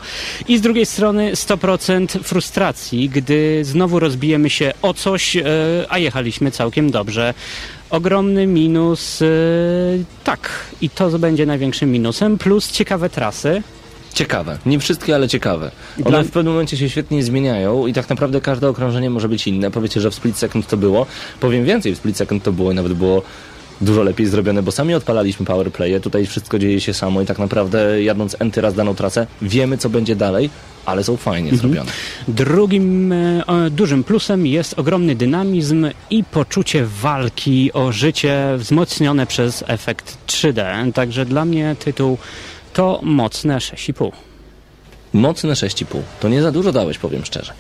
i 0.49 0.59
z 0.59 0.61
drugiej 0.61 0.87
strony 0.87 1.33
100% 1.35 2.23
frustracji, 2.23 3.09
gdy 3.09 3.65
znowu 3.65 4.01
rozbijemy 4.01 4.51
się 4.51 4.73
o 4.83 4.95
coś, 4.95 5.37
e, 5.37 5.45
a 5.89 5.99
jechaliśmy 5.99 6.51
całkiem 6.51 6.91
dobrze. 6.91 7.35
Ogromny 7.91 8.47
minus, 8.47 9.23
e, 9.23 9.27
tak, 10.25 10.51
i 10.81 10.91
to 10.91 11.19
będzie 11.19 11.47
największym 11.47 11.93
minusem, 11.93 12.39
plus 12.39 12.73
ciekawe 12.73 13.11
trasy. 13.11 13.63
Ciekawe. 14.15 14.59
Nie 14.67 14.79
wszystkie, 14.79 15.15
ale 15.15 15.29
ciekawe. 15.29 15.71
One 15.97 16.11
Dla- 16.11 16.23
w 16.23 16.31
pewnym 16.31 16.53
momencie 16.53 16.77
się 16.77 16.89
świetnie 16.89 17.23
zmieniają 17.23 17.87
i 17.87 17.93
tak 17.93 18.09
naprawdę 18.09 18.41
każde 18.41 18.69
okrążenie 18.69 19.11
może 19.11 19.29
być 19.29 19.47
inne. 19.47 19.71
Powiecie, 19.71 20.01
że 20.01 20.11
w 20.11 20.15
split 20.15 20.37
second 20.37 20.67
to 20.67 20.77
było. 20.77 21.07
Powiem 21.41 21.65
więcej, 21.65 21.95
w 21.95 21.99
split 21.99 22.17
second 22.17 22.43
to 22.43 22.53
było 22.53 22.73
i 22.73 22.75
nawet 22.75 22.93
było 22.93 23.23
dużo 23.81 24.03
lepiej 24.03 24.27
zrobione, 24.27 24.63
bo 24.63 24.73
sami 24.73 24.95
odpalaliśmy 24.95 25.47
powerplaye, 25.47 26.01
tutaj 26.01 26.27
wszystko 26.27 26.59
dzieje 26.59 26.81
się 26.81 26.95
samo 26.95 27.23
i 27.23 27.27
tak 27.27 27.39
naprawdę 27.39 28.03
jadąc 28.03 28.37
enty 28.39 28.61
raz 28.61 28.75
daną 28.75 28.95
trasę, 28.95 29.27
wiemy 29.43 29.79
co 29.79 29.89
będzie 29.91 30.17
dalej, 30.17 30.51
ale 30.87 31.05
są 31.05 31.17
fajnie 31.17 31.57
zrobione. 31.57 31.91
Drugim 32.29 33.13
e, 33.13 33.45
dużym 33.71 34.05
plusem 34.05 34.47
jest 34.47 34.79
ogromny 34.79 35.15
dynamizm 35.15 35.87
i 36.11 36.25
poczucie 36.25 36.87
walki 37.03 37.73
o 37.73 37.93
życie 37.93 38.55
wzmocnione 38.57 39.27
przez 39.27 39.65
efekt 39.67 40.19
3D. 40.27 40.93
Także 40.93 41.25
dla 41.25 41.45
mnie 41.45 41.77
tytuł 41.79 42.19
to 42.79 43.01
mocne 43.03 43.57
6,5. 43.57 44.13
Mocne 45.13 45.53
6,5. 45.53 46.01
To 46.21 46.29
nie 46.29 46.43
za 46.43 46.53
dużo 46.53 46.73
dałeś, 46.73 46.99
powiem 46.99 47.25
szczerze. 47.25 47.53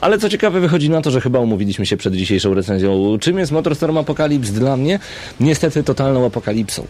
Ale 0.00 0.18
co 0.18 0.28
ciekawe, 0.28 0.60
wychodzi 0.60 0.90
na 0.90 1.02
to, 1.02 1.10
że 1.10 1.20
chyba 1.20 1.38
umówiliśmy 1.38 1.86
się 1.86 1.96
przed 1.96 2.14
dzisiejszą 2.14 2.54
recenzją. 2.54 3.18
Czym 3.20 3.38
jest 3.38 3.52
Motorstorm 3.52 3.98
Apocalypse 3.98 4.52
dla 4.52 4.76
mnie? 4.76 4.98
Niestety 5.40 5.82
totalną 5.82 6.26
apokalipsą. 6.26 6.86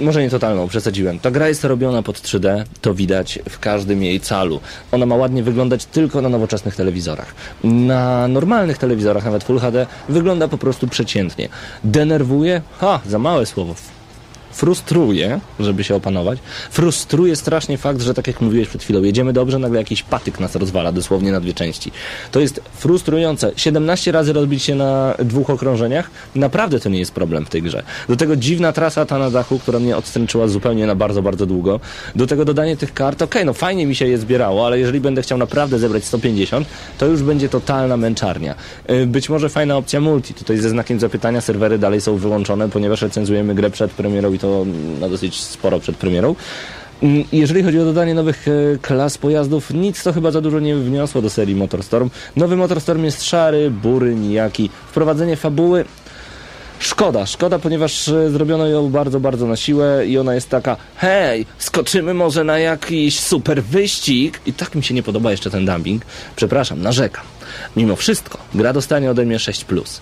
Może 0.00 0.22
nie 0.22 0.30
totalną, 0.30 0.68
przesadziłem. 0.68 1.18
Ta 1.18 1.30
gra 1.30 1.48
jest 1.48 1.64
robiona 1.64 2.02
pod 2.02 2.20
3D, 2.20 2.64
to 2.80 2.94
widać 2.94 3.38
w 3.48 3.58
każdym 3.58 4.02
jej 4.02 4.20
calu. 4.20 4.60
Ona 4.92 5.06
ma 5.06 5.16
ładnie 5.16 5.42
wyglądać 5.42 5.84
tylko 5.84 6.22
na 6.22 6.28
nowoczesnych 6.28 6.76
telewizorach. 6.76 7.34
Na 7.64 8.28
normalnych 8.28 8.78
telewizorach, 8.78 9.24
nawet 9.24 9.44
Full 9.44 9.58
HD, 9.58 9.86
wygląda 10.08 10.48
po 10.48 10.58
prostu 10.58 10.88
przeciętnie. 10.88 11.48
Denerwuje? 11.84 12.62
Ha, 12.78 13.00
za 13.06 13.18
małe 13.18 13.46
słowo 13.46 13.74
frustruje, 14.54 15.40
żeby 15.60 15.84
się 15.84 15.94
opanować. 15.94 16.38
Frustruje 16.70 17.36
strasznie 17.36 17.78
fakt, 17.78 18.00
że 18.00 18.14
tak 18.14 18.26
jak 18.26 18.40
mówiłeś 18.40 18.68
przed 18.68 18.82
chwilą, 18.82 19.02
jedziemy 19.02 19.32
dobrze, 19.32 19.58
nagle 19.58 19.78
jakiś 19.78 20.02
patyk 20.02 20.40
nas 20.40 20.56
rozwala 20.56 20.92
dosłownie 20.92 21.32
na 21.32 21.40
dwie 21.40 21.54
części. 21.54 21.92
To 22.32 22.40
jest 22.40 22.60
frustrujące. 22.74 23.52
17 23.56 24.12
razy 24.12 24.32
rozbić 24.32 24.62
się 24.62 24.74
na 24.74 25.14
dwóch 25.18 25.50
okrążeniach, 25.50 26.10
naprawdę 26.34 26.80
to 26.80 26.88
nie 26.88 26.98
jest 26.98 27.12
problem 27.12 27.46
w 27.46 27.48
tej 27.48 27.62
grze. 27.62 27.82
Do 28.08 28.16
tego 28.16 28.36
dziwna 28.36 28.72
trasa 28.72 29.06
ta 29.06 29.18
na 29.18 29.30
dachu, 29.30 29.58
która 29.58 29.78
mnie 29.78 29.96
odstręczyła 29.96 30.48
zupełnie 30.48 30.86
na 30.86 30.94
bardzo, 30.94 31.22
bardzo 31.22 31.46
długo. 31.46 31.80
Do 32.16 32.26
tego 32.26 32.44
dodanie 32.44 32.76
tych 32.76 32.94
kart, 32.94 33.22
okej, 33.22 33.44
no 33.44 33.52
fajnie 33.52 33.86
mi 33.86 33.94
się 33.94 34.06
je 34.06 34.18
zbierało, 34.18 34.66
ale 34.66 34.78
jeżeli 34.78 35.00
będę 35.00 35.22
chciał 35.22 35.38
naprawdę 35.38 35.78
zebrać 35.78 36.04
150, 36.04 36.68
to 36.98 37.06
już 37.06 37.22
będzie 37.22 37.48
totalna 37.48 37.96
męczarnia. 37.96 38.54
Yy, 38.88 39.06
Być 39.06 39.28
może 39.28 39.48
fajna 39.48 39.76
opcja 39.76 40.00
multi. 40.00 40.34
Tutaj 40.34 40.58
ze 40.58 40.68
znakiem 40.68 41.00
zapytania 41.00 41.40
serwery 41.40 41.78
dalej 41.78 42.00
są 42.00 42.16
wyłączone, 42.16 42.68
ponieważ 42.68 43.02
recenzujemy 43.02 43.54
grę 43.54 43.70
przed 43.70 43.90
premierą 43.90 44.32
i 44.32 44.38
to 44.44 44.66
na 45.00 45.08
dosyć 45.08 45.40
sporo 45.40 45.80
przed 45.80 45.96
premierą. 45.96 46.34
Mm, 47.02 47.24
Jeżeli 47.32 47.62
chodzi 47.62 47.80
o 47.80 47.84
dodanie 47.84 48.14
nowych 48.14 48.48
e, 48.48 48.78
klas 48.82 49.18
pojazdów, 49.18 49.70
nic 49.74 50.02
to 50.02 50.12
chyba 50.12 50.30
za 50.30 50.40
dużo 50.40 50.60
nie 50.60 50.76
wniosło 50.76 51.22
do 51.22 51.30
serii 51.30 51.54
Motorstorm. 51.54 52.10
Nowy 52.36 52.56
Motorstorm 52.56 53.04
jest 53.04 53.24
szary, 53.24 53.70
bury, 53.70 54.14
nijaki. 54.14 54.70
Wprowadzenie 54.90 55.36
fabuły 55.36 55.84
Szkoda, 56.78 57.26
szkoda, 57.26 57.58
ponieważ 57.58 58.08
e, 58.08 58.30
zrobiono 58.30 58.66
ją 58.66 58.90
bardzo, 58.90 59.20
bardzo 59.20 59.46
na 59.46 59.56
siłę 59.56 60.06
i 60.06 60.18
ona 60.18 60.34
jest 60.34 60.48
taka, 60.48 60.76
hej, 60.96 61.46
skoczymy 61.58 62.14
może 62.14 62.44
na 62.44 62.58
jakiś 62.58 63.20
super 63.20 63.62
wyścig 63.62 64.40
i 64.46 64.52
tak 64.52 64.74
mi 64.74 64.82
się 64.82 64.94
nie 64.94 65.02
podoba 65.02 65.30
jeszcze 65.30 65.50
ten 65.50 65.66
dumping. 65.66 66.02
Przepraszam, 66.36 66.82
narzekam. 66.82 67.24
Mimo 67.76 67.96
wszystko, 67.96 68.38
gra 68.54 68.72
dostanie 68.72 69.10
ode 69.10 69.24
mnie 69.24 69.36
6+. 69.36 70.00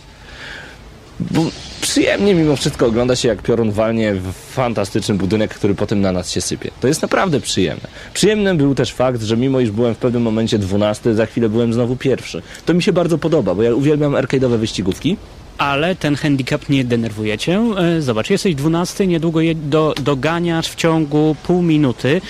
Bo 1.31 1.51
przyjemnie 1.81 2.35
mimo 2.35 2.57
wszystko 2.57 2.87
ogląda 2.87 3.16
się, 3.16 3.29
jak 3.29 3.43
piorun 3.43 3.70
walnie 3.70 4.14
w 4.14 4.33
fantastyczny 4.33 5.14
budynek, 5.14 5.55
który 5.55 5.75
potem 5.75 6.01
na 6.01 6.12
nas 6.12 6.31
się 6.31 6.41
sypie. 6.41 6.70
To 6.81 6.89
jest 6.89 7.03
naprawdę 7.03 7.41
przyjemne. 7.41 7.89
Przyjemnym 8.14 8.57
był 8.57 8.75
też 8.75 8.93
fakt, 8.93 9.23
że 9.23 9.37
mimo 9.37 9.61
iż 9.61 9.70
byłem 9.70 9.95
w 9.95 9.99
pewnym 9.99 10.23
momencie 10.23 10.59
12, 10.59 11.14
za 11.14 11.27
chwilę 11.27 11.49
byłem 11.49 11.73
znowu 11.73 11.97
pierwszy. 11.97 12.43
To 12.66 12.75
mi 12.75 12.83
się 12.83 12.93
bardzo 12.93 13.18
podoba, 13.18 13.55
bo 13.55 13.62
ja 13.62 13.75
uwielbiam 13.75 14.12
arcade'owe 14.12 14.59
wyścigówki. 14.59 15.16
Ale 15.59 15.97
ten 15.97 16.14
handicap 16.16 16.68
nie 16.68 16.85
denerwuje 16.85 17.39
cię. 17.39 17.61
E, 17.79 18.03
Zobacz, 18.03 18.31
jesteś 18.31 18.55
12, 18.55 19.07
niedługo 19.07 19.41
je, 19.41 19.55
do, 19.55 19.95
doganiasz 20.03 20.68
w 20.68 20.75
ciągu 20.75 21.37
pół 21.43 21.62
minuty 21.62 22.20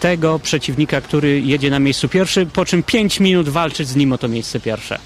tego 0.00 0.38
przeciwnika, 0.38 1.00
który 1.00 1.40
jedzie 1.40 1.70
na 1.70 1.78
miejscu 1.78 2.08
pierwszy, 2.08 2.46
po 2.46 2.64
czym 2.64 2.82
5 2.82 3.20
minut 3.20 3.48
walczyć 3.48 3.88
z 3.88 3.96
nim 3.96 4.12
o 4.12 4.18
to 4.18 4.28
miejsce 4.28 4.60
pierwsze. 4.60 4.98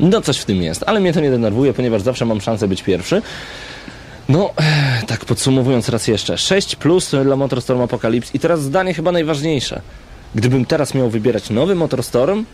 No 0.00 0.20
coś 0.20 0.38
w 0.38 0.44
tym 0.44 0.62
jest, 0.62 0.84
ale 0.86 1.00
mnie 1.00 1.12
to 1.12 1.20
nie 1.20 1.30
denerwuje, 1.30 1.72
ponieważ 1.72 2.02
zawsze 2.02 2.24
mam 2.24 2.40
szansę 2.40 2.68
być 2.68 2.82
pierwszy. 2.82 3.22
No, 4.28 4.50
eh, 4.56 5.04
tak 5.06 5.24
podsumowując 5.24 5.88
raz 5.88 6.08
jeszcze, 6.08 6.38
6 6.38 6.76
plus 6.76 7.10
dla 7.24 7.36
Motorstorm 7.36 7.80
Apocalypse 7.80 8.30
i 8.34 8.38
teraz 8.38 8.62
zdanie 8.62 8.94
chyba 8.94 9.12
najważniejsze. 9.12 9.80
Gdybym 10.34 10.64
teraz 10.64 10.94
miał 10.94 11.10
wybierać 11.10 11.50
nowy 11.50 11.74
Motorstorm, 11.74 12.44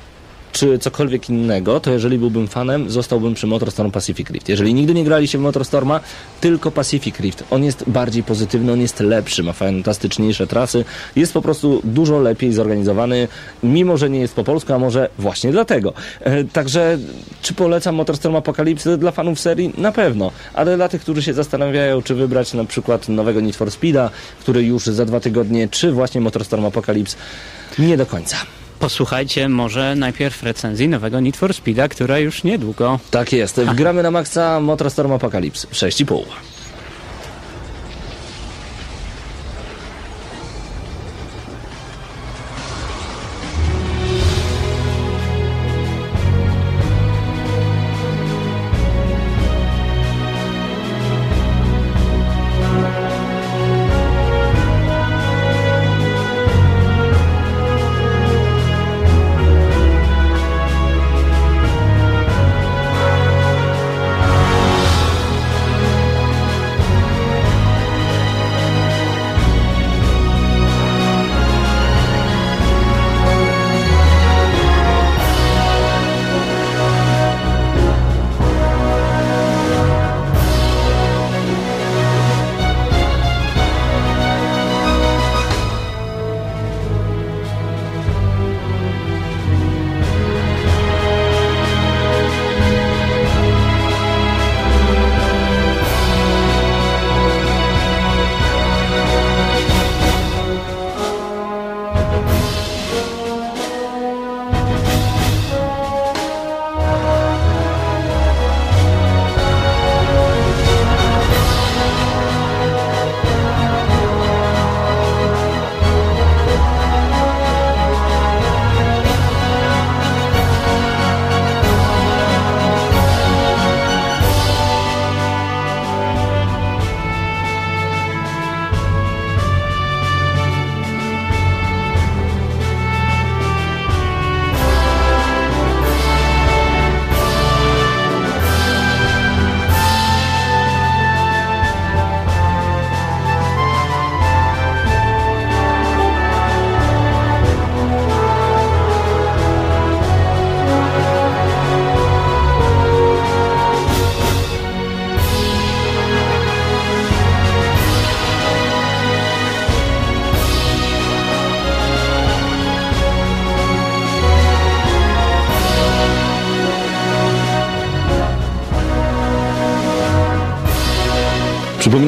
czy 0.53 0.79
cokolwiek 0.79 1.29
innego, 1.29 1.81
to 1.81 1.91
jeżeli 1.91 2.19
byłbym 2.19 2.49
fanem, 2.49 2.91
zostałbym 2.91 3.35
przy 3.35 3.47
Motorstorm 3.47 3.91
Pacific 3.91 4.31
Rift. 4.31 4.49
Jeżeli 4.49 4.75
nigdy 4.75 4.95
nie 4.95 5.05
graliście 5.05 5.39
w 5.39 5.41
Motorstorma, 5.41 6.01
tylko 6.41 6.71
Pacific 6.71 7.21
Rift. 7.21 7.45
On 7.51 7.65
jest 7.65 7.85
bardziej 7.87 8.23
pozytywny, 8.23 8.73
on 8.73 8.81
jest 8.81 9.01
lepszy, 9.01 9.43
ma 9.43 9.53
fantastyczniejsze 9.53 10.47
trasy, 10.47 10.85
jest 11.17 11.33
po 11.33 11.43
prostu 11.43 11.81
dużo 11.85 12.21
lepiej 12.21 12.53
zorganizowany, 12.53 13.29
mimo 13.63 13.97
że 13.97 14.11
nie 14.11 14.21
jest 14.21 14.35
po 14.35 14.45
polsku, 14.45 14.73
a 14.73 14.79
może 14.79 15.09
właśnie 15.19 15.53
dlatego. 15.53 15.93
E, 16.21 16.45
także, 16.45 16.99
czy 17.43 17.55
polecam 17.55 17.95
Motorstorm 17.95 18.37
Apocalypse 18.37 18.99
dla 18.99 19.11
fanów 19.11 19.41
serii? 19.41 19.73
Na 19.79 19.93
pewno, 19.93 20.31
ale 20.55 20.77
dla 20.77 20.89
tych, 20.89 21.03
którzy 21.03 21.23
się 21.23 21.35
zastanawiają, 21.35 22.03
czy 22.03 22.15
wybrać 22.15 22.55
na 22.55 22.65
przykład 22.65 23.09
nowego 23.09 23.41
Need 23.41 23.57
for 23.57 23.71
Speeda, 23.71 24.11
który 24.41 24.63
już 24.63 24.85
za 24.85 25.05
dwa 25.05 25.21
tygodnie, 25.21 25.69
czy 25.69 25.93
właśnie 25.93 26.21
Motorstorm 26.21 26.65
Apocalypse, 26.65 27.17
nie 27.79 27.97
do 27.97 28.07
końca. 28.07 28.37
Posłuchajcie 28.81 29.49
może 29.49 29.95
najpierw 29.95 30.43
recenzji 30.43 30.89
nowego 30.89 31.21
Need 31.21 31.37
for 31.37 31.55
Speeda, 31.55 31.89
która 31.89 32.19
już 32.19 32.45
niedługo. 32.45 32.99
Tak 33.11 33.33
jest. 33.33 33.61
Gramy 33.75 34.03
na 34.03 34.11
maksa 34.11 34.61
Motorstorm 34.61 35.13
Apocalypse 35.13 35.69
6,5. 35.69 36.23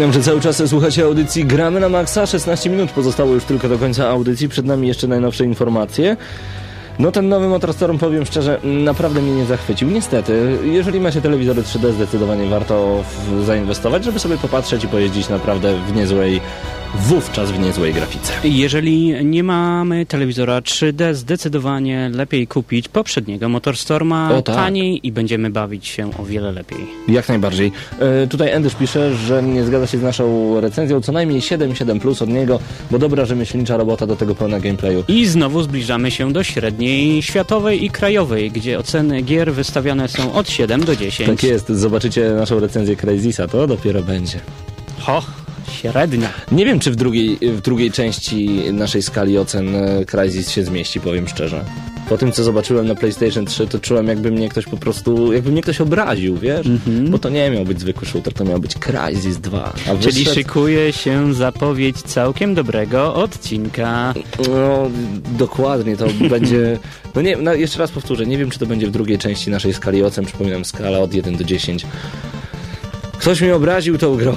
Przypominam, 0.03 0.22
że 0.22 0.30
cały 0.30 0.40
czas 0.40 0.70
słuchacie 0.70 1.05
audycji 1.05 1.44
Gramy 1.44 1.80
na 1.80 1.88
Maxa. 1.88 2.26
16 2.26 2.70
minut 2.70 2.90
pozostało 2.90 3.34
już 3.34 3.44
tylko 3.44 3.68
do 3.68 3.78
końca 3.78 4.09
audycji. 4.09 4.48
Przed 4.48 4.66
nami 4.66 4.88
jeszcze 4.88 5.07
najnowsze 5.07 5.44
informacje. 5.44 6.16
No 6.98 7.12
ten 7.12 7.28
nowy 7.28 7.48
Motorstorm, 7.48 7.98
powiem 7.98 8.26
szczerze, 8.26 8.61
naprawdę 8.64 9.22
mnie 9.22 9.32
nie 9.32 9.44
zachwycił. 9.44 9.90
Niestety, 9.90 10.59
jeżeli 10.64 11.00
macie 11.00 11.20
telewizory 11.20 11.62
3D, 11.62 11.92
zdecydowanie 11.92 12.48
warto 12.48 13.05
zainwestować, 13.44 14.05
żeby 14.05 14.18
sobie 14.18 14.36
popatrzeć 14.36 14.84
i 14.84 14.88
pojeździć 14.88 15.28
naprawdę 15.28 15.74
w 15.88 15.96
niezłej, 15.96 16.40
wówczas 16.95 17.51
w 17.51 17.59
niezłej 17.59 17.95
grafice. 17.95 18.32
Jeżeli 18.45 19.24
nie 19.24 19.45
mamy 19.45 20.07
telewizora 20.07 20.61
3D, 20.61 21.14
zdecydowanie 21.14 22.11
lepiej 22.14 22.47
kupić 22.47 22.88
poprzedniego 22.88 23.49
Motorstorma 23.49 24.34
O, 24.34 24.43
tak. 24.43 24.57
taniej 24.57 25.07
i 25.07 25.12
będziemy 25.12 25.51
bawić 25.51 25.86
się 25.86 26.11
o 26.18 26.24
wiele 26.24 26.53
lepiej. 26.53 26.78
Jak 27.09 27.28
najbardziej. 27.28 27.72
E, 27.99 28.26
tutaj 28.26 28.51
Endysz 28.51 28.74
pisze, 28.74 29.14
że 29.16 29.43
nie 29.43 29.64
zgadza 29.64 29.86
się 29.86 29.99
z 29.99 30.03
naszą 30.03 30.61
recenzją. 30.61 31.01
Co 31.01 31.12
najmniej 31.12 31.40
7,7 31.40 32.01
plus 32.01 32.22
od 32.22 32.28
niego, 32.28 32.61
bo 32.90 32.99
dobra 32.99 33.24
rzemieślnicza 33.24 33.76
robota 33.76 34.07
do 34.07 34.16
tego 34.16 34.34
pełna 34.34 34.61
gameplayu. 34.61 35.05
I 35.09 35.26
znowu 35.26 35.62
zbliżamy 35.62 36.11
się 36.11 36.32
do 36.32 36.45
średniej 36.45 37.22
światowej 37.22 37.84
i 37.84 37.90
krajowej, 37.90 38.51
gdzie 38.51 38.78
oceny 38.78 39.22
gier 39.22 39.53
wystawiane 39.53 40.09
są 40.09 40.32
od 40.32 40.49
7 40.51 40.84
do 40.84 40.97
10. 40.97 41.30
Tak 41.30 41.43
jest, 41.43 41.68
zobaczycie 41.68 42.30
naszą 42.30 42.61
recenzję 42.61 42.97
Crazisa, 42.97 43.49
to 43.49 43.66
dopiero 43.66 44.03
będzie. 44.03 44.40
Ho, 45.01 45.22
średnia. 45.72 46.28
Nie 46.52 46.64
wiem, 46.64 46.80
czy 46.80 46.90
w 46.90 46.96
drugiej, 46.96 47.38
w 47.42 47.60
drugiej 47.60 47.90
części 47.90 48.48
naszej 48.72 49.02
skali 49.02 49.38
ocen 49.38 49.74
e, 49.76 50.04
Crysis 50.04 50.50
się 50.50 50.64
zmieści, 50.64 51.00
powiem 51.00 51.28
szczerze. 51.28 51.64
Po 52.08 52.18
tym, 52.18 52.32
co 52.32 52.44
zobaczyłem 52.44 52.86
na 52.88 52.94
PlayStation 52.94 53.46
3, 53.46 53.66
to 53.66 53.78
czułem, 53.78 54.06
jakby 54.08 54.30
mnie 54.30 54.48
ktoś 54.48 54.64
po 54.66 54.76
prostu, 54.76 55.32
jakby 55.32 55.50
mnie 55.52 55.62
ktoś 55.62 55.80
obraził, 55.80 56.36
wiesz? 56.36 56.66
Bo 57.10 57.18
to 57.18 57.28
nie 57.28 57.50
miał 57.50 57.64
być 57.64 57.80
zwykły 57.80 58.06
shooter, 58.08 58.32
to 58.34 58.44
miał 58.44 58.58
być 58.60 58.74
Crysis 58.74 59.36
2. 59.38 59.72
A 59.90 59.96
Czyli 59.96 60.24
wyszedł- 60.24 60.34
szykuje 60.34 60.92
się 60.92 61.34
zapowiedź 61.34 61.96
całkiem 62.02 62.54
dobrego 62.54 63.14
odcinka. 63.14 64.14
No, 64.48 64.90
dokładnie, 65.38 65.96
to 65.96 66.06
będzie... 66.30 66.78
No 67.14 67.22
nie, 67.22 67.36
no 67.36 67.54
jeszcze 67.54 67.78
raz 67.78 67.90
powtórzę, 67.90 68.26
nie 68.26 68.38
wiem, 68.38 68.50
czy 68.50 68.58
to 68.58 68.66
będzie 68.66 68.86
w 68.86 68.90
drugiej 68.90 69.18
części 69.18 69.50
naszej 69.50 69.74
skali 69.74 70.02
ocen, 70.02 70.24
przypominam, 70.24 70.64
skala 70.64 70.98
od 70.98 71.14
1 71.14 71.36
do 71.36 71.44
10. 71.44 71.86
Ktoś 73.22 73.40
mnie 73.40 73.54
obraził 73.54 73.98
tą 73.98 74.16
grą. 74.16 74.36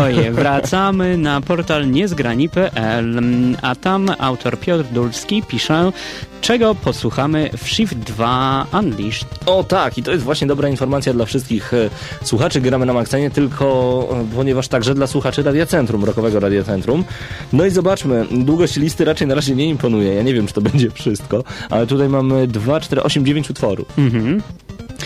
Oj, 0.00 0.30
wracamy 0.30 1.16
na 1.16 1.40
portal 1.40 1.90
niezgrani.pl, 1.90 3.20
a 3.62 3.74
tam 3.74 4.10
autor 4.18 4.58
Piotr 4.58 4.84
Dulski 4.92 5.42
pisze, 5.48 5.92
czego 6.40 6.74
posłuchamy 6.74 7.50
w 7.56 7.68
Shift 7.68 7.98
2 7.98 8.66
Unleashed. 8.72 9.28
O 9.46 9.64
tak, 9.64 9.98
i 9.98 10.02
to 10.02 10.12
jest 10.12 10.24
właśnie 10.24 10.46
dobra 10.46 10.68
informacja 10.68 11.12
dla 11.12 11.24
wszystkich 11.24 11.74
e, 11.74 11.90
słuchaczy 12.24 12.60
Gramy 12.60 12.86
na 12.86 12.92
Maxa, 12.92 13.18
nie 13.18 13.30
tylko, 13.30 14.08
e, 14.12 14.36
ponieważ 14.36 14.68
także 14.68 14.94
dla 14.94 15.06
słuchaczy 15.06 15.42
Radia 15.42 15.66
Centrum, 15.66 16.04
Rokowego 16.04 16.40
Radia 16.40 16.64
Centrum. 16.64 17.04
No 17.52 17.66
i 17.66 17.70
zobaczmy, 17.70 18.26
długość 18.30 18.76
listy 18.76 19.04
raczej 19.04 19.26
na 19.26 19.34
razie 19.34 19.54
nie 19.54 19.68
imponuje, 19.68 20.14
ja 20.14 20.22
nie 20.22 20.34
wiem, 20.34 20.46
czy 20.46 20.54
to 20.54 20.60
będzie 20.70 20.90
wszystko, 20.90 21.44
ale 21.70 21.86
tutaj 21.86 22.08
mamy 22.08 22.46
2, 22.46 22.80
4, 22.80 23.02
8, 23.02 23.26
9 23.26 23.50
utworów. 23.50 23.98
Mhm. 23.98 24.42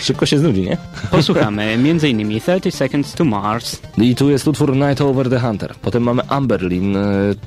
Szybko 0.01 0.25
się 0.25 0.37
znudzi, 0.37 0.61
nie? 0.61 0.77
Posłuchamy 1.11 1.63
m.in. 1.63 2.39
30 2.41 2.71
Seconds 2.71 3.13
to 3.13 3.25
Mars, 3.25 3.81
I 3.97 4.15
tu 4.15 4.29
jest 4.29 4.47
utwór 4.47 4.75
Night 4.75 5.01
Over 5.01 5.29
the 5.29 5.39
Hunter. 5.39 5.73
Potem 5.81 6.03
mamy 6.03 6.21
Amberlin. 6.29 6.97
E, 6.97 7.01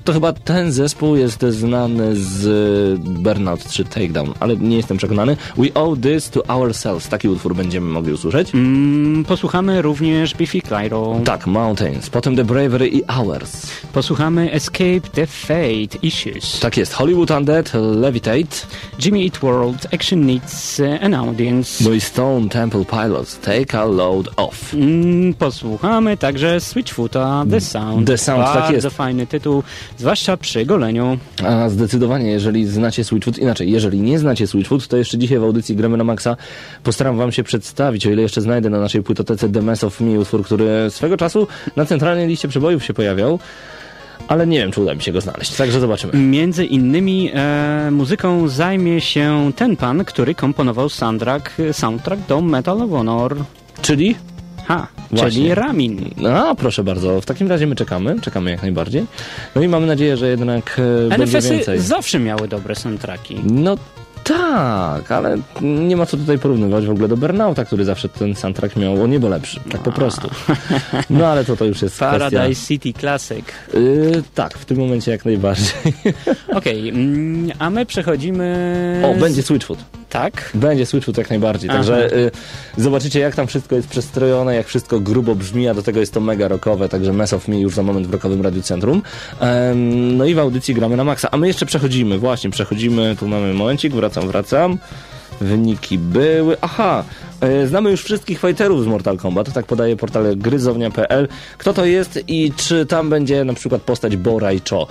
To 0.05 0.13
chyba 0.13 0.33
ten 0.33 0.73
zespół 0.73 1.17
jest 1.17 1.43
znany 1.43 2.17
z 2.17 2.47
e, 2.47 2.99
Burnout 3.11 3.65
3 3.69 3.85
Takedown, 3.85 4.33
ale 4.41 4.57
nie 4.57 4.77
jestem 4.77 4.97
przekonany. 4.97 5.37
We 5.59 5.75
Owe 5.75 5.97
This 6.01 6.31
to 6.31 6.47
Ourselves. 6.47 7.09
Taki 7.09 7.29
utwór 7.29 7.55
będziemy 7.55 7.87
mogli 7.91 8.13
usłyszeć. 8.13 8.55
mm, 8.55 9.25
posłuchamy 9.25 9.83
również 9.83 10.35
Biffy 10.35 10.61
Clyro, 10.61 11.21
Tak, 11.25 11.47
Mountains. 11.47 12.11
Potem 12.11 12.37
The 12.37 12.45
Bravery 12.45 12.89
i 12.89 13.03
Hours. 13.09 13.67
posłuchamy 13.93 14.53
Escape 14.53 15.01
the 15.15 15.27
Fate 15.27 15.99
Issues, 16.03 16.61
Tak 16.61 16.77
jest. 16.77 16.93
Hollywood 16.93 17.31
Undead, 17.31 17.73
Levitate. 17.75 18.57
Jimmy 19.05 19.19
Eat 19.25 19.39
World, 19.39 19.87
Action 19.95 20.27
Needs 20.27 20.81
uh, 20.81 21.05
an 21.05 21.15
Audience. 21.15 21.85
No 21.85 21.93
i 21.93 22.01
Stone 22.01 22.40
Temple 22.49 22.85
Pilots, 22.85 23.39
Take 23.39 23.79
a 23.79 23.85
Load 23.85 24.29
Off. 24.37 24.75
Mm, 24.75 25.35
posłuchamy 25.35 26.17
także 26.17 26.61
Switchfoota 26.61 27.45
The 27.51 27.61
Sound. 27.61 28.07
The 28.07 28.19
Sound, 28.19 28.45
tak 28.45 28.55
Bardzo 28.55 28.73
jest. 28.73 28.97
fajny 28.97 29.27
tytuł, 29.27 29.63
zwłaszcza 29.99 30.37
przy 30.37 30.67
goleniu. 30.67 31.19
A 31.45 31.69
zdecydowanie, 31.69 32.31
jeżeli 32.31 32.67
znacie 32.67 33.05
Switchfoot, 33.05 33.39
inaczej, 33.39 33.71
jeżeli 33.71 34.01
nie 34.01 34.19
znacie 34.19 34.47
Switchfoot, 34.47 34.89
to 34.89 34.97
jeszcze 34.97 35.19
dzisiaj 35.19 35.39
w 35.39 35.45
audycji 35.45 35.77
Gramy 35.77 35.97
na 35.97 36.05
Maxa 36.05 36.37
postaram 36.83 37.17
wam 37.17 37.33
się 37.33 37.43
przedstawić, 37.45 38.07
o 38.07 38.11
ile 38.11 38.23
jeszcze 38.23 38.41
znajdę 38.41 38.71
na 38.71 38.81
naszej 38.81 39.03
płytotece 39.03 39.49
The 39.49 39.63
Mess 39.63 39.85
of 39.85 40.01
Me, 40.01 40.19
utwór, 40.21 40.45
który 40.45 40.91
swego 40.91 41.17
czasu 41.17 41.47
na 41.77 41.87
centralnej 41.87 42.29
liście 42.29 42.49
przebojów 42.49 42.85
się 42.85 42.95
pojawiał, 42.95 43.39
ale 44.29 44.47
nie 44.47 44.59
wiem, 44.59 44.73
czy 44.73 44.81
uda 44.81 44.95
mi 44.95 45.03
się 45.03 45.13
go 45.13 45.21
znaleźć, 45.21 45.57
także 45.57 45.81
zobaczymy. 45.81 46.13
Między 46.13 46.65
innymi 46.65 47.31
e, 47.35 47.89
muzyką 47.91 48.49
zajmie 48.49 49.01
się 49.01 49.51
ten 49.57 49.77
pan, 49.77 50.05
który 50.05 50.35
komponował 50.35 50.89
soundtrack, 50.89 51.53
soundtrack 51.73 52.27
do 52.29 52.41
Metal 52.41 52.83
of 52.83 52.91
Honor. 52.91 53.37
Czyli? 53.83 54.17
Ha, 54.65 54.87
Właśnie. 55.11 55.31
czyli 55.31 55.55
Ramin. 55.55 56.11
No, 56.17 56.55
proszę 56.55 56.85
bardzo, 56.85 57.21
w 57.21 57.27
takim 57.27 57.49
razie 57.49 57.67
my 57.67 57.77
czekamy, 57.77 58.21
czekamy 58.21 58.51
jak 58.51 58.63
najbardziej. 58.63 59.07
No 59.55 59.63
i 59.63 59.69
mamy 59.69 59.87
nadzieję, 59.87 60.17
że 60.17 60.29
jednak 60.29 60.81
e, 61.07 61.09
będzie 61.09 61.25
NFS-y 61.39 61.55
więcej. 61.55 61.81
zawsze 61.81 62.19
miały 62.19 62.49
dobre 62.49 62.75
soundtracki. 62.75 63.37
No 63.45 63.77
tak, 64.31 65.13
ale 65.13 65.39
nie 65.61 65.97
ma 65.97 66.07
co 66.07 66.17
tutaj 66.17 66.39
porównywać 66.39 66.87
w 66.87 66.91
ogóle 66.91 67.09
do 67.09 67.17
Burnouta, 67.17 67.65
który 67.65 67.85
zawsze 67.85 68.09
ten 68.09 68.35
soundtrack 68.35 68.77
miał 68.77 69.03
o 69.03 69.07
niebo 69.07 69.29
lepszy, 69.29 69.61
tak 69.71 69.83
po 69.83 69.93
prostu. 69.93 70.31
No 71.11 71.27
ale 71.27 71.45
to 71.45 71.57
to 71.57 71.65
już 71.65 71.83
jest 71.83 71.97
kwestia... 71.97 72.31
Paradise 72.31 72.67
City 72.67 72.93
Classic. 72.93 73.45
Yy, 73.75 74.23
tak, 74.35 74.59
w 74.59 74.65
tym 74.65 74.79
momencie 74.79 75.11
jak 75.11 75.25
najbardziej. 75.25 75.73
Okej, 76.59 76.89
mm, 76.89 77.51
a 77.59 77.71
my 77.71 77.87
przechodzimy... 77.87 79.03
O, 79.05 79.21
będzie 79.21 79.43
Switchfoot. 79.43 80.00
Tak? 80.11 80.51
Będzie 80.55 80.87
Switchfoot 80.87 81.19
jak 81.19 81.31
najbardziej. 81.31 81.71
Aha. 81.71 81.79
Także 81.79 82.17
y, 82.17 82.31
zobaczycie, 82.77 83.21
jak 83.21 83.35
tam 83.35 83.47
wszystko 83.47 83.75
jest 83.77 83.89
przestrojone, 83.89 84.55
jak 84.55 84.67
wszystko 84.67 85.01
grubo 85.01 85.35
brzmi, 85.35 85.69
a 85.69 85.75
do 85.75 85.83
tego 85.83 86.01
jest 86.01 86.15
to 86.15 86.21
mega 86.21 86.49
rockowe, 86.49 86.89
także 86.89 87.13
Mess 87.13 87.33
of 87.33 87.49
Me 87.49 87.61
już 87.61 87.75
za 87.75 87.83
moment 87.83 88.07
w 88.07 88.13
rockowym 88.13 88.43
Radiu 88.43 88.63
Centrum. 88.63 89.03
No 89.87 90.25
i 90.25 90.35
w 90.35 90.39
audycji 90.39 90.75
gramy 90.75 90.97
na 90.97 91.05
maksa. 91.05 91.29
A 91.31 91.37
my 91.37 91.47
jeszcze 91.47 91.67
przechodzimy, 91.67 92.19
właśnie, 92.19 92.51
przechodzimy, 92.51 93.17
tu 93.21 93.29
mamy 93.29 93.55
momencik, 93.55 93.93
wracam, 93.93 94.29
wracam. 94.29 94.79
Wyniki 95.41 95.99
były. 95.99 96.57
Aha, 96.61 97.05
e, 97.41 97.67
znamy 97.67 97.91
już 97.91 98.03
wszystkich 98.03 98.41
fighterów 98.41 98.85
z 98.85 98.87
Mortal 98.87 99.17
Kombat, 99.17 99.53
tak 99.53 99.67
podaje 99.67 99.97
portal 99.97 100.37
gryzownia.pl. 100.37 101.29
Kto 101.59 101.73
to 101.73 101.85
jest 101.85 102.25
i 102.29 102.53
czy 102.57 102.87
tam 102.87 103.11
będzie 103.11 103.45
na 103.45 103.55
przykład 103.55 103.83
postać 103.83 104.17
Bora 104.17 104.53
i 104.53 104.61
Cho? 104.71 104.87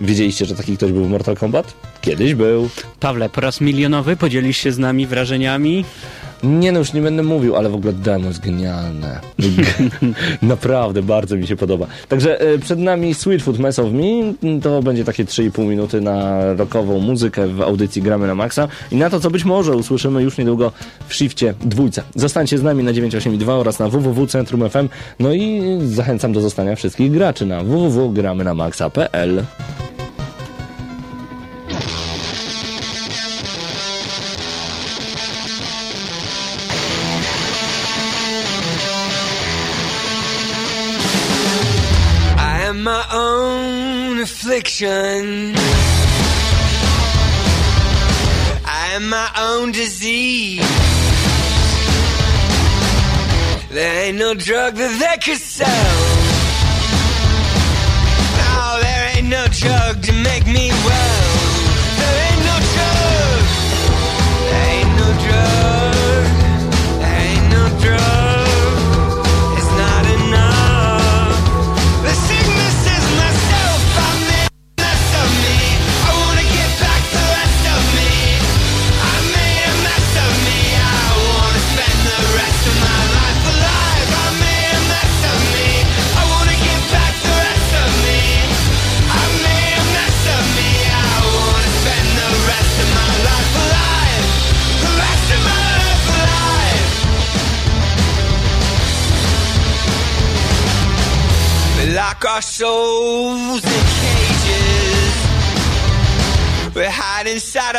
Wiedzieliście, 0.00 0.46
że 0.46 0.54
taki 0.54 0.76
ktoś 0.76 0.92
był 0.92 1.04
w 1.04 1.10
Mortal 1.10 1.36
Kombat? 1.36 1.74
Kiedyś 2.04 2.34
był. 2.34 2.68
Pawle, 3.00 3.28
po 3.28 3.40
raz 3.40 3.60
milionowy 3.60 4.16
podzielisz 4.16 4.56
się 4.56 4.72
z 4.72 4.78
nami 4.78 5.06
wrażeniami? 5.06 5.84
Nie 6.42 6.72
no, 6.72 6.78
już 6.78 6.92
nie 6.92 7.00
będę 7.00 7.22
mówił, 7.22 7.56
ale 7.56 7.68
w 7.68 7.74
ogóle 7.74 7.92
demo 7.92 8.28
jest 8.28 8.40
genialne. 8.40 9.20
Naprawdę, 10.42 11.02
bardzo 11.02 11.36
mi 11.36 11.46
się 11.46 11.56
podoba. 11.56 11.86
Także 12.08 12.40
e, 12.40 12.58
przed 12.58 12.78
nami 12.78 13.14
Sweetfoot 13.14 13.58
Mess 13.58 13.78
of 13.78 13.92
Me. 13.92 14.34
To 14.62 14.82
będzie 14.82 15.04
takie 15.04 15.24
3,5 15.24 15.66
minuty 15.66 16.00
na 16.00 16.40
rockową 16.54 16.98
muzykę 17.00 17.46
w 17.46 17.62
audycji 17.62 18.02
Gramy 18.02 18.26
na 18.26 18.34
Maxa. 18.34 18.68
I 18.90 18.96
na 18.96 19.10
to, 19.10 19.20
co 19.20 19.30
być 19.30 19.44
może 19.44 19.76
usłyszymy 19.76 20.22
już 20.22 20.38
niedługo 20.38 20.72
w 21.08 21.14
shifcie 21.14 21.54
dwójce. 21.60 22.02
Zostańcie 22.14 22.58
z 22.58 22.62
nami 22.62 22.84
na 22.84 22.92
982 22.92 23.54
oraz 23.54 23.78
na 23.78 23.88
www.centrum 23.88 24.70
FM. 24.70 24.88
No 25.18 25.32
i 25.32 25.62
zachęcam 25.84 26.32
do 26.32 26.40
zostania 26.40 26.76
wszystkich 26.76 27.12
graczy 27.12 27.46
na 27.46 27.62
www.gramynamaxa.pl. 27.62 29.44
own 44.64 44.70
affliction. 44.70 45.54
I 48.66 48.92
am 48.94 49.08
my 49.08 49.30
own 49.38 49.72
disease. 49.72 50.60
There 53.70 54.06
ain't 54.06 54.18
no 54.18 54.34
drug 54.34 54.76
that 54.76 54.98
they 55.00 55.16
could 55.24 55.40
sell. 55.40 55.68
No, 58.38 58.80
there 58.80 59.16
ain't 59.16 59.28
no 59.28 59.46
drug 59.50 60.02
to 60.02 60.12
make 60.22 60.46
me 60.46 60.70
well. 60.70 61.23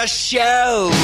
show. 0.08 0.95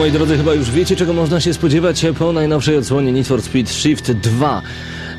Moi 0.00 0.12
drodzy, 0.12 0.36
chyba 0.36 0.54
już 0.54 0.70
wiecie, 0.70 0.96
czego 0.96 1.12
można 1.12 1.40
się 1.40 1.54
spodziewać 1.54 2.06
po 2.18 2.32
najnowszej 2.32 2.76
odsłonie 2.76 3.12
Need 3.12 3.26
for 3.26 3.42
Speed 3.42 3.72
Shift 3.72 4.12
2. 4.12 4.62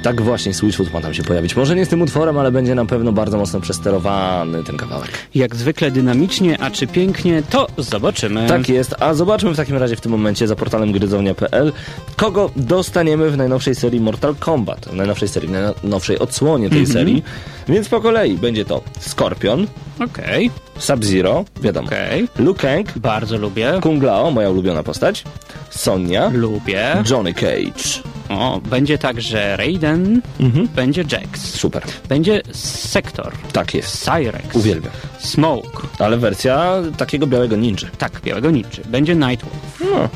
Tak 0.04 0.22
właśnie, 0.22 0.54
Switchfoot 0.54 0.94
ma 0.94 1.02
tam 1.02 1.14
się 1.14 1.24
pojawić. 1.24 1.56
Może 1.56 1.76
nie 1.76 1.86
z 1.86 1.90
tym 1.90 2.02
utworem, 2.02 2.38
ale 2.38 2.52
będzie 2.52 2.76
na 2.76 2.86
pewno 2.86 3.12
bardzo 3.12 3.38
mocno 3.38 3.60
przesterowany 3.60 4.64
ten 4.64 4.78
kawałek. 4.78 5.10
Jak 5.36 5.56
zwykle 5.56 5.92
dynamicznie, 5.92 6.62
a 6.62 6.72
czy 6.72 6.88
pięknie, 6.88 7.44
to 7.50 7.68
zobaczymy. 7.78 8.48
Tak 8.48 8.70
jest, 8.70 8.96
a 9.00 9.14
zobaczmy 9.14 9.54
w 9.54 9.58
takim 9.58 9.78
razie 9.78 9.96
w 9.96 10.02
tym 10.02 10.12
momencie 10.12 10.48
za 10.48 10.56
portalem 10.56 10.92
gryzonia.pl, 10.92 11.74
kogo 12.16 12.52
dostaniemy 12.56 13.32
w 13.32 13.38
najnowszej 13.38 13.76
serii 13.76 14.00
Mortal 14.00 14.36
Kombat, 14.36 14.86
w 14.86 14.96
najnowszej 14.96 15.28
serii, 15.28 15.50
w 15.50 15.52
najnowszej 15.52 16.20
odsłonie 16.20 16.70
tej 16.70 16.88
serii. 16.88 17.24
Więc 17.68 17.90
po 17.90 18.02
kolei 18.02 18.38
będzie 18.38 18.66
to 18.66 18.82
Scorpion, 19.00 19.68
Okej, 20.00 20.52
Sub-Zero, 20.78 21.46
wiadomo, 21.62 21.88
okej. 21.88 22.28
Liu 22.40 22.56
Kang, 22.56 22.98
Bardzo 22.98 23.38
lubię. 23.38 23.74
Kung 23.82 24.04
Lao, 24.04 24.32
moja 24.32 24.50
ulubiona 24.50 24.84
postać, 24.84 25.24
Sonia, 25.70 26.30
Lubię. 26.34 27.04
Johnny 27.12 27.34
Cage. 27.34 28.02
O, 28.30 28.62
będzie 28.70 28.98
także 28.98 29.58
Raiden, 29.58 30.22
Mhm. 30.40 30.68
będzie 30.68 31.04
Jax, 31.12 31.42
Super, 31.60 31.84
będzie 32.10 32.42
Sektor, 32.54 33.34
tak 33.54 33.74
jest. 33.74 34.04
Cyrex, 34.06 34.56
Uwielbiam. 34.56 34.94
Smoke, 35.20 35.88
Ale 36.00 36.18
wersja 36.18 36.74
takiego 36.98 37.28
białego 37.28 37.56
ninja. 37.56 37.88
tak, 37.98 38.22
Białego 38.24 38.52
Ninja, 38.52 38.70
będzie 38.86 39.16
Nightwolf, 39.16 39.54
No. 39.80 40.10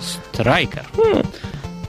Striker. 0.00 0.84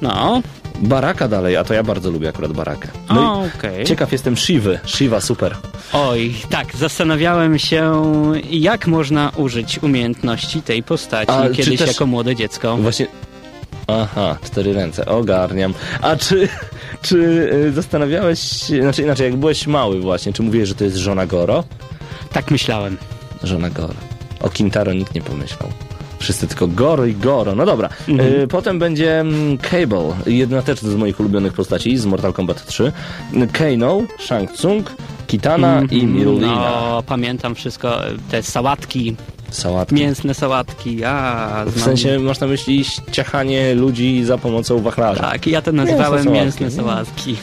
No, 0.01 0.41
Baraka 0.79 1.27
dalej, 1.27 1.57
a 1.57 1.63
to 1.63 1.73
ja 1.73 1.83
bardzo 1.83 2.11
lubię 2.11 2.29
akurat 2.29 2.51
Barakę. 2.53 2.89
o, 3.09 3.13
No 3.13 3.43
okej. 3.57 3.83
i 3.83 3.85
ciekaw 3.85 4.11
jestem 4.11 4.37
Shivy. 4.37 4.79
Shiva 4.85 5.21
super. 5.21 5.55
Oj, 5.93 6.33
tak, 6.49 6.75
zastanawiałem 6.75 7.59
się, 7.59 8.01
jak 8.49 8.87
można 8.87 9.31
użyć 9.35 9.79
umiejętności 9.83 10.61
tej 10.61 10.83
postaci 10.83 11.31
A, 11.31 11.49
kiedyś 11.49 11.79
też- 11.79 11.87
jako 11.87 12.05
młode 12.05 12.35
dziecko. 12.35 12.77
Właśnie. 12.77 13.07
Aha, 13.87 14.37
cztery 14.45 14.73
ręce, 14.73 15.05
ogarniam. 15.05 15.73
A 16.01 16.15
czy, 16.15 16.47
czy 17.01 17.17
y, 17.67 17.71
zastanawiałeś 17.71 18.39
się, 18.39 18.81
znaczy 18.81 19.01
inaczej, 19.03 19.25
jak 19.25 19.35
byłeś 19.39 19.67
mały 19.67 20.01
właśnie, 20.01 20.33
czy 20.33 20.43
mówiłeś, 20.43 20.69
że 20.69 20.75
to 20.75 20.83
jest 20.83 20.97
żona 20.97 21.25
Goro? 21.25 21.63
Tak 22.31 22.51
myślałem. 22.51 22.97
Żona 23.43 23.69
Goro. 23.69 23.93
O 24.41 24.49
Kintaro 24.49 24.93
nikt 24.93 25.15
nie 25.15 25.21
pomyślał. 25.21 25.69
Wszyscy 26.23 26.47
tylko 26.47 26.67
Goro 26.67 27.05
i 27.05 27.13
Goro. 27.15 27.55
No 27.55 27.65
dobra. 27.65 27.89
Y, 28.09 28.47
potem 28.47 28.79
będzie 28.79 29.19
mm, 29.19 29.57
Cable, 29.57 30.13
jedna 30.25 30.61
też 30.61 30.79
z 30.79 30.95
moich 30.95 31.19
ulubionych 31.19 31.53
postaci 31.53 31.97
z 31.97 32.05
Mortal 32.05 32.33
Kombat 32.33 32.65
3. 32.65 32.91
Kano, 33.51 34.01
Shang 34.19 34.51
Tsung, 34.51 34.95
Kitana 35.27 35.81
i 35.91 36.05
Mirulina. 36.05 36.55
No, 36.55 37.03
pamiętam 37.05 37.55
wszystko, 37.55 37.99
te 38.31 38.43
sałatki, 38.43 39.15
Sałatki. 39.49 39.95
mięsne 39.95 40.33
sałatki, 40.33 41.03
a 41.03 41.65
W 41.67 41.81
sensie 41.81 42.19
masz 42.19 42.39
na 42.39 42.47
myśli 42.47 42.85
ciachanie 43.11 43.75
ludzi 43.75 44.23
za 44.23 44.37
pomocą 44.37 44.81
wachlarza. 44.81 45.21
Tak, 45.21 45.47
ja 45.47 45.61
to 45.61 45.71
nazywałem 45.71 46.25
Mięsne 46.31 46.65
mięsne 46.65 46.71
sałatki. 46.71 47.35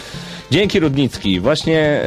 Dzięki 0.51 0.81
Rudnicki. 0.81 1.41
Właśnie 1.41 2.03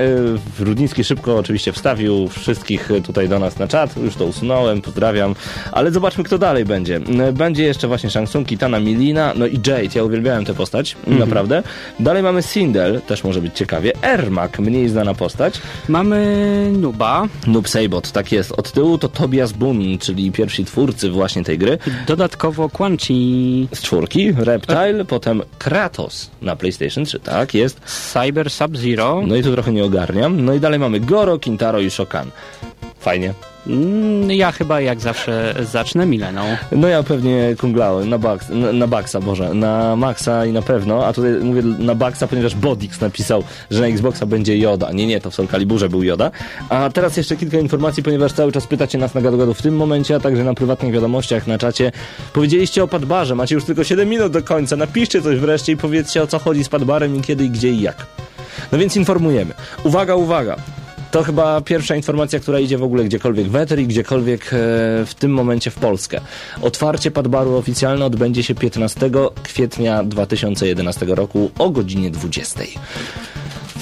y, 0.60 0.64
Rudnicki 0.66 1.04
szybko 1.04 1.38
oczywiście 1.38 1.72
wstawił 1.72 2.28
wszystkich 2.28 2.89
tutaj 3.06 3.30
do 3.30 3.39
nas 3.39 3.60
na 3.60 3.68
czat. 3.68 3.98
Już 3.98 4.16
to 4.16 4.26
usunąłem, 4.26 4.82
pozdrawiam. 4.82 5.36
Ale 5.72 5.91
zobaczmy, 5.91 6.24
kto 6.24 6.38
dalej 6.38 6.66
będzie. 6.66 6.96
Y, 7.30 7.34
Będzie 7.34 7.64
jeszcze 7.64 7.88
właśnie 7.88 8.10
Shang 8.10 8.30
Tsung, 8.30 8.48
Kitana, 8.48 8.80
Milina, 8.80 9.34
no 9.36 9.48
i 9.48 9.54
Jade. 9.68 9.89
Ja 9.96 10.04
uwielbiałem 10.04 10.46
tę 10.46 10.54
postać, 10.54 10.96
naprawdę. 11.08 11.64
Dalej 12.00 12.24
mamy 12.24 12.41
Sindel, 12.41 13.02
też 13.02 13.24
może 13.24 13.41
być 13.41 13.54
ciekawie. 13.58 13.91
Ermak, 14.02 14.60
mniej 14.60 14.89
znana 14.89 15.14
postać. 15.14 15.62
Mamy 15.89 16.70
Nuba, 16.78 17.28
Noob 17.48 17.70
Saibot, 17.70 18.12
tak 18.12 18.32
jest. 18.32 18.52
Od 18.52 18.72
tyłu 18.72 18.98
to 18.98 19.10
Tobias 19.10 19.52
Boone, 19.52 19.98
czyli 20.00 20.32
pierwsi 20.32 20.66
twórcy 20.66 21.10
właśnie 21.10 21.44
tej 21.44 21.58
gry. 21.58 21.78
dodatkowo 22.08 22.70
Quan 22.70 22.98
Chi, 22.98 23.68
Z 23.72 23.82
czwórki, 23.82 24.32
Reptile, 24.38 25.06
potem 25.06 25.41
Kratos 25.58 26.32
na 26.41 26.56
PlayStation 26.56 27.06
3, 27.06 27.20
tak 27.20 27.54
jest. 27.54 27.80
Cyber 27.86 28.33
Sub-Zero, 28.50 29.24
No 29.28 29.36
i 29.36 29.44
tu 29.44 29.54
trochę 29.54 29.72
nie 29.72 29.86
ogarniam. 29.86 30.46
No 30.46 30.54
i 30.54 30.60
dalej 30.60 30.80
mamy 30.80 31.00
Goro, 31.00 31.40
Kintaro 31.40 31.80
i 31.80 31.90
Shokan. 31.92 32.32
Fajnie. 33.00 33.34
Mm, 33.68 34.32
ja 34.32 34.51
chyba 34.51 34.82
jak 34.82 34.99
zawsze 34.99 35.55
zacznę 35.72 36.05
Mileną. 36.05 36.41
No 36.72 36.88
ja 36.88 37.03
pewnie 37.03 37.55
Kung 37.59 37.78
Lao, 37.78 38.05
na, 38.05 38.18
na, 38.49 38.74
na 38.74 38.88
Baxa, 38.88 39.20
Boże, 39.22 39.53
na 39.53 39.95
Maxa 39.95 40.45
i 40.45 40.51
na 40.51 40.61
pewno, 40.61 41.05
a 41.05 41.14
tutaj 41.14 41.32
mówię 41.32 41.61
na 41.61 41.95
Baxa, 41.95 42.28
ponieważ 42.30 42.55
Bodix 42.55 43.01
napisał, 43.01 43.43
że 43.72 43.82
na 43.82 43.88
Xboxa 43.88 44.26
będzie 44.26 44.57
Joda. 44.57 44.91
Nie, 44.91 45.07
nie, 45.07 45.22
to 45.22 45.32
w 45.32 45.36
Soul 45.36 45.47
Caliburze 45.47 45.89
był 45.89 46.03
Joda. 46.03 46.32
A 46.70 46.89
teraz 46.89 47.18
jeszcze 47.18 47.36
kilka 47.36 47.57
informacji, 47.57 48.03
ponieważ 48.03 48.34
cały 48.34 48.51
czas 48.51 48.68
pytacie 48.68 48.97
nas 48.97 49.14
na 49.14 49.22
gadu 49.22 49.53
w 49.53 49.61
tym 49.61 49.76
momencie, 49.76 50.16
a 50.16 50.20
także 50.20 50.43
na 50.43 50.53
prywatnych 50.53 50.93
wiadomościach 50.93 51.47
na 51.47 51.57
czacie. 51.57 51.91
Powiedzieliście 52.34 52.84
o 52.84 52.88
Padbarze, 52.88 53.36
macie 53.36 53.55
już 53.55 53.66
tylko 53.66 53.84
7 53.84 54.09
minut 54.09 54.32
do 54.32 54.43
końca, 54.43 54.76
napiszcie 54.76 55.22
coś 55.22 55.39
wreszcie 55.39 55.72
i 55.72 55.78
powiedzcie 55.78 56.24
o 56.24 56.28
co 56.28 56.39
chodzi 56.39 56.64
z 56.64 56.70
Padbarem 56.70 57.16
i 57.16 57.22
kiedy, 57.22 57.45
i 57.45 57.49
gdzie 57.49 57.70
i 57.70 57.82
jak. 57.82 58.05
No 58.72 58.78
więc 58.78 58.95
informujemy. 58.95 59.53
Uwaga, 59.84 60.16
uwaga. 60.16 60.55
To 61.14 61.24
chyba 61.24 61.61
pierwsza 61.61 61.95
informacja, 61.95 62.39
która 62.39 62.59
idzie 62.59 62.78
w 62.78 62.84
ogóle 62.84 63.03
gdziekolwiek 63.03 63.47
w 63.47 63.55
Ether 63.55 63.80
i 63.80 63.88
gdziekolwiek 63.88 64.41
e, 64.41 64.47
w 65.05 65.14
tym 65.20 65.34
momencie 65.34 65.72
w 65.72 65.76
Polskę. 65.76 66.22
Otwarcie 66.61 67.11
Padbaru 67.11 67.55
oficjalne 67.55 68.05
odbędzie 68.05 68.43
się 68.43 68.55
15 68.55 69.09
kwietnia 69.43 70.03
2011 70.03 71.05
roku 71.05 71.51
o 71.59 71.70
godzinie 71.70 72.11
20. 72.11 72.59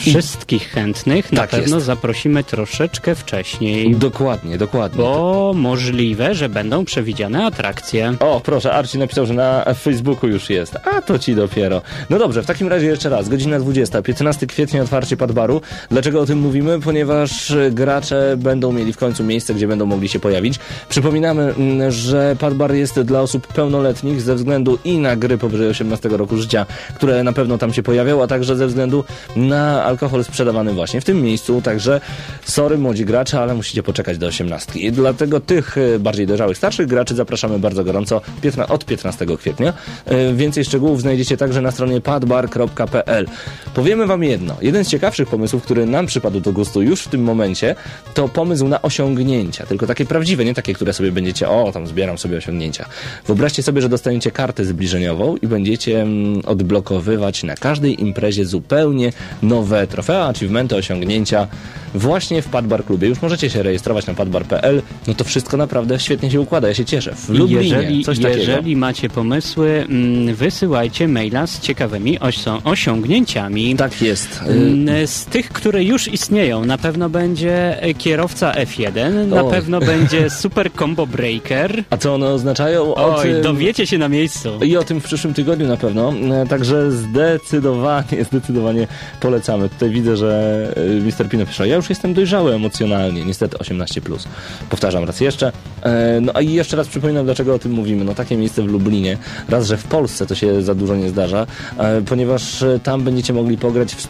Wszystkich 0.01 0.69
chętnych 0.69 1.31
na 1.31 1.41
Tak 1.41 1.49
pewno 1.49 1.75
jest. 1.75 1.85
zaprosimy 1.85 2.43
troszeczkę 2.43 3.15
wcześniej, 3.15 3.95
Dokładnie, 3.95 4.57
dokładnie. 4.57 4.97
bo 5.03 5.51
możliwe, 5.55 6.35
że 6.35 6.49
będą 6.49 6.85
przewidziane 6.85 7.45
atrakcje. 7.45 8.13
O, 8.19 8.41
proszę, 8.43 8.73
Arci 8.73 8.97
napisał, 8.97 9.25
że 9.25 9.33
na 9.33 9.65
Facebooku 9.73 10.29
już 10.29 10.49
jest. 10.49 10.77
A 10.97 11.01
to 11.01 11.19
ci 11.19 11.35
dopiero. 11.35 11.81
No 12.09 12.19
dobrze, 12.19 12.43
w 12.43 12.45
takim 12.45 12.67
razie 12.67 12.85
jeszcze 12.85 13.09
raz. 13.09 13.29
Godzina 13.29 13.59
20, 13.59 14.01
15 14.01 14.47
kwietnia 14.47 14.81
otwarcie 14.81 15.17
Padbaru. 15.17 15.61
Dlaczego 15.91 16.21
o 16.21 16.25
tym 16.25 16.39
mówimy? 16.39 16.79
Ponieważ 16.79 17.53
gracze 17.71 18.33
będą 18.37 18.71
mieli 18.71 18.93
w 18.93 18.97
końcu 18.97 19.23
miejsce, 19.23 19.53
gdzie 19.53 19.67
będą 19.67 19.85
mogli 19.85 20.09
się 20.09 20.19
pojawić. 20.19 20.59
Przypominamy, 20.89 21.53
mm, 21.57 21.91
że 21.91 22.35
Padbar 22.39 22.73
jest 22.73 23.01
dla 23.01 23.21
osób 23.21 23.47
pełnoletnich 23.47 24.21
ze 24.21 24.35
względu 24.35 24.79
i 24.83 24.97
na 24.97 25.15
gry 25.15 25.37
powyżej 25.37 25.67
18 25.67 26.09
roku 26.09 26.37
życia, 26.37 26.65
które 26.95 27.23
na 27.23 27.33
pewno 27.33 27.57
tam 27.57 27.73
się 27.73 27.83
pojawią, 27.83 28.23
a 28.23 28.27
także 28.27 28.55
ze 28.55 28.67
względu 28.67 29.03
na 29.35 29.90
alkohol 29.91 30.23
sprzedawany 30.23 30.73
właśnie 30.73 31.01
w 31.01 31.05
tym 31.05 31.21
miejscu. 31.21 31.61
Także 31.61 32.01
sorry 32.45 32.77
młodzi 32.77 33.05
gracze, 33.05 33.39
ale 33.39 33.53
musicie 33.53 33.83
poczekać 33.83 34.17
do 34.17 34.27
18. 34.27 34.79
I 34.79 34.91
dlatego 34.91 35.39
tych 35.39 35.77
e, 35.77 35.99
bardziej 35.99 36.27
dojrzałych, 36.27 36.57
starszych 36.57 36.87
graczy 36.87 37.15
zapraszamy 37.15 37.59
bardzo 37.59 37.83
gorąco 37.83 38.21
od 38.67 38.85
15 38.85 39.25
kwietnia. 39.37 39.73
E, 40.05 40.33
Więcej 40.33 40.65
szczegółów 40.65 41.01
znajdziecie 41.01 41.37
także 41.37 41.61
na 41.61 41.71
stronie 41.71 42.01
padbar.pl. 42.01 43.25
Powiemy 43.73 44.07
wam 44.07 44.23
jedno. 44.23 44.55
Jeden 44.61 44.85
z 44.85 44.87
ciekawszych 44.87 45.29
pomysłów, 45.29 45.63
który 45.63 45.85
nam 45.85 46.05
przypadł 46.05 46.39
do 46.39 46.51
gustu 46.51 46.81
już 46.81 47.01
w 47.01 47.07
tym 47.07 47.23
momencie, 47.23 47.75
to 48.13 48.27
pomysł 48.27 48.67
na 48.67 48.81
osiągnięcia. 48.81 49.65
Tylko 49.65 49.87
takie 49.87 50.05
prawdziwe, 50.05 50.45
nie 50.45 50.53
takie, 50.53 50.73
które 50.73 50.93
sobie 50.93 51.11
będziecie, 51.11 51.49
o, 51.49 51.71
tam 51.71 51.87
zbieram 51.87 52.17
sobie 52.17 52.37
osiągnięcia. 52.37 52.85
Wyobraźcie 53.27 53.63
sobie, 53.63 53.81
że 53.81 53.89
dostaniecie 53.89 54.31
kartę 54.31 54.65
zbliżeniową 54.65 55.37
i 55.37 55.47
będziecie 55.47 56.01
mm, 56.01 56.41
odblokowywać 56.45 57.43
na 57.43 57.55
każdej 57.55 58.01
imprezie 58.01 58.45
zupełnie 58.45 59.13
nowe 59.41 59.80
trofea, 59.87 60.27
achievementy, 60.27 60.75
osiągnięcia 60.75 61.47
właśnie 61.95 62.41
w 62.41 62.47
Padbar 62.47 62.85
Klubie. 62.85 63.07
Już 63.07 63.21
możecie 63.21 63.49
się 63.49 63.63
rejestrować 63.63 64.07
na 64.07 64.13
padbar.pl. 64.13 64.81
No 65.07 65.13
to 65.13 65.23
wszystko 65.23 65.57
naprawdę 65.57 65.99
świetnie 65.99 66.31
się 66.31 66.41
układa. 66.41 66.67
Ja 66.67 66.73
się 66.73 66.85
cieszę. 66.85 67.15
W 67.15 67.29
Lublinie 67.29 67.63
jeżeli, 67.63 68.03
coś 68.03 68.19
takiego. 68.19 68.39
jeżeli 68.39 68.75
macie 68.75 69.09
pomysły, 69.09 69.85
mm, 69.89 70.35
wysyłajcie 70.35 71.07
maila 71.07 71.47
z 71.47 71.59
ciekawymi 71.59 72.19
osi- 72.19 72.61
osiągnięciami. 72.63 73.75
Tak 73.75 74.01
jest. 74.01 74.41
Mm, 74.47 75.07
Z 75.07 75.25
tych, 75.25 75.49
które 75.49 75.83
już 75.83 76.07
istnieją, 76.07 76.65
na 76.65 76.77
pewno 76.77 77.09
będzie 77.09 77.77
kierowca 77.97 78.51
F1, 78.51 79.27
na 79.27 79.43
Oj. 79.43 79.51
pewno 79.51 79.79
będzie 79.79 80.29
Super 80.41 80.71
Combo 80.73 81.07
Breaker. 81.07 81.83
A 81.89 81.97
co 81.97 82.15
one 82.15 82.27
oznaczają? 82.29 82.95
O 82.95 83.15
Oj, 83.17 83.23
tym- 83.23 83.41
dowiecie 83.41 83.87
się 83.87 83.97
na 83.97 84.09
miejscu. 84.09 84.49
I 84.63 84.77
o 84.77 84.83
tym 84.83 85.01
w 85.01 85.03
przyszłym 85.03 85.33
tygodniu 85.33 85.67
na 85.67 85.77
pewno. 85.77 86.13
E, 86.43 86.47
Także 86.47 86.91
zdecydowanie, 86.91 88.23
zdecydowanie 88.31 88.87
polecamy. 89.19 89.60
Tutaj 89.69 89.89
widzę, 89.89 90.17
że 90.17 90.73
e, 90.77 91.01
Mr. 91.23 91.29
Pino 91.29 91.45
pisze, 91.45 91.67
ja 91.67 91.75
już 91.75 91.89
jestem 91.89 92.13
dojrzały 92.13 92.53
emocjonalnie, 92.55 93.25
niestety 93.25 93.57
18+. 93.57 94.01
Plus. 94.01 94.27
Powtarzam 94.69 95.03
raz 95.03 95.21
jeszcze. 95.21 95.51
E, 95.83 96.21
No 96.21 96.31
a 96.35 96.41
i 96.41 96.53
jeszcze 96.53 96.77
raz 96.77 96.87
przypominam, 96.87 97.25
dlaczego 97.25 97.55
o 97.55 97.59
tym 97.59 97.71
mówimy. 97.71 98.05
No 98.05 98.15
takie 98.15 98.37
miejsce 98.37 98.61
w 98.61 98.65
Lublinie. 98.65 99.17
Raz, 99.49 99.67
że 99.67 99.77
w 99.77 99.83
Polsce 99.83 100.25
to 100.25 100.35
się 100.35 100.61
za 100.61 100.75
dużo 100.75 100.95
nie 100.95 101.09
zdarza, 101.09 101.47
e, 101.77 102.01
ponieważ 102.01 102.63
tam 102.83 103.03
będziecie 103.03 103.33
mogli 103.33 103.57
pograć 103.57 103.95
w 103.95 104.01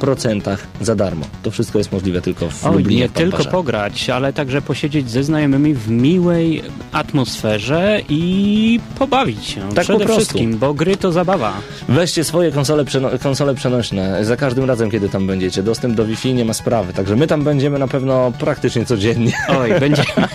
100% 0.00 0.56
za 0.80 0.94
darmo. 0.94 1.26
To 1.42 1.50
wszystko 1.50 1.78
jest 1.78 1.92
możliwe 1.92 2.20
tylko 2.22 2.50
w 2.50 2.66
Oj, 2.66 2.72
Lublinie. 2.76 3.00
nie 3.02 3.08
w 3.08 3.12
tylko 3.12 3.44
pograć, 3.44 4.10
ale 4.10 4.32
także 4.32 4.62
posiedzieć 4.62 5.10
ze 5.10 5.24
znajomymi 5.24 5.74
w 5.74 5.90
miłej 5.90 6.62
atmosferze 6.92 8.00
i 8.08 8.80
pobawić 8.98 9.46
się. 9.46 9.60
Tak 9.74 9.84
Przede 9.84 9.98
po 9.98 10.04
prostu. 10.04 10.20
wszystkim, 10.24 10.58
bo 10.58 10.74
gry 10.74 10.96
to 10.96 11.12
zabawa. 11.12 11.52
Weźcie 11.88 12.24
swoje 12.24 12.52
konsole, 12.52 12.84
przeno- 12.84 13.18
konsole 13.18 13.54
przenośne 13.54 14.24
za 14.24 14.36
każdym 14.36 14.64
razem, 14.64 14.81
kiedy 14.90 15.08
tam 15.08 15.26
będziecie. 15.26 15.62
Dostęp 15.62 15.94
do 15.94 16.06
Wi-Fi 16.06 16.34
nie 16.34 16.44
ma 16.44 16.52
sprawy, 16.52 16.92
także 16.92 17.16
my 17.16 17.26
tam 17.26 17.44
będziemy 17.44 17.78
na 17.78 17.88
pewno 17.88 18.32
praktycznie 18.38 18.86
codziennie. 18.86 19.32
Oj, 19.48 19.80
będziemy, 19.80 20.08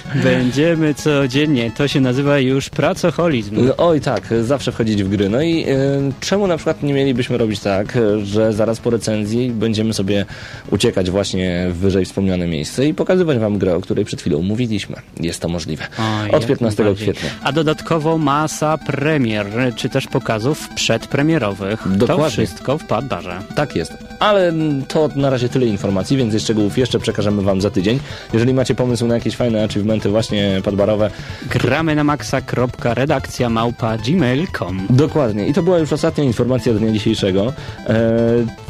będziemy 0.24 0.94
codziennie. 0.94 1.70
To 1.76 1.88
się 1.88 2.00
nazywa 2.00 2.38
już 2.38 2.70
pracoholizm. 2.70 3.66
No, 3.66 3.76
Oj 3.76 4.00
tak, 4.00 4.34
zawsze 4.42 4.72
wchodzić 4.72 5.02
w 5.04 5.08
gry. 5.08 5.28
No 5.28 5.42
i 5.42 5.64
y, 5.68 6.12
czemu 6.20 6.46
na 6.46 6.56
przykład 6.56 6.82
nie 6.82 6.94
mielibyśmy 6.94 7.38
robić 7.38 7.60
tak, 7.60 7.98
że 8.22 8.52
zaraz 8.52 8.80
po 8.80 8.90
recenzji 8.90 9.50
będziemy 9.50 9.94
sobie 9.94 10.26
uciekać 10.70 11.10
właśnie 11.10 11.66
w 11.70 11.76
wyżej 11.76 12.04
wspomniane 12.04 12.46
miejsce 12.46 12.86
i 12.86 12.94
pokazywać 12.94 13.38
wam 13.38 13.58
grę, 13.58 13.76
o 13.76 13.80
której 13.80 14.04
przed 14.04 14.20
chwilą 14.20 14.42
mówiliśmy. 14.42 14.96
Jest 15.20 15.40
to 15.40 15.48
możliwe. 15.48 15.84
Oj, 15.98 16.30
Od 16.30 16.42
jak 16.42 16.46
15 16.48 16.82
najbardziej. 16.82 17.08
kwietnia. 17.14 17.30
A 17.42 17.52
dodatkowo 17.52 18.18
masa 18.18 18.78
premier, 18.78 19.46
czy 19.76 19.88
też 19.88 20.06
pokazów 20.06 20.68
przedpremierowych. 20.74 21.80
To 21.82 21.88
Dokładnie. 22.06 22.30
wszystko 22.30 22.78
w 22.78 22.84
Padbarze. 22.84 23.38
Tak 23.54 23.76
jest. 23.76 23.92
Ale 24.20 24.52
to 24.88 25.08
na 25.16 25.30
razie 25.30 25.48
tyle 25.48 25.66
informacji, 25.66 26.16
więcej 26.16 26.40
szczegółów 26.40 26.78
jeszcze 26.78 26.98
przekażemy 26.98 27.42
wam 27.42 27.60
za 27.60 27.70
tydzień. 27.70 27.98
Jeżeli 28.32 28.54
macie 28.54 28.74
pomysł 28.74 29.06
na 29.06 29.14
jakieś 29.14 29.36
fajne 29.36 29.62
achievementy 29.82 30.08
właśnie 30.08 30.60
padbarowe, 30.64 31.10
Gramy 31.50 31.94
na 31.94 32.04
maxa.redakcja 32.04 33.50
małpa 33.50 33.98
gmail.com. 33.98 34.86
Dokładnie. 34.90 35.46
I 35.46 35.52
to 35.52 35.62
była 35.62 35.78
już 35.78 35.92
ostatnia 35.92 36.24
informacja 36.24 36.72
dnia 36.74 36.92
dzisiejszego. 36.92 37.52
Eee, 37.86 37.96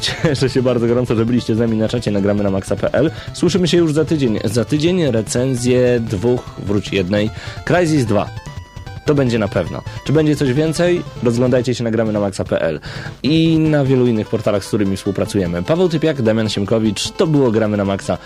cieszę 0.01 0.51
się 0.51 0.63
bardzo 0.63 0.87
gorąco, 0.87 1.15
że 1.15 1.27
byliście 1.27 1.55
z 1.55 1.59
nami 1.59 1.77
na 1.77 1.89
czacie 1.89 2.11
nagramy 2.11 2.43
na 2.43 2.51
maxa.pl. 2.51 3.11
Słyszymy 3.33 3.69
się 3.69 3.77
już 3.77 3.93
za 3.93 4.05
tydzień. 4.05 4.39
Za 4.45 4.65
tydzień 4.65 5.11
recenzję 5.11 6.01
dwóch, 6.01 6.55
wróć 6.59 6.93
jednej. 6.93 7.31
Crysis 7.65 8.05
2. 8.05 8.52
To 9.05 9.15
będzie 9.15 9.39
na 9.39 9.49
pewno. 9.49 9.83
Czy 10.07 10.13
będzie 10.13 10.37
coś 10.37 10.53
więcej? 10.53 11.03
Rozglądajcie 11.23 11.75
się 11.75 11.85
nagramy 11.85 12.13
na 12.13 12.21
maxa.pl 12.21 12.81
i 13.23 13.59
na 13.59 13.85
wielu 13.85 14.07
innych 14.07 14.29
portalach, 14.29 14.65
z 14.65 14.69
którymi 14.69 14.97
współpracujemy. 14.97 15.63
Paweł 15.63 15.89
Typiak, 15.89 16.23
Damian 16.23 16.49
Siemkowicz, 16.49 17.11
to 17.11 17.27
było 17.27 17.51
Gramy 17.51 17.77
na 17.77 17.85
Maxa. 17.85 18.19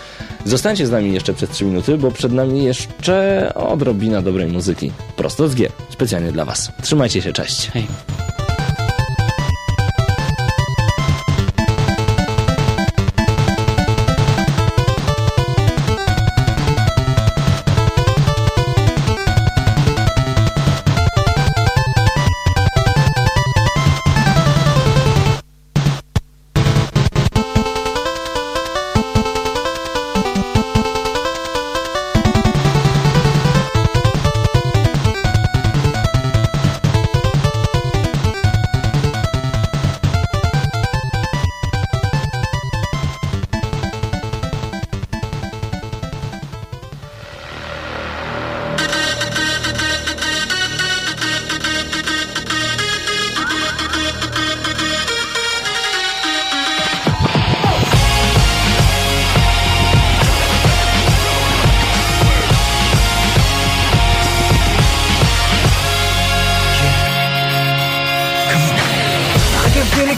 Zostańcie 0.45 0.87
z 0.87 0.91
nami 0.91 1.13
jeszcze 1.13 1.33
przez 1.33 1.49
3 1.49 1.65
minuty, 1.65 1.97
bo 1.97 2.11
przed 2.11 2.31
nami 2.31 2.63
jeszcze 2.63 3.51
odrobina 3.55 4.21
dobrej 4.21 4.47
muzyki. 4.47 4.91
Prosto 5.15 5.47
z 5.47 5.55
gier. 5.55 5.71
Specjalnie 5.89 6.31
dla 6.31 6.45
Was. 6.45 6.71
Trzymajcie 6.81 7.21
się, 7.21 7.33
cześć. 7.33 7.69
Hej. 7.71 7.87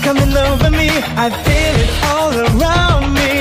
Coming 0.02 0.36
over 0.36 0.70
me. 0.72 0.90
I 1.24 1.28
feel 1.46 1.76
it 1.84 1.92
all 2.12 2.32
around 2.48 3.14
me. 3.14 3.32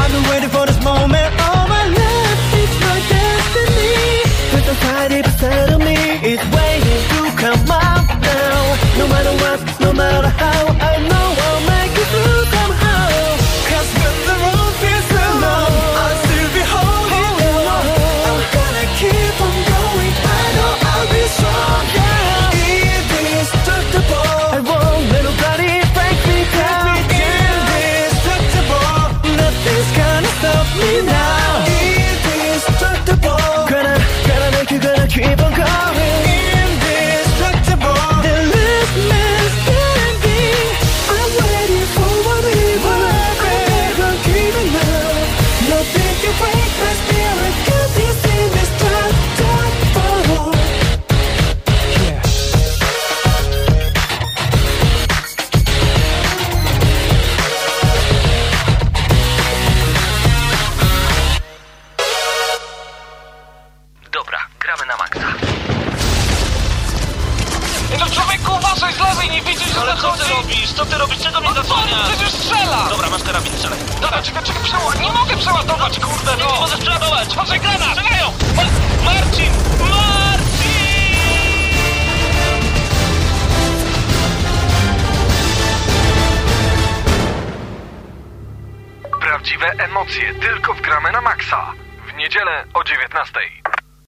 I've 0.00 0.12
been 0.14 0.26
waiting 0.30 0.50
for 0.50 0.64
this 0.66 0.80
moment 0.82 1.28
all 1.46 1.66
my 1.68 1.84
life. 2.00 2.40
It's 2.60 2.76
my 2.86 2.98
destiny. 3.12 4.00
There's 4.52 4.68
a 4.68 4.76
side 4.82 5.10
deep 5.10 5.26
inside 5.26 5.68
of 5.74 5.80
me. 5.80 5.98
It's 6.30 6.46
waiting 6.56 7.02
to 7.12 7.20
come 7.42 7.70
out 7.70 8.06
now. 8.20 8.58
No 8.98 9.04
matter 9.08 9.41